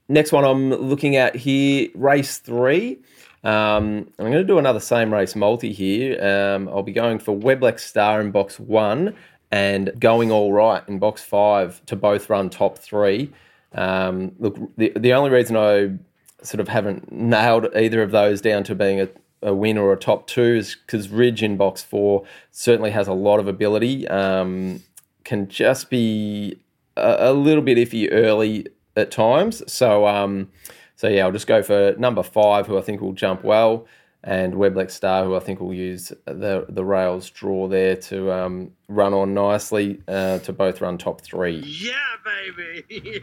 next 0.09 0.33
one 0.33 0.45
I'm 0.45 0.71
looking 0.71 1.17
at 1.17 1.35
here, 1.35 1.89
race 1.95 2.39
three. 2.39 2.99
Um, 3.45 4.11
I'm 4.19 4.27
going 4.27 4.33
to 4.33 4.45
do 4.45 4.59
another 4.59 4.81
same 4.81 5.13
race 5.13 5.37
multi 5.37 5.73
here. 5.73 6.23
Um, 6.23 6.69
I'll 6.69 6.83
be 6.83 6.93
going 6.93 7.19
for 7.19 7.37
Weblex 7.37 7.81
Star 7.81 8.21
in 8.21 8.31
box 8.31 8.59
one 8.59 9.15
and 9.51 9.93
going 9.99 10.31
all 10.31 10.53
right 10.53 10.87
in 10.89 10.99
box 10.99 11.23
five 11.23 11.85
to 11.87 11.97
both 11.97 12.31
run 12.31 12.51
top 12.51 12.79
three. 12.79 13.33
Um, 13.73 14.33
look, 14.39 14.57
the, 14.77 14.93
the 14.97 15.13
only 15.13 15.31
reason 15.31 15.57
I 15.57 15.99
sort 16.43 16.61
of 16.61 16.69
haven't 16.69 17.11
nailed 17.13 17.69
either 17.77 18.03
of 18.03 18.11
those 18.11 18.41
down 18.41 18.65
to 18.65 18.75
being 18.75 19.01
a, 19.01 19.09
a 19.43 19.55
win 19.55 19.79
or 19.79 19.93
a 19.93 19.97
top 19.97 20.27
two 20.27 20.57
is 20.57 20.77
because 20.77 21.09
Ridge 21.09 21.43
in 21.43 21.57
box 21.57 21.83
four 21.83 22.25
certainly 22.51 22.91
has 22.91 23.09
a 23.09 23.13
lot 23.13 23.41
of 23.41 23.49
ability. 23.49 24.07
Um, 24.09 24.83
can 25.25 25.49
just 25.49 25.91
be 25.91 26.59
a, 26.97 27.31
a 27.31 27.33
little 27.33 27.63
bit 27.63 27.77
iffy 27.79 28.09
early 28.11 28.67
at 28.97 29.11
times. 29.11 29.63
So, 29.71 30.07
um, 30.07 30.51
so 30.97 31.09
yeah, 31.09 31.25
I'll 31.25 31.33
just 31.33 31.47
go 31.47 31.63
for 31.63 31.95
number 31.99 32.23
five, 32.23 32.67
who 32.67 32.79
I 32.79 32.81
think 32.81 33.01
will 33.01 33.13
jump 33.13 33.45
well, 33.45 33.87
and 34.25 34.55
Weblex 34.55 34.93
Star, 34.93 35.25
who 35.25 35.37
I 35.37 35.41
think 35.41 35.61
will 35.61 35.75
use 35.75 36.13
the 36.27 36.67
the 36.69 36.85
rails 36.85 37.31
draw 37.31 37.69
there 37.69 37.97
to 37.97 38.33
um, 38.33 38.73
run 38.89 39.15
on 39.15 39.35
nicely 39.35 40.03
uh, 40.09 40.39
to 40.41 40.53
both 40.53 40.81
run 40.81 40.99
top 40.99 41.21
three. 41.21 41.59
Yeah, 41.59 41.95
baby. 42.25 43.23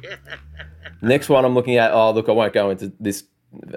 Next 1.01 1.29
one 1.29 1.43
I'm 1.45 1.53
looking 1.53 1.77
at. 1.77 1.91
Oh, 1.91 2.12
look, 2.12 2.29
I 2.29 2.31
won't 2.31 2.53
go 2.53 2.69
into 2.69 2.93
this 2.99 3.25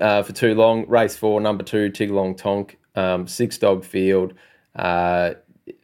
uh, 0.00 0.22
for 0.22 0.32
too 0.32 0.54
long. 0.54 0.88
Race 0.88 1.16
four, 1.16 1.40
number 1.40 1.64
two, 1.64 1.90
Tiggerlong 1.90 2.36
Tonk, 2.36 2.78
um, 2.94 3.26
six 3.26 3.58
dog 3.58 3.84
field. 3.84 4.34
Uh, 4.74 5.34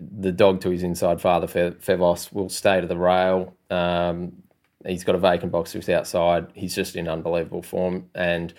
the 0.01 0.33
dog 0.33 0.61
to 0.63 0.71
his 0.71 0.83
inside 0.83 1.21
father, 1.21 1.47
Fe- 1.47 1.73
Fevos, 1.73 2.33
will 2.33 2.49
stay 2.49 2.81
to 2.81 2.87
the 2.87 2.97
rail. 2.97 3.55
Um, 3.71 4.45
he's 4.87 5.05
got 5.05 5.15
a 5.15 5.19
vacant 5.19 5.53
box 5.53 5.73
to 5.73 5.79
his 5.79 5.89
outside. 5.89 6.47
He's 6.55 6.75
just 6.75 6.97
in 6.97 7.09
unbelievable 7.09 7.63
form, 7.63 8.09
and 8.15 8.55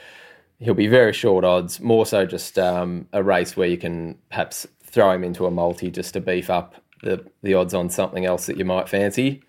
he'll 0.60 0.74
be 0.74 0.88
very 0.88 1.14
short 1.14 1.44
odds. 1.44 1.80
More 1.80 2.06
so, 2.06 2.26
just 2.26 2.58
um, 2.60 3.08
a 3.14 3.24
race 3.24 3.56
where 3.58 3.68
you 3.68 3.78
can 3.78 4.18
perhaps 4.30 4.68
throw 4.84 5.12
him 5.12 5.24
into 5.24 5.46
a 5.46 5.52
multi 5.52 5.92
just 5.92 6.14
to 6.14 6.22
beef 6.22 6.50
up 6.50 6.76
the 7.04 7.26
the 7.44 7.54
odds 7.54 7.74
on 7.74 7.90
something 7.90 8.26
else 8.26 8.46
that 8.46 8.58
you 8.58 8.66
might 8.66 8.90
fancy. 8.90 9.42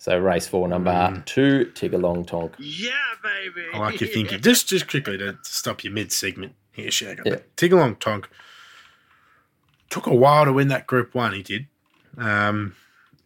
So 0.00 0.16
race 0.16 0.46
four, 0.46 0.68
number 0.68 1.22
two, 1.26 1.72
Tiggerlong 1.74 2.26
Tonk. 2.26 2.54
yeah, 2.58 2.90
baby. 3.22 3.66
I 3.74 3.78
like 3.78 4.00
your 4.00 4.08
thinking. 4.08 4.40
Just 4.42 4.68
just 4.68 4.88
quickly 4.88 5.18
to 5.18 5.36
stop 5.42 5.82
your 5.82 5.92
mid 5.92 6.12
segment 6.12 6.54
here, 6.70 6.90
Shag. 6.90 7.20
Yeah. 7.24 7.38
Tiggerlong 7.56 7.98
Tonk 7.98 8.28
took 9.90 10.06
a 10.06 10.14
while 10.14 10.44
to 10.44 10.52
win 10.52 10.68
that 10.68 10.86
Group 10.86 11.14
One. 11.16 11.32
He 11.32 11.42
did. 11.42 11.66
Um, 12.16 12.76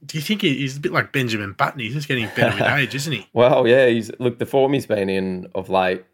do 0.05 0.17
you 0.17 0.23
think 0.23 0.41
he's 0.41 0.79
a 0.79 0.81
bit 0.81 0.93
like 0.93 1.13
Benjamin 1.13 1.53
Button? 1.53 1.81
He's 1.81 1.93
just 1.93 2.09
getting 2.09 2.29
better 2.35 2.55
with 2.57 2.63
age, 2.79 2.95
isn't 2.95 3.13
he? 3.13 3.29
Well, 3.35 3.67
yeah, 3.67 3.87
he's 3.89 4.11
look 4.19 4.39
the 4.39 4.47
form 4.47 4.73
he's 4.73 4.87
been 4.87 5.11
in 5.11 5.49
of 5.55 5.69
late 5.69 6.05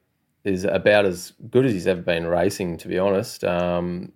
is 0.45 0.65
about 0.65 1.05
as 1.05 1.33
good 1.51 1.67
as 1.67 1.73
he's 1.73 1.87
ever 1.87 2.03
been 2.03 2.27
racing, 2.27 2.79
to 2.79 2.89
be 2.89 2.99
honest. 2.99 3.45
Um, 3.45 4.13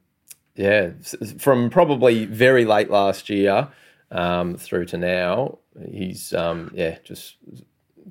yeah, 0.55 0.91
from 1.39 1.71
probably 1.71 2.27
very 2.27 2.65
late 2.65 2.91
last 2.91 3.29
year 3.31 3.69
um, 4.11 4.57
through 4.57 4.87
to 4.87 4.99
now, 4.99 5.59
he's 5.91 6.33
um, 6.35 6.71
yeah 6.75 6.99
just 7.05 7.37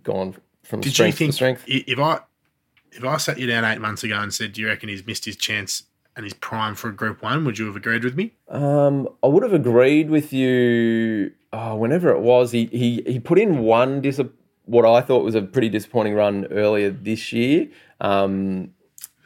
gone 0.04 0.36
from 0.64 0.82
Did 0.82 0.90
you 0.90 0.94
strength 0.94 1.18
think 1.18 1.32
to 1.32 1.36
strength. 1.36 1.64
if 1.68 2.00
I 2.00 2.20
if 2.92 3.04
I 3.04 3.18
sat 3.18 3.40
you 3.40 3.48
down 3.48 3.64
eight 3.64 3.80
months 3.80 4.04
ago 4.04 4.20
and 4.20 4.34
said, 4.34 4.54
"Do 4.54 4.62
you 4.62 4.68
reckon 4.68 4.90
he's 4.90 5.06
missed 5.06 5.26
his 5.26 5.38
chance 5.38 5.84
and 6.16 6.26
he's 6.26 6.34
prime 6.34 6.76
for 6.76 6.90
a 6.90 6.94
Group 6.96 7.22
One?" 7.22 7.46
Would 7.46 7.60
you 7.60 7.68
have 7.68 7.76
agreed 7.76 8.04
with 8.04 8.16
me? 8.16 8.34
Um, 8.50 9.08
I 9.24 9.28
would 9.28 9.44
have 9.44 9.54
agreed 9.54 10.10
with 10.10 10.34
you. 10.34 11.32
Oh, 11.54 11.76
whenever 11.76 12.10
it 12.10 12.22
was, 12.22 12.52
he 12.52 12.66
he 12.68 13.04
he 13.06 13.20
put 13.20 13.38
in 13.38 13.60
one 13.60 14.02
dis- 14.02 14.20
what 14.66 14.86
I 14.86 15.02
thought 15.02 15.24
was 15.24 15.36
a 15.36 15.42
pretty 15.42 15.70
disappointing 15.70 16.14
run 16.16 16.46
earlier 16.50 16.90
this 16.90 17.32
year. 17.34 17.68
Um, 18.02 18.72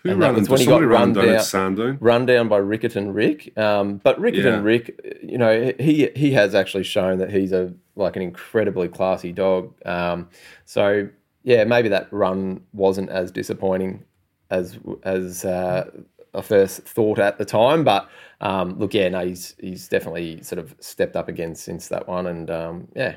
Who 0.04 0.12
and 0.12 0.20
ran 0.20 0.36
he 0.36 0.46
Somebody 0.46 0.68
ran 0.68 0.90
run 0.90 1.14
down 1.14 1.26
down- 1.26 1.36
at 1.36 1.44
Sandown. 1.44 1.98
run 2.00 2.26
down 2.28 2.48
by 2.48 2.58
Rickett 2.58 2.96
and 2.96 3.16
Rick. 3.16 3.58
Um, 3.58 4.00
but 4.04 4.20
Rickett 4.20 4.46
Yeah. 4.46 4.62
Rick, 4.62 5.20
you 5.24 5.38
know, 5.40 5.74
he 5.80 6.10
he 6.16 6.32
has 6.34 6.54
actually 6.54 6.84
shown 6.84 7.18
that 7.20 7.32
he's 7.32 7.52
a 7.52 7.74
like 7.96 8.16
an 8.16 8.22
incredibly 8.22 8.88
classy 8.88 9.32
dog. 9.32 9.74
Um, 9.86 10.30
so 10.66 11.08
yeah, 11.44 11.64
maybe 11.64 11.90
that 11.90 12.08
run 12.12 12.62
wasn't 12.74 13.10
as 13.10 13.32
disappointing 13.32 14.04
as 14.52 14.78
as 15.04 15.44
uh, 15.46 15.90
I 16.36 16.42
first 16.42 16.82
thought 16.84 17.18
at 17.18 17.38
the 17.38 17.46
time. 17.46 17.84
But 17.84 18.08
um, 18.42 18.78
look, 18.78 18.94
yeah, 18.94 19.10
no, 19.10 19.26
he's 19.26 19.56
he's 19.60 19.88
definitely 19.88 20.44
sort 20.44 20.60
of 20.60 20.76
stepped 20.80 21.16
up 21.16 21.30
again 21.30 21.56
since 21.56 21.88
that 21.88 22.08
one, 22.08 22.28
and 22.28 22.52
um, 22.52 22.88
yeah, 22.96 23.16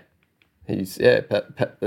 he's 0.68 0.98
yeah, 0.98 1.22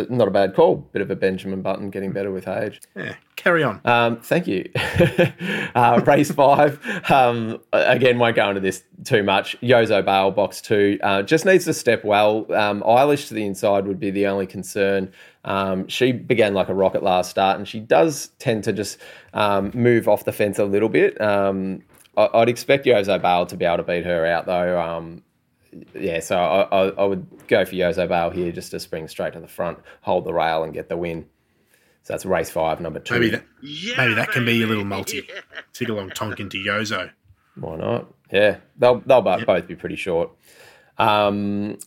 not 0.09 0.27
a 0.27 0.31
bad 0.31 0.55
call. 0.55 0.77
Bit 0.91 1.01
of 1.01 1.11
a 1.11 1.15
Benjamin 1.15 1.61
Button, 1.61 1.89
getting 1.89 2.11
better 2.11 2.31
with 2.31 2.47
age. 2.47 2.81
Yeah, 2.95 3.15
carry 3.35 3.63
on. 3.63 3.79
Um, 3.85 4.19
thank 4.19 4.47
you. 4.47 4.69
uh, 5.75 6.01
race 6.05 6.31
five. 6.31 6.79
Um, 7.09 7.59
again, 7.71 8.19
won't 8.19 8.35
go 8.35 8.49
into 8.49 8.59
this 8.59 8.83
too 9.03 9.23
much. 9.23 9.55
Yozo 9.61 10.03
Bale, 10.03 10.31
box 10.31 10.59
two. 10.59 10.99
Uh, 11.01 11.21
just 11.21 11.45
needs 11.45 11.65
to 11.65 11.73
step 11.73 12.03
well. 12.03 12.51
Um, 12.53 12.81
Eilish 12.81 13.27
to 13.29 13.35
the 13.35 13.45
inside 13.45 13.85
would 13.85 13.99
be 13.99 14.11
the 14.11 14.27
only 14.27 14.47
concern. 14.47 15.13
Um, 15.45 15.87
she 15.87 16.11
began 16.11 16.53
like 16.53 16.69
a 16.69 16.73
rocket 16.73 17.03
last 17.03 17.29
start, 17.29 17.57
and 17.57 17.67
she 17.67 17.79
does 17.79 18.31
tend 18.39 18.63
to 18.65 18.73
just 18.73 18.97
um, 19.33 19.71
move 19.73 20.07
off 20.07 20.25
the 20.25 20.33
fence 20.33 20.59
a 20.59 20.65
little 20.65 20.89
bit. 20.89 21.19
Um, 21.21 21.83
I, 22.17 22.29
I'd 22.33 22.49
expect 22.49 22.85
Yozo 22.85 23.21
Bale 23.21 23.45
to 23.45 23.55
be 23.55 23.65
able 23.65 23.77
to 23.77 23.83
beat 23.83 24.05
her 24.05 24.25
out, 24.25 24.47
though. 24.47 25.21
Yeah, 25.93 26.19
so 26.19 26.37
I, 26.37 26.61
I, 26.63 26.87
I 26.89 27.05
would 27.05 27.47
go 27.47 27.63
for 27.65 27.73
Yozo 27.75 28.07
Bale 28.07 28.29
here 28.29 28.51
just 28.51 28.71
to 28.71 28.79
spring 28.79 29.07
straight 29.07 29.33
to 29.33 29.39
the 29.39 29.47
front, 29.47 29.79
hold 30.01 30.25
the 30.25 30.33
rail, 30.33 30.63
and 30.63 30.73
get 30.73 30.89
the 30.89 30.97
win. 30.97 31.25
So 32.03 32.13
that's 32.13 32.25
race 32.25 32.49
five, 32.49 32.81
number 32.81 32.99
two. 32.99 33.13
Maybe 33.13 33.29
that 33.29 33.43
maybe 33.97 34.13
that 34.15 34.31
can 34.31 34.43
be 34.45 34.55
your 34.55 34.67
little 34.67 34.85
multi. 34.85 35.27
Tiggerlong 35.73 36.13
Tonk 36.13 36.39
in 36.39 36.49
to 36.49 36.57
Yozo. 36.57 37.11
Why 37.55 37.75
not? 37.77 38.13
Yeah, 38.31 38.57
they'll 38.77 38.99
they'll 39.01 39.21
bo- 39.21 39.45
both 39.45 39.67
be 39.67 39.75
pretty 39.75 39.95
short. 39.95 40.31
Um, 40.97 41.77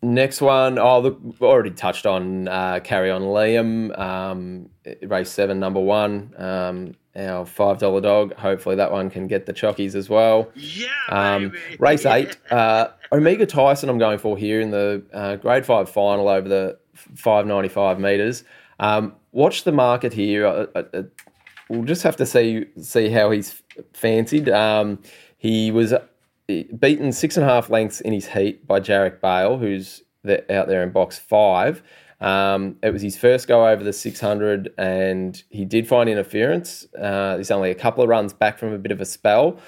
next 0.00 0.40
one, 0.40 0.78
oh 0.78 1.00
look, 1.00 1.20
already 1.40 1.70
touched 1.70 2.06
on 2.06 2.46
uh, 2.48 2.80
carry 2.84 3.10
on 3.10 3.22
Liam, 3.22 3.98
um, 3.98 4.70
race 5.02 5.30
seven, 5.30 5.58
number 5.60 5.80
one. 5.80 6.32
Um, 6.36 6.94
our 7.16 7.46
five 7.46 7.78
dollar 7.78 8.00
dog. 8.00 8.34
Hopefully 8.34 8.76
that 8.76 8.90
one 8.90 9.10
can 9.10 9.26
get 9.26 9.46
the 9.46 9.52
chockies 9.52 9.94
as 9.94 10.08
well. 10.08 10.50
Yeah, 10.54 10.86
Um, 11.08 11.50
baby. 11.50 11.58
race 11.78 12.06
eight, 12.06 12.36
uh, 12.50 12.88
Omega 13.12 13.46
Tyson. 13.46 13.88
I'm 13.88 13.98
going 13.98 14.18
for 14.18 14.36
here 14.36 14.60
in 14.60 14.70
the 14.70 15.02
uh, 15.12 15.36
grade 15.36 15.64
five 15.64 15.88
final 15.88 16.28
over 16.28 16.48
the 16.48 16.78
595 16.94 17.98
meters. 18.00 18.44
Um, 18.80 19.14
watch 19.32 19.64
the 19.64 19.72
market 19.72 20.12
here. 20.12 20.46
Uh, 20.46 20.66
uh, 20.74 20.82
uh, 20.92 21.02
we'll 21.68 21.84
just 21.84 22.02
have 22.02 22.16
to 22.16 22.26
see 22.26 22.66
see 22.80 23.08
how 23.08 23.30
he's 23.30 23.62
fancied. 23.92 24.48
Um, 24.48 25.00
he 25.38 25.70
was 25.70 25.94
beaten 26.48 27.12
six 27.12 27.36
and 27.36 27.46
a 27.46 27.48
half 27.48 27.70
lengths 27.70 28.00
in 28.00 28.12
his 28.12 28.26
heat 28.28 28.66
by 28.66 28.80
Jarek 28.80 29.20
Bale, 29.20 29.58
who's 29.58 30.02
the, 30.24 30.40
out 30.54 30.68
there 30.68 30.82
in 30.82 30.90
box 30.90 31.18
five. 31.18 31.82
Um, 32.20 32.76
it 32.82 32.90
was 32.90 33.02
his 33.02 33.16
first 33.16 33.48
go 33.48 33.66
over 33.66 33.82
the 33.84 33.92
600, 33.92 34.72
and 34.78 35.42
he 35.50 35.64
did 35.64 35.86
find 35.86 36.08
interference. 36.08 36.86
Uh, 36.94 37.36
he's 37.36 37.50
only 37.50 37.70
a 37.70 37.74
couple 37.74 38.02
of 38.02 38.08
runs 38.08 38.32
back 38.32 38.58
from 38.58 38.72
a 38.72 38.78
bit 38.78 38.92
of 38.92 39.00
a 39.00 39.06
spell. 39.06 39.58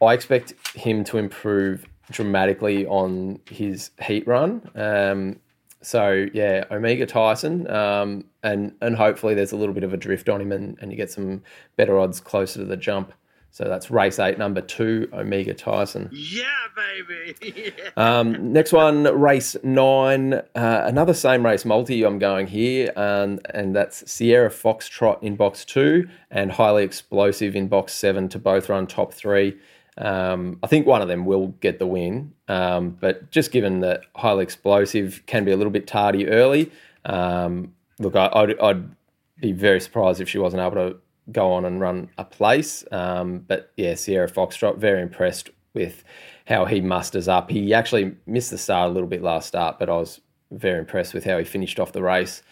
I 0.00 0.14
expect 0.14 0.54
him 0.74 1.04
to 1.04 1.18
improve 1.18 1.86
dramatically 2.10 2.86
on 2.86 3.40
his 3.48 3.90
heat 4.00 4.26
run. 4.26 4.68
Um, 4.74 5.40
so 5.80 6.26
yeah, 6.32 6.64
Omega 6.70 7.06
Tyson, 7.06 7.68
um, 7.68 8.24
and 8.42 8.72
and 8.80 8.96
hopefully 8.96 9.34
there's 9.34 9.52
a 9.52 9.56
little 9.56 9.74
bit 9.74 9.84
of 9.84 9.92
a 9.92 9.96
drift 9.96 10.28
on 10.28 10.40
him, 10.40 10.52
and, 10.52 10.78
and 10.80 10.90
you 10.92 10.96
get 10.96 11.10
some 11.10 11.42
better 11.76 11.98
odds 11.98 12.20
closer 12.20 12.60
to 12.60 12.64
the 12.64 12.76
jump. 12.76 13.12
So 13.52 13.64
that's 13.64 13.90
race 13.90 14.18
eight, 14.18 14.38
number 14.38 14.62
two, 14.62 15.10
Omega 15.12 15.52
Tyson. 15.52 16.08
Yeah, 16.10 16.44
baby. 16.74 17.74
Um, 17.94 18.54
next 18.54 18.72
one, 18.72 19.02
race 19.02 19.54
nine, 19.62 20.32
uh, 20.32 20.42
another 20.54 21.12
same 21.12 21.44
race 21.44 21.66
multi. 21.66 22.02
I'm 22.04 22.18
going 22.18 22.46
here, 22.46 22.90
um, 22.96 23.38
and 23.50 23.76
that's 23.76 24.10
Sierra 24.10 24.48
Foxtrot 24.48 25.22
in 25.22 25.36
box 25.36 25.66
two 25.66 26.08
and 26.30 26.50
Highly 26.50 26.84
Explosive 26.84 27.54
in 27.54 27.68
box 27.68 27.92
seven 27.92 28.30
to 28.30 28.38
both 28.38 28.70
run 28.70 28.86
top 28.86 29.12
three. 29.12 29.58
Um, 29.98 30.58
I 30.62 30.66
think 30.68 30.86
one 30.86 31.02
of 31.02 31.08
them 31.08 31.26
will 31.26 31.48
get 31.48 31.78
the 31.78 31.86
win, 31.86 32.32
um, 32.48 32.96
but 32.98 33.30
just 33.30 33.52
given 33.52 33.80
that 33.80 34.04
Highly 34.16 34.42
Explosive 34.44 35.22
can 35.26 35.44
be 35.44 35.52
a 35.52 35.56
little 35.56 35.72
bit 35.72 35.86
tardy 35.86 36.26
early, 36.28 36.72
um, 37.04 37.74
look, 37.98 38.16
I, 38.16 38.30
I'd, 38.32 38.58
I'd 38.58 38.96
be 39.38 39.52
very 39.52 39.80
surprised 39.80 40.22
if 40.22 40.28
she 40.30 40.38
wasn't 40.38 40.62
able 40.62 40.76
to 40.76 40.96
go 41.32 41.52
on 41.52 41.64
and 41.64 41.80
run 41.80 42.10
a 42.18 42.24
place. 42.24 42.84
Um, 42.92 43.40
but 43.40 43.72
yeah, 43.76 43.94
Sierra 43.94 44.28
Foxtrot, 44.30 44.78
very 44.78 45.02
impressed 45.02 45.50
with 45.74 46.04
how 46.46 46.64
he 46.64 46.80
musters 46.80 47.28
up. 47.28 47.50
He 47.50 47.72
actually 47.72 48.14
missed 48.26 48.50
the 48.50 48.58
start 48.58 48.90
a 48.90 48.92
little 48.92 49.08
bit 49.08 49.22
last 49.22 49.48
start, 49.48 49.78
but 49.78 49.88
I 49.88 49.96
was 49.96 50.20
very 50.50 50.78
impressed 50.78 51.14
with 51.14 51.24
how 51.24 51.38
he 51.38 51.44
finished 51.44 51.80
off 51.80 51.92
the 51.92 52.02
race. 52.02 52.42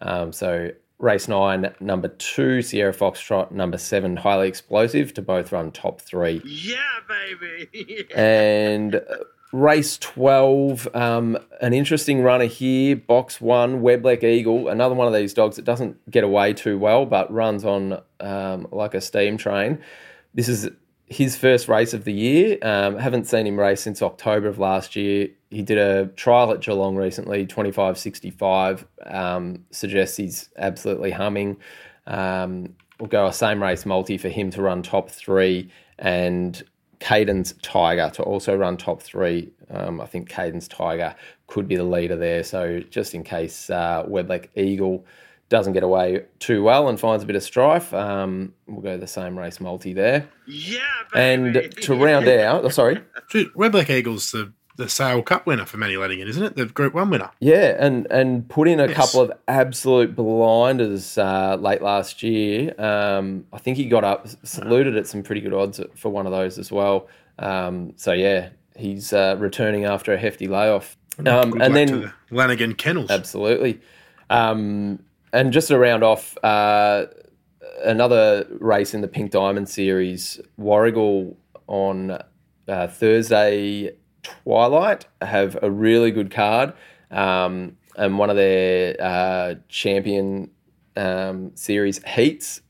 Um, 0.00 0.32
so 0.32 0.70
race 0.98 1.28
nine, 1.28 1.72
number 1.80 2.08
two, 2.08 2.62
Sierra 2.62 2.92
Foxtrot, 2.92 3.50
number 3.50 3.78
seven, 3.78 4.16
highly 4.16 4.48
explosive 4.48 5.14
to 5.14 5.22
both 5.22 5.52
run 5.52 5.72
top 5.72 6.00
three. 6.00 6.40
yeah, 6.44 6.78
baby. 7.08 8.06
And 8.14 8.96
uh, 8.96 9.00
race 9.52 9.96
12, 9.98 10.88
um, 10.94 11.38
an 11.60 11.72
interesting 11.72 12.22
runner 12.22 12.44
here, 12.44 12.96
box 12.96 13.40
one, 13.40 13.80
Webleck 13.80 14.22
Eagle, 14.22 14.68
another 14.68 14.94
one 14.94 15.06
of 15.06 15.14
these 15.14 15.32
dogs 15.32 15.56
that 15.56 15.64
doesn't 15.64 16.10
get 16.10 16.24
away 16.24 16.52
too 16.52 16.78
well, 16.78 17.06
but 17.06 17.32
runs 17.32 17.64
on 17.64 18.00
um, 18.20 18.66
like 18.70 18.94
a 18.94 19.00
steam 19.00 19.36
train. 19.36 19.78
This 20.34 20.48
is 20.48 20.68
his 21.06 21.36
first 21.36 21.68
race 21.68 21.94
of 21.94 22.04
the 22.04 22.12
year. 22.12 22.58
Um, 22.62 22.98
haven't 22.98 23.26
seen 23.26 23.46
him 23.46 23.58
race 23.58 23.80
since 23.80 24.02
October 24.02 24.48
of 24.48 24.58
last 24.58 24.94
year. 24.94 25.28
He 25.50 25.62
did 25.62 25.78
a 25.78 26.08
trial 26.08 26.52
at 26.52 26.60
Geelong 26.60 26.96
recently, 26.96 27.46
25.65. 27.46 28.84
Um, 29.06 29.64
suggests 29.70 30.18
he's 30.18 30.50
absolutely 30.58 31.12
humming. 31.12 31.56
Um, 32.06 32.76
we'll 33.00 33.08
go 33.08 33.26
a 33.26 33.32
same 33.32 33.62
race 33.62 33.86
multi 33.86 34.18
for 34.18 34.28
him 34.28 34.50
to 34.50 34.62
run 34.62 34.82
top 34.82 35.08
three 35.08 35.70
and 35.98 36.62
Caden's 37.00 37.54
Tiger 37.62 38.10
to 38.14 38.22
also 38.22 38.56
run 38.56 38.76
top 38.76 39.02
three. 39.02 39.50
Um, 39.70 40.00
I 40.00 40.06
think 40.06 40.28
Caden's 40.28 40.68
Tiger 40.68 41.14
could 41.46 41.68
be 41.68 41.76
the 41.76 41.84
leader 41.84 42.16
there. 42.16 42.42
So 42.42 42.80
just 42.90 43.14
in 43.14 43.22
case 43.24 43.70
uh, 43.70 44.04
Webleck 44.06 44.48
Eagle 44.56 45.04
doesn't 45.48 45.72
get 45.72 45.82
away 45.82 46.24
too 46.40 46.62
well 46.62 46.88
and 46.88 47.00
finds 47.00 47.24
a 47.24 47.26
bit 47.26 47.36
of 47.36 47.42
strife, 47.42 47.94
um, 47.94 48.52
we'll 48.66 48.82
go 48.82 48.96
the 48.98 49.06
same 49.06 49.38
race 49.38 49.60
multi 49.60 49.92
there. 49.92 50.28
yeah, 50.46 50.80
And 51.14 51.54
to 51.82 51.94
round 51.94 52.28
out, 52.28 52.64
oh, 52.64 52.68
sorry, 52.68 53.00
Dude, 53.30 53.52
Webleck 53.54 53.88
Eagles 53.90 54.30
the 54.32 54.52
the 54.78 54.88
Sale 54.88 55.22
Cup 55.22 55.44
winner 55.46 55.66
for 55.66 55.76
Manny 55.76 55.96
Lanigan, 55.96 56.26
isn't 56.28 56.42
it? 56.42 56.56
The 56.56 56.64
Group 56.66 56.94
One 56.94 57.10
winner. 57.10 57.30
Yeah, 57.40 57.76
and 57.78 58.06
and 58.10 58.48
put 58.48 58.66
in 58.68 58.80
a 58.80 58.86
Yes. 58.86 58.96
couple 58.96 59.20
of 59.20 59.32
absolute 59.46 60.16
blinders 60.16 61.18
uh, 61.18 61.56
late 61.60 61.82
last 61.82 62.22
year. 62.22 62.74
Um, 62.80 63.44
I 63.52 63.58
think 63.58 63.76
he 63.76 63.84
got 63.86 64.04
up 64.04 64.26
saluted 64.44 64.96
at 64.96 65.06
some 65.06 65.22
pretty 65.22 65.40
good 65.42 65.52
odds 65.52 65.80
for 65.94 66.08
one 66.10 66.24
of 66.26 66.32
those 66.32 66.58
as 66.58 66.72
well. 66.72 67.08
Um, 67.38 67.92
so 67.96 68.12
yeah, 68.12 68.48
he's 68.76 69.12
uh, 69.12 69.36
returning 69.38 69.84
after 69.84 70.14
a 70.14 70.16
hefty 70.18 70.48
layoff. 70.48 70.96
Um, 71.26 71.60
and 71.60 71.74
then 71.74 71.88
the 72.00 72.12
Lanigan 72.30 72.74
Kennels. 72.74 73.10
Absolutely. 73.10 73.80
Um, 74.30 75.00
and 75.32 75.52
just 75.52 75.68
to 75.68 75.78
round 75.78 76.02
off, 76.04 76.38
uh, 76.44 77.06
another 77.84 78.46
race 78.60 78.94
in 78.94 79.00
the 79.00 79.08
Pink 79.08 79.30
Diamond 79.32 79.68
Series, 79.68 80.40
Warragul 80.60 81.34
on 81.66 82.18
uh, 82.68 82.86
Thursday 82.88 83.92
twilight 84.44 85.06
have 85.22 85.58
a 85.62 85.70
really 85.70 86.10
good 86.10 86.30
card. 86.30 86.72
Um, 87.10 87.76
and 87.96 88.18
one 88.18 88.30
of 88.30 88.36
their 88.36 88.96
uh, 89.00 89.54
champion 89.68 90.50
um, 90.96 91.52
series 91.54 92.02
heats 92.04 92.60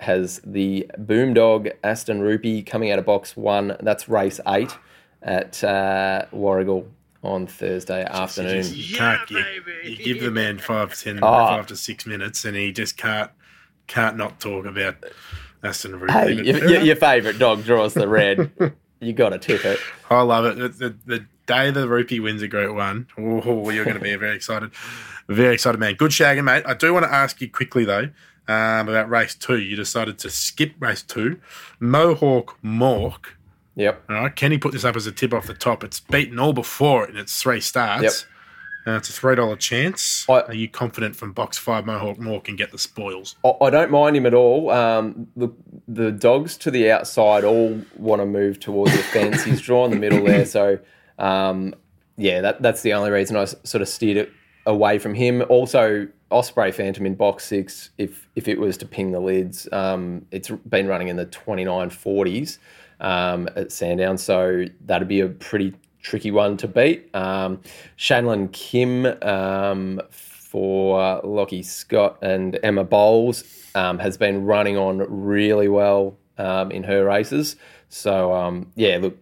has 0.00 0.40
the 0.44 0.86
Boomdog 0.98 1.72
Aston 1.82 2.20
Rupee 2.20 2.62
coming 2.62 2.90
out 2.92 2.98
of 2.98 3.04
box 3.04 3.36
one. 3.36 3.76
That's 3.80 4.08
race 4.08 4.40
eight 4.46 4.76
at 5.22 5.62
uh, 5.64 6.26
Warragul 6.32 6.86
on 7.24 7.46
Thursday 7.48 8.04
afternoon. 8.04 8.64
You 8.72 8.96
can't 8.96 9.28
Yeah, 9.30 9.38
you, 9.54 9.62
baby. 9.62 9.90
you 9.90 9.96
give 10.14 10.22
the 10.22 10.30
man 10.30 10.58
five, 10.58 10.96
ten, 10.98 11.18
Oh. 11.20 11.26
five 11.26 11.66
to 11.68 11.76
six 11.76 12.06
minutes, 12.06 12.44
and 12.44 12.56
he 12.56 12.70
just 12.72 12.96
can't 12.96 13.30
can't 13.88 14.16
not 14.16 14.38
talk 14.38 14.66
about 14.66 14.96
Aston 15.64 15.98
Rupee. 15.98 16.12
Hey, 16.12 16.32
your, 16.34 16.68
your, 16.68 16.80
your 16.82 16.96
favourite 16.96 17.38
dog 17.38 17.64
draws 17.64 17.94
the 17.94 18.06
red. 18.06 18.50
you 19.00 19.12
got 19.12 19.30
to 19.30 19.38
tip 19.38 19.64
it. 19.64 19.78
I 20.10 20.22
love 20.22 20.44
it. 20.44 20.58
The, 20.58 20.68
the, 20.68 20.96
the 21.06 21.26
day 21.46 21.70
the 21.70 21.88
Rupee 21.88 22.20
wins 22.20 22.42
a 22.42 22.48
Group 22.48 22.74
One, 22.74 23.06
oh, 23.18 23.70
you're 23.70 23.84
going 23.84 23.96
to 23.96 24.02
be 24.02 24.14
very 24.16 24.36
excited. 24.36 24.70
Very 25.28 25.54
excited, 25.54 25.78
man. 25.78 25.94
Good 25.94 26.10
shagging, 26.10 26.44
mate. 26.44 26.64
I 26.66 26.74
do 26.74 26.92
want 26.92 27.04
to 27.04 27.12
ask 27.12 27.40
you 27.40 27.50
quickly, 27.50 27.84
though, 27.84 28.10
um, 28.48 28.88
about 28.88 29.10
race 29.10 29.34
two. 29.34 29.58
You 29.58 29.76
decided 29.76 30.18
to 30.20 30.30
skip 30.30 30.72
race 30.78 31.02
two. 31.02 31.40
Mohawk 31.80 32.58
Mork. 32.62 33.26
Yep. 33.76 34.04
All 34.08 34.16
right. 34.16 34.34
Kenny 34.34 34.58
put 34.58 34.72
this 34.72 34.84
up 34.84 34.96
as 34.96 35.06
a 35.06 35.12
tip 35.12 35.32
off 35.32 35.46
the 35.46 35.54
top. 35.54 35.84
It's 35.84 36.00
beaten 36.00 36.38
all 36.38 36.52
before 36.52 37.04
it 37.04 37.10
in 37.10 37.16
its 37.16 37.40
three 37.40 37.60
starts. 37.60 38.02
Yep. 38.02 38.12
Uh, 38.88 38.96
it's 38.96 39.10
a 39.10 39.12
$3 39.20 39.58
chance. 39.58 40.24
I- 40.28 40.40
Are 40.42 40.54
you 40.54 40.68
confident 40.68 41.14
from 41.14 41.32
box 41.32 41.58
five 41.58 41.84
Mohawk 41.84 42.16
Mork 42.16 42.44
can 42.44 42.56
get 42.56 42.72
the 42.72 42.78
spoils? 42.78 43.36
I, 43.44 43.52
I 43.60 43.70
don't 43.70 43.90
mind 43.90 44.16
him 44.16 44.24
at 44.24 44.34
all. 44.34 44.70
Um, 44.70 45.28
the 45.36 45.48
the 45.86 46.10
dogs 46.10 46.56
to 46.58 46.70
the 46.70 46.90
outside 46.90 47.44
all 47.44 47.80
want 47.96 48.20
to 48.22 48.26
move 48.26 48.58
towards 48.60 48.92
the 48.92 49.02
fence. 49.02 49.44
He's 49.44 49.60
drawn 49.60 49.90
the 49.90 49.96
middle 49.96 50.24
there, 50.24 50.46
so 50.46 50.78
um, 51.18 51.74
yeah, 52.16 52.40
that 52.40 52.62
that's 52.62 52.82
the 52.82 52.94
only 52.94 53.10
reason 53.10 53.36
I 53.36 53.42
s- 53.42 53.54
sort 53.64 53.82
of 53.82 53.88
steered 53.88 54.16
it 54.16 54.32
away 54.66 54.98
from 54.98 55.14
him. 55.14 55.42
Also, 55.48 56.08
Osprey 56.30 56.72
Phantom 56.72 57.04
in 57.06 57.14
box 57.14 57.44
six. 57.44 57.90
If 57.98 58.28
if 58.36 58.48
it 58.48 58.58
was 58.58 58.76
to 58.78 58.86
ping 58.86 59.12
the 59.12 59.20
lids, 59.20 59.68
um, 59.72 60.24
it's 60.30 60.50
been 60.50 60.86
running 60.86 61.08
in 61.08 61.16
the 61.16 61.26
twenty 61.26 61.64
nine 61.64 61.90
forties 61.90 62.58
um, 63.00 63.48
at 63.56 63.70
Sandown, 63.72 64.18
so 64.18 64.64
that'd 64.86 65.08
be 65.08 65.20
a 65.20 65.28
pretty 65.28 65.74
tricky 66.08 66.30
one 66.30 66.56
to 66.56 66.66
beat. 66.66 67.14
Um, 67.14 67.60
Shanlin 67.98 68.50
Kim 68.52 69.04
um, 69.22 70.00
for 70.10 71.20
Lockie 71.22 71.62
Scott 71.62 72.18
and 72.22 72.58
Emma 72.62 72.82
Bowles 72.82 73.44
um, 73.74 73.98
has 73.98 74.16
been 74.16 74.46
running 74.46 74.78
on 74.78 75.04
really 75.08 75.68
well 75.68 76.16
um, 76.38 76.70
in 76.70 76.82
her 76.84 77.04
races. 77.04 77.56
So 77.90 78.32
um, 78.32 78.72
yeah, 78.74 78.96
look, 78.98 79.18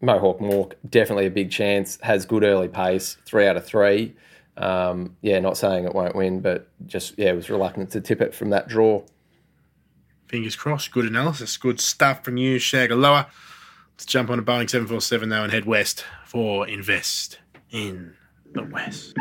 Mohawk 0.00 0.38
Mork 0.38 0.72
definitely 0.88 1.26
a 1.26 1.30
big 1.30 1.50
chance. 1.50 1.98
Has 2.02 2.24
good 2.24 2.42
early 2.42 2.68
pace, 2.68 3.18
three 3.26 3.46
out 3.46 3.58
of 3.58 3.66
three. 3.66 4.16
Um, 4.56 5.14
yeah, 5.20 5.38
not 5.40 5.58
saying 5.58 5.84
it 5.84 5.94
won't 5.94 6.16
win, 6.16 6.40
but 6.40 6.68
just 6.86 7.18
yeah, 7.18 7.32
was 7.32 7.50
reluctant 7.50 7.90
to 7.90 8.00
tip 8.00 8.22
it 8.22 8.34
from 8.34 8.48
that 8.50 8.66
draw. 8.66 9.02
Fingers 10.26 10.56
crossed. 10.56 10.90
Good 10.90 11.04
analysis. 11.04 11.56
Good 11.58 11.80
stuff 11.80 12.24
from 12.24 12.38
you, 12.38 12.56
Shagaloa. 12.56 13.26
Let's 13.98 14.06
jump 14.06 14.30
on 14.30 14.38
a 14.38 14.42
Boeing 14.42 14.70
747 14.70 15.28
now 15.28 15.42
and 15.42 15.52
head 15.52 15.64
west 15.64 16.04
for 16.24 16.68
Invest 16.68 17.40
in 17.72 18.14
the 18.52 18.62
West. 18.62 19.12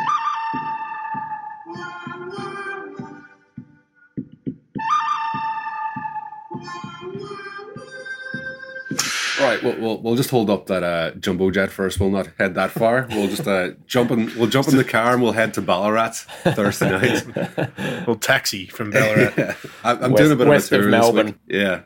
All 9.40 9.48
right, 9.48 9.64
we'll, 9.64 9.80
we'll, 9.80 10.02
we'll 10.02 10.16
just 10.16 10.30
hold 10.30 10.52
up 10.52 10.68
that 10.68 10.84
uh, 10.84 11.12
jumbo 11.20 11.50
jet 11.50 11.72
first. 11.72 12.00
We'll 12.00 12.12
not 12.12 12.30
head 12.38 12.54
that 12.54 12.70
far. 12.70 13.08
We'll 13.10 13.28
just 13.30 13.48
uh, 13.48 13.72
jump 13.88 14.12
in. 14.12 14.32
We'll 14.38 14.46
jump 14.48 14.68
in 14.68 14.78
the 14.78 14.84
car 14.84 15.14
and 15.14 15.24
we'll 15.24 15.32
head 15.32 15.56
to 15.56 15.62
Ballarat 15.62 16.12
Thursday 16.44 16.92
night. 16.92 17.68
we'll 18.08 18.16
taxi 18.16 18.68
from 18.68 18.92
Ballarat. 18.92 19.34
yeah. 19.38 19.56
I, 19.84 19.94
I'm 19.94 20.12
West- 20.12 20.18
doing 20.18 20.32
a 20.34 20.36
bit 20.36 20.48
west 20.48 20.72
of 20.72 20.82
of 20.82 20.88
a 20.88 20.92
tour 20.92 20.92
this 20.92 21.02
Melbourne. 21.02 21.26
week. 21.26 21.36
Yeah. 21.48 21.82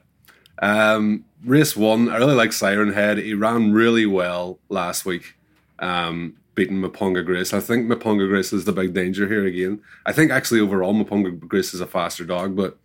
Um, 0.61 1.23
race 1.45 1.75
one, 1.75 2.09
I 2.09 2.17
really 2.17 2.35
like 2.35 2.53
Siren 2.53 2.93
Head. 2.93 3.17
He 3.17 3.33
ran 3.33 3.73
really 3.73 4.05
well 4.05 4.59
last 4.69 5.05
week, 5.05 5.35
um, 5.79 6.37
beating 6.55 6.81
Mapunga 6.81 7.25
Grace. 7.25 7.53
I 7.53 7.59
think 7.59 7.87
Mapunga 7.87 8.27
Grace 8.27 8.53
is 8.53 8.65
the 8.65 8.71
big 8.71 8.93
danger 8.93 9.27
here 9.27 9.45
again. 9.45 9.81
I 10.05 10.11
think 10.11 10.31
actually 10.31 10.59
overall 10.59 10.93
Mapunga 10.93 11.39
Grace 11.39 11.73
is 11.73 11.81
a 11.81 11.87
faster 11.87 12.25
dog, 12.25 12.55
but 12.55 12.77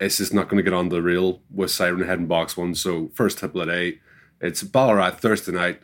it's 0.00 0.18
just 0.18 0.34
not 0.34 0.48
going 0.48 0.58
to 0.58 0.62
get 0.62 0.76
on 0.76 0.88
the 0.88 1.02
reel 1.02 1.40
with 1.52 1.70
Siren 1.70 2.06
Head 2.06 2.20
in 2.20 2.26
box 2.26 2.56
one. 2.56 2.74
So 2.74 3.10
first 3.14 3.38
tip 3.38 3.54
of 3.54 3.66
the 3.66 3.72
day, 3.72 3.98
it's 4.40 4.62
Ballarat 4.62 5.12
Thursday 5.12 5.52
night. 5.52 5.80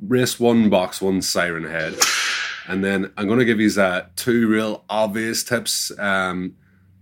Race 0.00 0.38
one, 0.38 0.68
box 0.68 1.00
one, 1.00 1.22
Siren 1.22 1.64
Head. 1.64 1.96
And 2.68 2.84
then 2.84 3.12
I'm 3.16 3.26
going 3.26 3.38
to 3.38 3.44
give 3.44 3.60
you 3.60 3.70
uh, 3.80 4.06
two 4.16 4.48
real 4.48 4.84
obvious 4.90 5.42
tips. 5.44 5.96
Um, 5.98 6.56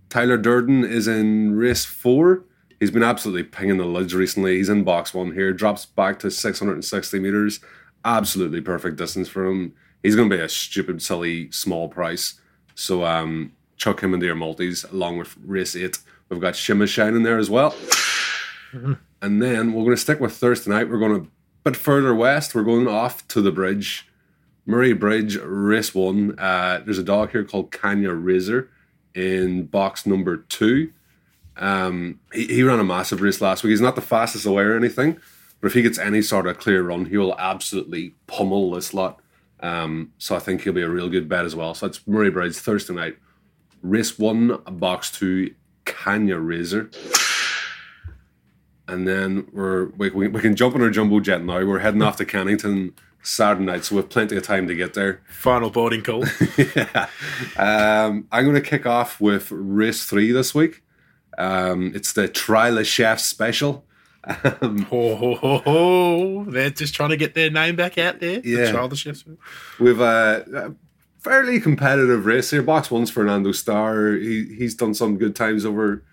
Tyler 0.09 0.37
Durden 0.37 0.83
is 0.83 1.07
in 1.07 1.55
race 1.55 1.85
four. 1.85 2.45
He's 2.79 2.91
been 2.91 3.03
absolutely 3.03 3.43
pinging 3.43 3.77
the 3.77 3.85
lids 3.85 4.13
recently. 4.13 4.57
He's 4.57 4.69
in 4.69 4.83
box 4.83 5.13
one 5.13 5.33
here, 5.33 5.53
drops 5.53 5.85
back 5.85 6.19
to 6.19 6.31
660 6.31 7.19
meters. 7.19 7.59
Absolutely 8.03 8.61
perfect 8.61 8.97
distance 8.97 9.27
for 9.27 9.45
him. 9.45 9.73
He's 10.03 10.15
going 10.15 10.29
to 10.29 10.35
be 10.35 10.41
a 10.41 10.49
stupid, 10.49 11.01
silly, 11.01 11.51
small 11.51 11.87
price. 11.87 12.39
So 12.75 13.05
um, 13.05 13.53
chuck 13.77 14.01
him 14.01 14.13
into 14.13 14.25
your 14.25 14.35
multis 14.35 14.83
along 14.85 15.17
with 15.17 15.35
race 15.43 15.75
eight. 15.75 15.97
We've 16.29 16.41
got 16.41 16.53
Shimma 16.53 16.87
Shine 16.87 17.15
in 17.15 17.23
there 17.23 17.37
as 17.37 17.49
well. 17.49 17.75
And 19.21 19.41
then 19.41 19.73
we're 19.73 19.85
going 19.85 19.95
to 19.95 20.01
stick 20.01 20.19
with 20.19 20.33
Thursday 20.33 20.69
night. 20.69 20.87
We're 20.87 20.99
going 20.99 21.15
a 21.15 21.27
bit 21.63 21.75
further 21.75 22.13
west. 22.13 22.53
We're 22.53 22.63
going 22.63 22.87
off 22.87 23.27
to 23.29 23.41
the 23.41 23.51
bridge. 23.51 24.07
Murray 24.67 24.93
Bridge, 24.93 25.37
race 25.37 25.95
one. 25.95 26.37
Uh, 26.37 26.81
there's 26.83 26.99
a 26.99 27.03
dog 27.03 27.31
here 27.31 27.43
called 27.43 27.71
Kanya 27.71 28.13
Razor 28.13 28.69
in 29.15 29.65
box 29.65 30.05
number 30.05 30.37
two. 30.37 30.91
Um, 31.57 32.19
he, 32.33 32.47
he 32.47 32.63
ran 32.63 32.79
a 32.79 32.83
massive 32.83 33.21
race 33.21 33.41
last 33.41 33.63
week. 33.63 33.71
He's 33.71 33.81
not 33.81 33.95
the 33.95 34.01
fastest 34.01 34.45
away 34.45 34.63
or 34.63 34.75
anything, 34.75 35.17
but 35.61 35.67
if 35.67 35.73
he 35.73 35.81
gets 35.81 35.97
any 35.97 36.21
sort 36.21 36.47
of 36.47 36.57
clear 36.59 36.83
run, 36.83 37.05
he 37.05 37.17
will 37.17 37.37
absolutely 37.37 38.15
pummel 38.27 38.71
this 38.71 38.93
lot. 38.93 39.19
Um, 39.61 40.11
so 40.17 40.35
I 40.35 40.39
think 40.39 40.61
he'll 40.61 40.73
be 40.73 40.81
a 40.81 40.89
real 40.89 41.09
good 41.09 41.29
bet 41.29 41.45
as 41.45 41.55
well. 41.55 41.73
So 41.73 41.87
it's 41.87 42.05
Murray 42.07 42.29
Bridge 42.29 42.55
Thursday 42.55 42.93
night. 42.93 43.17
Race 43.81 44.17
one, 44.19 44.61
box 44.69 45.11
two, 45.11 45.53
Kanya 45.85 46.39
Razor. 46.39 46.89
And 48.87 49.07
then 49.07 49.47
we're 49.51 49.85
we, 49.97 50.09
we, 50.11 50.27
we 50.27 50.41
can 50.41 50.55
jump 50.55 50.75
on 50.75 50.81
our 50.81 50.89
jumbo 50.89 51.19
jet 51.19 51.43
now. 51.43 51.65
We're 51.65 51.79
heading 51.79 52.01
off 52.01 52.17
to 52.17 52.25
Cannington 52.25 52.93
Saturday 53.23 53.65
night, 53.65 53.85
so 53.85 53.95
we 53.95 54.01
have 54.01 54.09
plenty 54.09 54.37
of 54.37 54.43
time 54.43 54.67
to 54.67 54.75
get 54.75 54.93
there. 54.93 55.21
Final 55.27 55.71
boarding 55.71 56.03
call. 56.03 56.25
yeah. 56.57 57.07
Um, 57.57 58.27
I'm 58.31 58.43
going 58.43 58.55
to 58.55 58.61
kick 58.61 58.85
off 58.85 59.19
with 59.19 59.51
race 59.51 60.05
three 60.05 60.31
this 60.31 60.53
week. 60.53 60.83
Um, 61.37 61.91
it's 61.95 62.13
the 62.13 62.27
Try 62.27 62.69
Le 62.69 62.83
Chef 62.83 63.19
special. 63.19 63.85
Um, 64.61 64.79
ho, 64.89 65.15
ho, 65.15 65.35
ho, 65.35 65.57
ho. 65.59 66.45
They're 66.45 66.71
just 66.71 66.95
trying 66.95 67.09
to 67.09 67.17
get 67.17 67.35
their 67.35 67.51
name 67.51 67.75
back 67.75 67.97
out 67.97 68.19
there. 68.19 68.41
Yeah. 68.43 68.65
The 68.65 68.71
trial 68.71 68.87
the 68.87 68.95
chefs. 68.95 69.23
We've 69.79 69.99
a, 69.99 70.45
a 70.53 70.73
fairly 71.21 71.59
competitive 71.59 72.25
race 72.25 72.49
here. 72.49 72.63
Box 72.63 72.89
one's 72.89 73.11
Fernando 73.11 73.51
Starr. 73.51 74.13
He 74.13 74.55
he's 74.55 74.73
done 74.73 74.93
some 74.93 75.17
good 75.17 75.35
times 75.35 75.65
over 75.65 76.03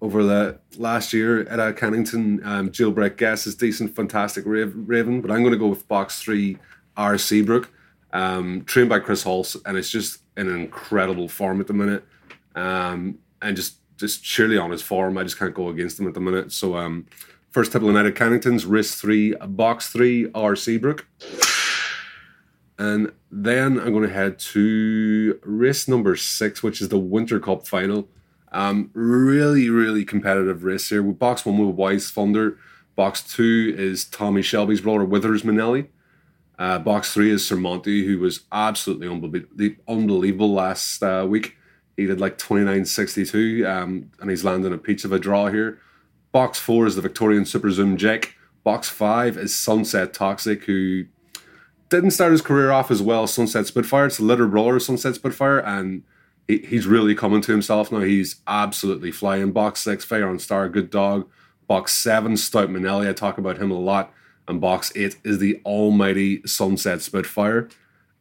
over 0.00 0.24
the 0.24 0.58
last 0.78 1.12
year 1.12 1.40
at 1.40 1.60
uh, 1.60 1.72
Cannington. 1.72 2.44
Um, 2.44 2.70
Jailbreak 2.70 3.18
Guess 3.18 3.46
is 3.46 3.54
decent, 3.54 3.94
fantastic 3.94 4.44
Raven. 4.46 5.20
But 5.20 5.30
I'm 5.30 5.42
going 5.42 5.52
to 5.52 5.58
go 5.58 5.68
with 5.68 5.86
box 5.88 6.22
three 6.22 6.56
R 6.96 7.18
Seabrook, 7.18 7.70
um, 8.14 8.64
trained 8.64 8.88
by 8.88 9.00
Chris 9.00 9.24
Hulse, 9.24 9.56
and 9.66 9.76
it's 9.76 9.90
just 9.90 10.20
in 10.38 10.48
an 10.48 10.58
incredible 10.58 11.28
form 11.28 11.60
at 11.60 11.66
the 11.66 11.74
minute. 11.74 12.04
Um, 12.54 13.18
and 13.42 13.56
just 13.56 13.76
just 14.02 14.24
surely 14.24 14.58
on 14.58 14.70
his 14.70 14.82
form, 14.82 15.16
I 15.16 15.22
just 15.22 15.38
can't 15.38 15.54
go 15.54 15.68
against 15.68 15.98
him 15.98 16.06
at 16.06 16.12
the 16.12 16.20
minute. 16.20 16.52
So 16.52 16.76
um, 16.76 17.06
first 17.50 17.72
tip 17.72 17.82
of 17.82 17.92
the 17.92 17.98
at 17.98 18.14
Cannington's 18.14 18.66
race 18.66 18.94
three, 18.94 19.34
box 19.34 19.88
three 19.88 20.30
R 20.34 20.54
Seabrook. 20.54 21.06
And 22.78 23.12
then 23.30 23.78
I'm 23.78 23.92
going 23.92 24.08
to 24.08 24.12
head 24.12 24.38
to 24.38 25.38
race 25.44 25.86
number 25.88 26.16
six, 26.16 26.62
which 26.62 26.80
is 26.82 26.88
the 26.88 26.98
Winter 26.98 27.38
Cup 27.38 27.66
final. 27.66 28.08
Um, 28.50 28.90
really, 28.92 29.70
really 29.70 30.04
competitive 30.04 30.64
race 30.64 30.88
here. 30.88 31.02
With 31.02 31.18
box 31.18 31.46
one 31.46 31.58
with 31.58 31.76
Wise 31.76 32.10
Thunder. 32.10 32.58
Box 32.96 33.22
two 33.22 33.74
is 33.78 34.04
Tommy 34.04 34.42
Shelby's 34.42 34.82
brother, 34.82 35.04
Withers 35.04 35.44
Manelli. 35.44 35.86
Uh, 36.58 36.78
box 36.78 37.14
three 37.14 37.30
is 37.30 37.46
Sir 37.46 37.56
Monty, 37.56 38.04
who 38.06 38.18
was 38.18 38.40
absolutely 38.50 39.06
unbelie- 39.06 39.78
unbelievable 39.88 40.52
last 40.52 41.02
uh, 41.02 41.24
week. 41.28 41.56
He 42.02 42.08
did 42.08 42.20
like 42.20 42.36
29.62, 42.36 43.68
um, 43.68 44.10
and 44.20 44.28
he's 44.28 44.44
landing 44.44 44.72
a 44.72 44.78
peach 44.78 45.04
of 45.04 45.12
a 45.12 45.18
draw 45.18 45.46
here. 45.46 45.78
Box 46.32 46.58
four 46.58 46.86
is 46.86 46.96
the 46.96 47.02
Victorian 47.02 47.44
Super 47.44 47.70
Zoom 47.70 47.96
Jack. 47.96 48.34
Box 48.64 48.88
five 48.88 49.36
is 49.36 49.54
Sunset 49.54 50.12
Toxic, 50.12 50.64
who 50.64 51.04
didn't 51.88 52.10
start 52.10 52.32
his 52.32 52.42
career 52.42 52.72
off 52.72 52.90
as 52.90 53.00
well 53.00 53.26
Sunset 53.26 53.66
Spitfire. 53.66 54.06
It's 54.06 54.18
a 54.18 54.24
little 54.24 54.48
brother 54.48 54.76
of 54.76 54.82
Sunset 54.82 55.14
Spitfire, 55.14 55.58
and 55.58 56.02
he, 56.48 56.58
he's 56.58 56.86
really 56.86 57.14
coming 57.14 57.40
to 57.42 57.52
himself 57.52 57.92
now. 57.92 58.00
He's 58.00 58.40
absolutely 58.46 59.12
flying. 59.12 59.52
Box 59.52 59.80
six, 59.80 60.04
Fire 60.04 60.28
on 60.28 60.38
Star, 60.38 60.68
good 60.68 60.90
dog. 60.90 61.28
Box 61.68 61.94
seven, 61.94 62.36
Stout 62.36 62.68
Manelli. 62.68 63.08
I 63.08 63.12
talk 63.12 63.38
about 63.38 63.58
him 63.58 63.70
a 63.70 63.78
lot. 63.78 64.12
And 64.48 64.60
box 64.60 64.92
eight 64.96 65.16
is 65.22 65.38
the 65.38 65.60
almighty 65.64 66.42
Sunset 66.46 67.00
Spitfire. 67.00 67.68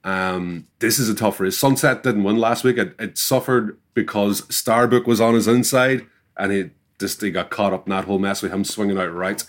Um, 0.03 0.67
this 0.79 0.97
is 0.97 1.09
a 1.09 1.15
tough 1.15 1.39
race. 1.39 1.57
Sunset 1.57 2.03
didn't 2.03 2.23
win 2.23 2.37
last 2.37 2.63
week. 2.63 2.77
It, 2.77 2.95
it 2.99 3.17
suffered 3.17 3.77
because 3.93 4.41
Starbook 4.43 5.05
was 5.05 5.21
on 5.21 5.35
his 5.35 5.47
inside, 5.47 6.05
and 6.37 6.51
he 6.51 6.69
just 6.99 7.21
he 7.21 7.31
got 7.31 7.49
caught 7.49 7.73
up 7.73 7.87
in 7.87 7.91
that 7.91 8.05
whole 8.05 8.19
mess 8.19 8.41
with 8.41 8.51
him 8.51 8.63
swinging 8.63 8.97
out 8.97 9.13
right. 9.13 9.43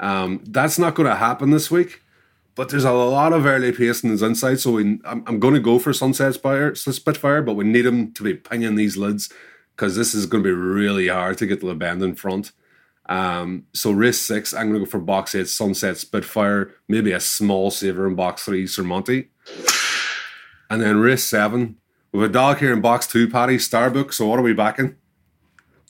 Um, 0.00 0.42
that's 0.46 0.78
not 0.78 0.94
going 0.94 1.08
to 1.08 1.16
happen 1.16 1.50
this 1.50 1.70
week. 1.70 2.00
But 2.54 2.68
there's 2.68 2.84
a 2.84 2.92
lot 2.92 3.32
of 3.32 3.46
early 3.46 3.72
pace 3.72 4.04
in 4.04 4.10
his 4.10 4.20
inside, 4.20 4.60
so 4.60 4.72
we, 4.72 5.00
I'm, 5.06 5.24
I'm 5.26 5.40
going 5.40 5.54
to 5.54 5.60
go 5.60 5.78
for 5.78 5.94
Sunset 5.94 6.34
Spitfire, 6.34 7.40
but 7.40 7.54
we 7.54 7.64
need 7.64 7.86
him 7.86 8.12
to 8.12 8.22
be 8.22 8.34
pinging 8.34 8.74
these 8.74 8.98
lids 8.98 9.32
because 9.74 9.96
this 9.96 10.12
is 10.12 10.26
going 10.26 10.44
to 10.44 10.50
be 10.50 10.54
really 10.54 11.08
hard 11.08 11.38
to 11.38 11.46
get 11.46 11.62
the 11.62 11.74
bend 11.74 12.02
in 12.02 12.14
front. 12.14 12.52
Um, 13.06 13.66
so 13.72 13.90
race 13.90 14.20
six, 14.20 14.52
I'm 14.52 14.68
going 14.68 14.80
to 14.80 14.84
go 14.86 14.90
for 14.90 14.98
box 14.98 15.34
eight, 15.34 15.48
Sunset 15.48 15.96
Spitfire, 15.96 16.74
maybe 16.88 17.12
a 17.12 17.20
small 17.20 17.70
saver 17.70 18.06
in 18.06 18.16
box 18.16 18.44
three, 18.44 18.66
Sir 18.66 18.82
Monty. 18.82 19.30
And 20.72 20.80
then 20.80 21.00
race 21.00 21.22
seven, 21.22 21.76
with 22.12 22.30
a 22.30 22.32
dog 22.32 22.56
here 22.56 22.72
in 22.72 22.80
box 22.80 23.06
two, 23.06 23.28
Paddy 23.28 23.58
Starbook. 23.58 24.10
So 24.10 24.26
what 24.26 24.38
are 24.38 24.42
we 24.42 24.54
backing? 24.54 24.96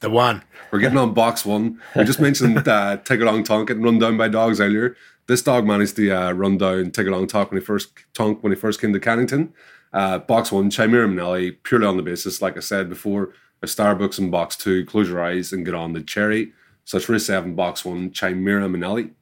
The 0.01 0.11
one. 0.11 0.43
We're 0.72 0.80
getting 0.80 0.99
on 0.99 1.14
box 1.14 1.47
one. 1.47 1.80
We 1.95 2.03
just 2.03 2.18
mentioned 2.18 2.59
uh, 2.68 2.97
Tiggerlong 2.97 3.45
Tonk 3.45 3.68
getting 3.68 3.85
run 3.85 4.01
down 4.01 4.16
by 4.16 4.26
dogs 4.26 4.61
earlier. 4.61 4.97
This 5.28 5.41
dog 5.41 5.66
managed 5.66 5.95
to 5.97 6.11
uh, 6.11 6.33
run 6.33 6.59
down 6.59 6.91
Tiggerlong 6.91 7.28
Tonk 7.28 7.53
when 7.53 7.61
he 7.61 7.64
first 7.64 7.93
Tonk 8.12 8.43
when 8.43 8.51
he 8.51 8.59
first 8.59 8.80
came 8.80 8.93
to 8.93 8.99
Cannington. 8.99 9.53
Uh, 9.93 10.18
box 10.18 10.51
one, 10.51 10.68
Chimera 10.68 11.07
Manelli, 11.07 11.59
purely 11.62 11.87
on 11.87 11.97
the 11.97 12.03
basis, 12.03 12.43
like 12.43 12.57
I 12.57 12.61
said 12.61 12.89
before, 12.89 13.35
a 13.62 13.66
Starbucks 13.66 14.18
in 14.18 14.33
box 14.33 14.57
two. 14.57 14.85
Close 14.85 15.09
your 15.09 15.22
eyes 15.22 15.53
and 15.53 15.64
get 15.64 15.74
on 15.76 15.93
the 15.93 16.03
cherry. 16.03 16.55
So 16.87 16.97
it's 16.97 17.09
race 17.09 17.26
seven, 17.26 17.55
box 17.55 17.85
one, 17.85 18.11
Chimera 18.11 18.68
Manelli. 18.68 19.12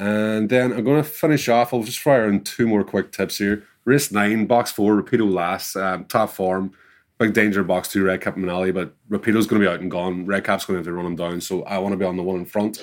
And 0.00 0.48
then 0.48 0.72
I'm 0.72 0.82
going 0.82 1.00
to 1.00 1.08
finish 1.08 1.48
off. 1.48 1.72
I'll 1.72 1.84
just 1.84 2.00
fire 2.00 2.28
in 2.28 2.42
two 2.42 2.66
more 2.66 2.82
quick 2.82 3.12
tips 3.12 3.38
here. 3.38 3.62
Race 3.86 4.10
nine, 4.10 4.46
box 4.46 4.72
four, 4.72 5.00
Rapido 5.00 5.32
last, 5.32 5.76
um, 5.76 6.04
top 6.04 6.30
form. 6.30 6.72
Big 7.18 7.32
danger, 7.32 7.64
box 7.64 7.88
two, 7.88 8.04
Red 8.04 8.20
Cap 8.20 8.36
Manelli, 8.36 8.74
but 8.74 8.92
Rapido's 9.08 9.46
going 9.46 9.62
to 9.62 9.66
be 9.66 9.72
out 9.72 9.80
and 9.80 9.90
gone. 9.90 10.26
Red 10.26 10.44
Cap's 10.44 10.66
going 10.66 10.74
to 10.74 10.80
have 10.80 10.86
to 10.86 10.92
run 10.92 11.06
him 11.06 11.16
down, 11.16 11.40
so 11.40 11.62
I 11.62 11.78
want 11.78 11.92
to 11.92 11.96
be 11.96 12.04
on 12.04 12.16
the 12.16 12.22
one 12.22 12.36
in 12.36 12.44
front. 12.44 12.78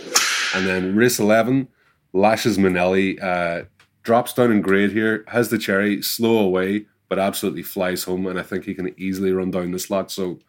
And 0.55 0.65
then 0.65 0.95
race 0.95 1.19
11, 1.19 1.67
Lashes 2.13 2.57
Manelli, 2.57 3.21
uh, 3.21 3.65
drops 4.01 4.33
down 4.33 4.51
in 4.51 4.61
grade 4.61 4.91
here, 4.91 5.23
has 5.27 5.49
the 5.49 5.57
cherry, 5.57 6.01
slow 6.01 6.39
away, 6.39 6.87
but 7.09 7.19
absolutely 7.19 7.63
flies 7.63 8.05
home, 8.05 8.25
and 8.25 8.39
I 8.39 8.43
think 8.43 8.65
he 8.65 8.73
can 8.73 8.95
easily 8.97 9.33
run 9.33 9.51
down 9.51 9.71
the 9.71 9.79
slot. 9.79 10.09
So 10.09 10.39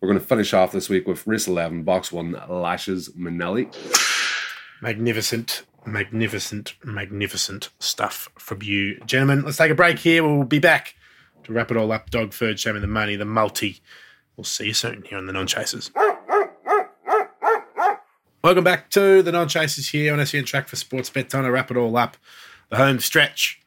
we're 0.00 0.08
going 0.08 0.20
to 0.20 0.26
finish 0.26 0.54
off 0.54 0.72
this 0.72 0.88
week 0.88 1.06
with 1.06 1.26
race 1.26 1.48
11, 1.48 1.82
box 1.82 2.12
one, 2.12 2.32
Lashes 2.48 3.10
Manelli. 3.10 3.68
Magnificent, 4.80 5.64
magnificent, 5.86 6.74
magnificent 6.84 7.70
stuff 7.78 8.28
from 8.38 8.62
you, 8.62 8.98
gentlemen. 9.06 9.42
Let's 9.44 9.56
take 9.58 9.70
a 9.70 9.74
break 9.74 9.98
here. 9.98 10.22
We'll 10.22 10.44
be 10.44 10.58
back 10.58 10.94
to 11.44 11.52
wrap 11.52 11.70
it 11.70 11.76
all 11.76 11.92
up. 11.92 12.10
Dogford, 12.10 12.58
Showing 12.58 12.80
the 12.80 12.86
Money, 12.86 13.16
the 13.16 13.24
multi. 13.24 13.80
We'll 14.36 14.44
see 14.44 14.66
you 14.66 14.74
soon 14.74 15.02
here 15.02 15.18
on 15.18 15.26
the 15.26 15.32
Non 15.32 15.46
Chasers. 15.46 15.90
Welcome 18.42 18.64
back 18.64 18.90
to 18.90 19.22
the 19.22 19.32
Non 19.32 19.48
Chasers 19.48 19.88
here 19.88 20.12
on 20.12 20.24
SEN 20.26 20.44
Track 20.44 20.68
for 20.68 20.76
Sportsbet. 20.76 21.28
Time 21.28 21.44
to 21.44 21.50
wrap 21.50 21.70
it 21.70 21.76
all 21.76 21.96
up. 21.96 22.16
The 22.70 22.76
home 22.76 22.98
stretch 23.00 23.60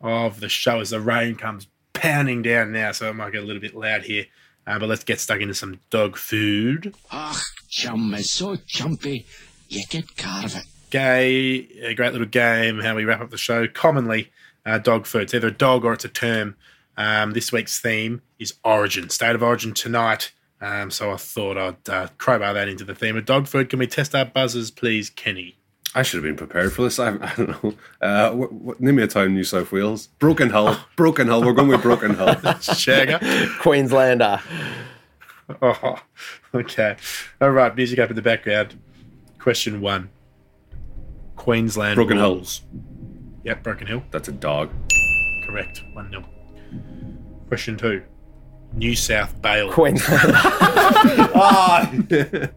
of 0.00 0.40
the 0.40 0.48
show 0.48 0.80
as 0.80 0.90
the 0.90 1.00
rain 1.00 1.36
comes 1.36 1.66
pounding 1.92 2.42
down 2.42 2.72
now, 2.72 2.92
so 2.92 3.10
it 3.10 3.14
might 3.14 3.32
get 3.32 3.42
a 3.42 3.46
little 3.46 3.60
bit 3.60 3.74
loud 3.74 4.02
here. 4.02 4.26
Uh, 4.66 4.78
but 4.78 4.88
let's 4.88 5.04
get 5.04 5.20
stuck 5.20 5.40
into 5.40 5.54
some 5.54 5.80
dog 5.90 6.16
food. 6.16 6.94
Ach, 7.12 7.42
chum 7.68 8.14
is 8.14 8.30
so 8.30 8.56
chumpy, 8.56 9.26
you 9.68 9.84
get 9.90 10.16
carve 10.16 10.56
it. 10.56 10.64
Gay, 10.94 11.66
a 11.82 11.92
great 11.92 12.12
little 12.12 12.24
game, 12.24 12.78
how 12.78 12.94
we 12.94 13.04
wrap 13.04 13.20
up 13.20 13.30
the 13.30 13.36
show. 13.36 13.66
Commonly, 13.66 14.30
uh, 14.64 14.78
dog 14.78 15.06
food. 15.06 15.22
It's 15.22 15.34
either 15.34 15.48
a 15.48 15.50
dog 15.50 15.84
or 15.84 15.92
it's 15.92 16.04
a 16.04 16.08
term. 16.08 16.54
Um, 16.96 17.32
this 17.32 17.50
week's 17.50 17.80
theme 17.80 18.22
is 18.38 18.54
origin, 18.64 19.10
state 19.10 19.34
of 19.34 19.42
origin 19.42 19.74
tonight. 19.74 20.30
Um, 20.60 20.92
so 20.92 21.10
I 21.10 21.16
thought 21.16 21.58
I'd 21.58 21.88
uh, 21.90 22.08
crowbar 22.18 22.54
that 22.54 22.68
into 22.68 22.84
the 22.84 22.94
theme 22.94 23.16
of 23.16 23.24
dog 23.24 23.48
food. 23.48 23.70
Can 23.70 23.80
we 23.80 23.88
test 23.88 24.14
our 24.14 24.24
buzzers, 24.24 24.70
please, 24.70 25.10
Kenny? 25.10 25.56
I 25.96 26.04
should 26.04 26.18
have 26.18 26.24
been 26.24 26.36
prepared 26.36 26.72
for 26.72 26.82
this. 26.82 27.00
I, 27.00 27.08
I 27.08 27.32
don't 27.36 27.64
know. 27.64 27.74
Uh, 28.00 28.30
what, 28.30 28.52
what, 28.52 28.80
name 28.80 28.94
me 28.94 29.02
a 29.02 29.08
town 29.08 29.34
New 29.34 29.42
South 29.42 29.72
Wales. 29.72 30.06
Broken 30.20 30.50
Hill. 30.50 30.76
Broken 30.94 31.26
Hill. 31.26 31.42
We're 31.42 31.54
going 31.54 31.68
with 31.68 31.82
Broken 31.82 32.14
Hill. 32.14 32.26
Shagger? 32.36 33.58
Queenslander. 33.58 34.40
oh, 35.60 35.98
okay. 36.54 36.96
All 37.40 37.50
right, 37.50 37.74
music 37.74 37.98
up 37.98 38.10
in 38.10 38.16
the 38.16 38.22
background. 38.22 38.78
Question 39.40 39.80
one 39.80 40.10
Queensland. 41.36 41.96
Broken 41.96 42.16
Hill. 42.18 42.34
Wolves. 42.34 42.62
Yep, 43.44 43.62
Broken 43.62 43.86
Hill. 43.86 44.02
That's 44.10 44.28
a 44.28 44.32
dog. 44.32 44.70
Correct. 45.46 45.82
1 45.92 46.10
0. 46.10 46.24
Question 47.48 47.76
two 47.76 48.02
New 48.72 48.96
South 48.96 49.40
Bale. 49.42 49.70
Queenslander. 49.72 50.32
Ah, 51.36 51.90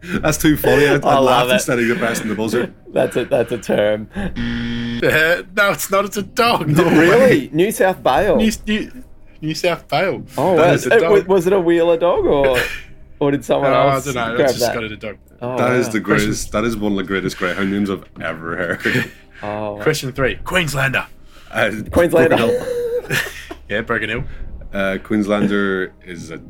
that's 0.02 0.38
too 0.38 0.56
funny. 0.56 0.86
I, 0.86 0.92
I, 0.94 0.96
I 0.96 0.98
love 1.18 1.24
laughed 1.24 1.50
it. 1.50 1.54
instead 1.54 1.78
of 1.78 1.84
you 1.84 1.94
pressing 1.96 2.28
the 2.28 2.34
buzzer. 2.34 2.72
That's 2.88 3.16
a 3.16 3.24
that's 3.24 3.50
a 3.52 3.58
term. 3.58 4.08
Uh, 4.14 5.42
no, 5.56 5.70
it's 5.72 5.90
not. 5.90 6.04
It's 6.04 6.16
a 6.16 6.22
dog. 6.22 6.68
Really? 6.68 7.50
New 7.52 7.70
South 7.72 8.02
Bale. 8.02 8.36
New, 8.36 8.50
New, 8.66 9.04
New 9.40 9.54
South 9.54 9.86
Bale. 9.88 10.24
oh, 10.36 10.56
That 10.56 10.72
was, 10.72 10.86
is 10.86 10.92
a 10.92 10.96
it- 10.96 11.00
dog. 11.00 11.26
was 11.26 11.46
it 11.46 11.52
a 11.52 11.60
wheeler 11.60 11.96
dog 11.96 12.24
or 12.26 12.58
or 13.20 13.30
did 13.32 13.40
Oh, 13.40 13.42
someone 13.42 13.72
I 13.72 13.92
else 13.94 14.08
I 14.08 14.12
don't 14.12 14.14
know. 14.28 14.32
I 14.32 14.36
grab 14.36 14.48
just 14.48 14.60
that? 14.60 14.74
got 14.74 14.84
it 14.84 14.92
a 14.92 14.96
dog. 14.96 15.18
Oh, 15.40 15.56
That 15.56 15.72
is 15.72 15.86
wow. 15.86 15.92
the 15.92 16.00
greatest. 16.00 16.52
That 16.52 16.64
is 16.64 16.76
one 16.76 16.92
of 16.92 16.98
the 16.98 17.04
greatest 17.04 17.36
greyhound 17.38 17.70
names 17.70 17.90
I've 17.90 18.04
ever 18.20 18.56
heard. 18.56 19.10
Oh, 19.40 19.74
wow. 19.76 19.82
Question 19.82 20.10
three 20.10 20.34
Queenslander. 20.44 21.06
Uh, 21.52 21.70
Queenslander. 21.92 22.36
Broken 22.36 22.60
Hill. 23.08 23.16
Yeah, 23.68 23.82
Broken 23.82 24.08
Hill. 24.08 24.24
Uh, 24.72 24.98
Queenslander 25.04 25.92
is 26.04 26.30
a 26.32 26.40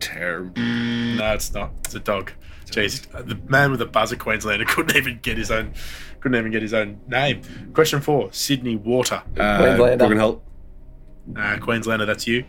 term. 0.00 0.52
No, 0.56 1.34
it's 1.34 1.52
not. 1.52 1.72
It's 1.84 1.94
a 1.94 2.00
dog. 2.00 2.32
Jeez, 2.66 3.02
the 3.26 3.34
man 3.50 3.70
with 3.70 3.80
the 3.80 3.86
buzzer, 3.86 4.16
Queenslander, 4.16 4.64
couldn't 4.64 4.96
even 4.96 5.18
get 5.20 5.36
his 5.36 5.50
own. 5.50 5.74
Couldn't 6.20 6.38
even 6.38 6.50
get 6.52 6.62
his 6.62 6.72
own 6.72 7.00
name. 7.06 7.42
Question 7.74 8.00
four: 8.00 8.32
Sydney 8.32 8.76
Water. 8.76 9.22
Uh, 9.36 9.58
Queenslander. 9.58 9.96
Broken 9.98 10.16
Hill. 10.18 10.42
Uh, 11.36 11.58
Queenslander, 11.58 12.06
that's 12.06 12.26
you. 12.26 12.44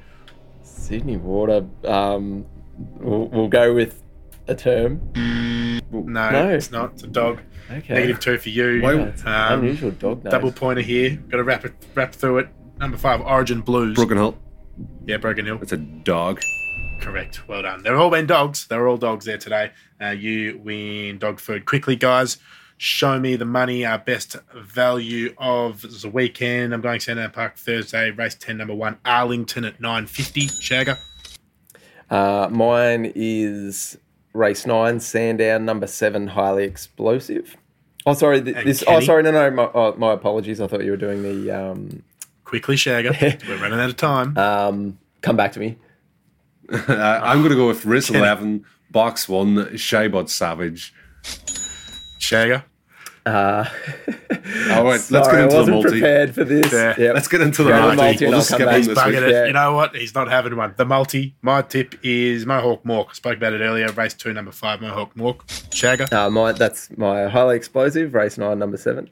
Sydney 0.64 1.18
Water. 1.18 1.66
Um, 1.84 2.46
we'll, 2.78 3.28
we'll 3.28 3.48
go 3.50 3.74
with 3.74 4.02
a 4.50 4.56
term. 4.56 5.02
No, 5.92 6.30
No. 6.30 6.50
it's 6.50 6.72
not. 6.72 6.94
It's 6.94 7.04
a 7.04 7.08
dog. 7.08 7.40
Okay. 7.72 7.94
Negative 7.94 8.20
two 8.20 8.38
for 8.38 8.50
you. 8.50 8.82
Why- 8.82 8.96
That's 8.96 9.24
Um, 9.26 9.60
unusual 9.60 9.92
dog 9.92 10.24
name. 10.24 10.32
Double 10.32 10.52
pointer 10.52 10.82
here. 10.82 11.12
Got 11.30 11.38
to 11.38 11.44
wrap 11.44 11.66
it, 11.66 11.74
wrap 11.96 12.14
through 12.14 12.40
it. 12.40 12.50
Number 12.80 12.98
five, 12.98 13.22
Origin 13.22 13.62
Blues. 13.62 13.96
Broken 13.96 14.18
Hill. 14.18 14.38
Yeah, 15.06 15.18
Broken 15.18 15.46
Hill. 15.46 15.60
It's 15.62 15.72
a 15.74 15.78
dog. 15.78 16.42
Correct. 17.02 17.48
Well 17.48 17.62
done. 17.62 17.84
They've 17.84 17.98
all 17.98 18.10
been 18.10 18.26
dogs. 18.26 18.68
They're 18.68 18.88
all 18.88 18.98
dogs 18.98 19.26
there 19.26 19.38
today. 19.38 19.72
Uh, 20.02 20.08
you 20.10 20.60
win 20.64 21.18
dog 21.18 21.40
food 21.40 21.66
quickly, 21.66 21.96
guys. 21.96 22.38
Show 22.78 23.20
me 23.20 23.36
the 23.36 23.46
money. 23.46 23.86
Our 23.86 23.98
best 24.00 24.38
value 24.56 25.34
of 25.38 25.82
the 26.02 26.10
weekend. 26.10 26.74
I'm 26.74 26.82
going 26.82 27.00
to 27.00 27.04
Sandown 27.06 27.32
Park 27.32 27.58
Thursday. 27.58 28.12
Race 28.12 28.36
ten, 28.36 28.58
number 28.58 28.74
one, 28.74 28.98
Arlington 29.06 29.66
at 29.66 29.80
nine 29.82 30.08
fifty. 30.08 30.48
Shagger. 30.48 30.98
Uh, 32.10 32.48
mine 32.50 33.12
is 33.16 33.98
race 34.34 34.66
nine, 34.66 35.00
Sandown, 35.00 35.66
number 35.66 35.88
seven, 35.88 36.28
highly 36.28 36.64
explosive. 36.64 37.56
Oh, 38.06 38.14
sorry. 38.14 38.42
Th- 38.42 38.56
And 38.56 38.68
this. 38.68 38.84
Oh, 38.88 39.00
sorry. 39.02 39.24
No, 39.24 39.32
no. 39.32 39.52
My, 39.52 39.70
oh, 39.74 39.94
my 39.98 40.14
apologies. 40.14 40.62
I 40.62 40.68
thought 40.68 40.84
you 40.84 40.92
were 40.92 40.98
doing 40.98 41.22
the. 41.24 41.52
Um, 41.52 42.04
Quickly, 42.46 42.76
Shagger. 42.76 43.12
We're 43.48 43.62
running 43.62 43.80
out 43.80 43.90
of 43.90 43.98
time. 43.98 44.36
um, 44.38 44.98
come 45.22 45.36
back 45.36 45.52
to 45.54 45.60
me. 45.60 45.78
Uh, 46.72 47.20
I'm 47.24 47.40
going 47.40 47.50
to 47.50 47.56
go 47.56 47.68
with 47.68 47.84
race 47.84 48.08
Kenny. 48.12 48.20
11, 48.20 48.66
box 48.92 49.28
one, 49.28 49.56
Shybot 49.74 50.30
Savage. 50.30 50.94
Shagger. 52.20 52.64
Uh, 53.30 53.70
All 54.72 54.84
right, 54.84 54.92
let's 54.94 55.04
sorry, 55.08 55.26
get 55.38 55.44
into 55.44 55.50
the 55.54 55.58
wasn't 55.60 55.76
multi. 55.76 55.90
prepared 55.90 56.34
for 56.36 56.44
this. 56.44 56.72
Yeah. 56.72 56.96
Yep. 56.98 57.14
Let's 57.16 57.28
get 57.28 57.42
into 57.42 57.64
the 57.64 57.70
Go 57.70 57.76
to 57.76 57.82
the 57.82 57.96
multi. 57.96 58.02
multi 58.12 58.26
We'll 58.26 58.38
just 58.40 58.50
come 58.50 58.58
skip 58.58 58.66
back. 58.68 58.74
on 58.74 58.80
He's 58.80 58.88
this 58.88 58.98
bugging 58.98 59.06
week. 59.08 59.16
it. 59.24 59.32
Yeah. 59.32 59.46
You 59.46 59.54
know 59.54 59.74
what? 59.74 59.96
He's 59.96 60.16
not 60.16 60.30
having 60.30 60.56
one. 60.56 60.74
The 60.78 60.86
multi. 60.86 61.36
My 61.42 61.62
tip 61.62 61.96
is 62.04 62.46
Mohawk 62.46 62.84
Mork. 62.84 63.08
I 63.10 63.14
spoke 63.14 63.38
about 63.38 63.54
it 63.54 63.62
earlier. 63.62 63.92
Race 63.92 64.14
two, 64.14 64.34
number 64.34 64.52
five, 64.52 64.82
Mohawk 64.82 65.14
Mork. 65.16 65.40
Shagger. 65.72 66.12
Uh, 66.12 66.30
my, 66.30 66.52
that's 66.54 66.90
my 66.98 67.28
highly 67.28 67.56
explosive 67.56 68.14
race 68.14 68.38
nine, 68.38 68.60
number 68.60 68.78
seven. 68.78 69.10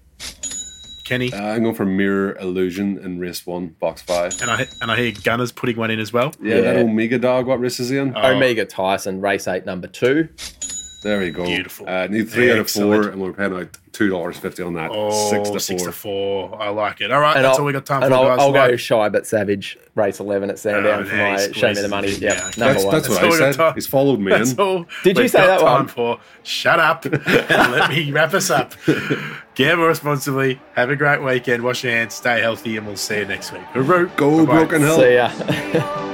Kenny. 1.06 1.32
Uh, 1.32 1.42
I'm 1.42 1.64
going 1.64 1.74
for 1.76 1.86
Mirror 1.86 2.38
Illusion 2.40 2.98
in 2.98 3.18
race 3.20 3.46
one, 3.48 3.68
box 3.80 4.02
five. 4.02 4.34
and 4.42 4.52
I 4.52 4.68
and 4.82 4.92
I 4.92 4.98
hear 4.98 5.14
Gunners 5.24 5.54
putting 5.54 5.78
one 5.78 5.90
in 5.90 6.00
as 6.00 6.12
well. 6.12 6.34
Yeah, 6.42 6.56
Yeah. 6.56 6.62
that 6.62 6.76
Omega 6.78 7.18
dog, 7.18 7.46
what 7.48 7.60
race 7.62 7.80
is 7.80 7.90
he 7.90 7.98
in? 7.98 8.14
Oh. 8.16 8.32
Omega 8.36 8.66
Tyson, 8.66 9.22
race 9.22 9.48
eight, 9.48 9.66
number 9.66 9.88
two. 9.88 10.28
There 11.04 11.20
we 11.20 11.30
go. 11.32 11.46
Beautiful. 11.46 11.88
Uh, 11.88 12.08
need 12.08 12.30
three 12.30 12.52
out 12.52 12.58
of 12.58 12.70
four, 12.72 13.10
and 13.10 13.22
we're 13.22 13.32
paying 13.32 13.54
out 13.54 13.68
$2.50 13.92 14.66
on 14.66 14.74
that. 14.74 14.90
Oh, 14.92 15.30
six 15.30 15.50
to 15.52 15.60
six 15.60 15.84
four. 15.84 15.92
to 15.92 15.98
four. 15.98 16.62
I 16.62 16.70
like 16.70 17.02
it. 17.02 17.12
All 17.12 17.22
right, 17.22 17.36
And 17.36 17.46
that's 17.46 17.56
I'll, 17.58 17.62
all 17.62 17.68
we 17.68 17.74
got 17.74 17.86
time 17.86 18.02
for, 18.02 18.06
and 18.06 18.14
I'll, 18.16 18.24
guys. 18.26 18.40
I'll 18.40 18.52
go 18.52 18.76
shy 18.76 19.08
but 19.10 19.28
savage, 19.28 19.78
race 19.96 20.20
11 20.20 20.50
at 20.50 20.58
Sandown 20.60 21.04
Oh, 21.04 21.06
for 21.06 21.16
my 21.16 21.40
he 21.40 21.54
Show 21.54 21.68
Me 21.74 21.82
the 21.82 21.88
Money. 21.88 22.08
it. 22.10 22.20
Yep, 22.20 22.34
Yeah, 22.34 22.40
number 22.42 22.74
That's, 22.74 22.84
one. 22.86 22.96
that's 22.96 23.10
what 23.10 23.14
That's 23.14 23.18
all 23.18 23.18
I 23.20 23.24
we 23.26 23.30
got 23.40 23.54
said. 23.54 23.56
time- 23.56 23.74
He's 23.76 23.88
followed 23.88 24.20
me 24.20 24.32
That's 24.32 24.52
in. 24.54 24.60
all. 24.60 24.86
Did 25.04 25.18
you 25.18 25.22
we've 25.24 25.32
say 25.32 25.38
got 25.38 25.48
that 25.48 25.60
time 25.66 25.76
one? 25.86 25.88
for. 25.88 26.20
Shut 26.44 26.80
up 26.80 27.06
and 27.06 27.26
let 27.50 27.90
me 27.92 28.12
wrap 28.12 28.34
us 28.34 28.50
up. 28.50 28.74
Gamble 29.54 29.86
responsibly. 29.86 30.60
Have 30.76 30.90
a 30.90 30.96
great 30.96 31.22
weekend. 31.24 31.64
Wash 31.64 31.84
your 31.84 31.94
hands. 31.94 32.16
Stay 32.16 32.42
healthy, 32.42 32.76
and 32.78 32.88
we'll 32.88 32.96
see 32.96 33.20
you 33.20 33.26
next 33.26 33.52
week. 33.52 33.62
Hooroo. 33.74 34.16
Go 34.18 34.46
Bye-bye. 34.46 34.66
Broken 34.66 34.82
Hill. 34.82 34.98
See 34.98 35.14
ya. 35.16 36.14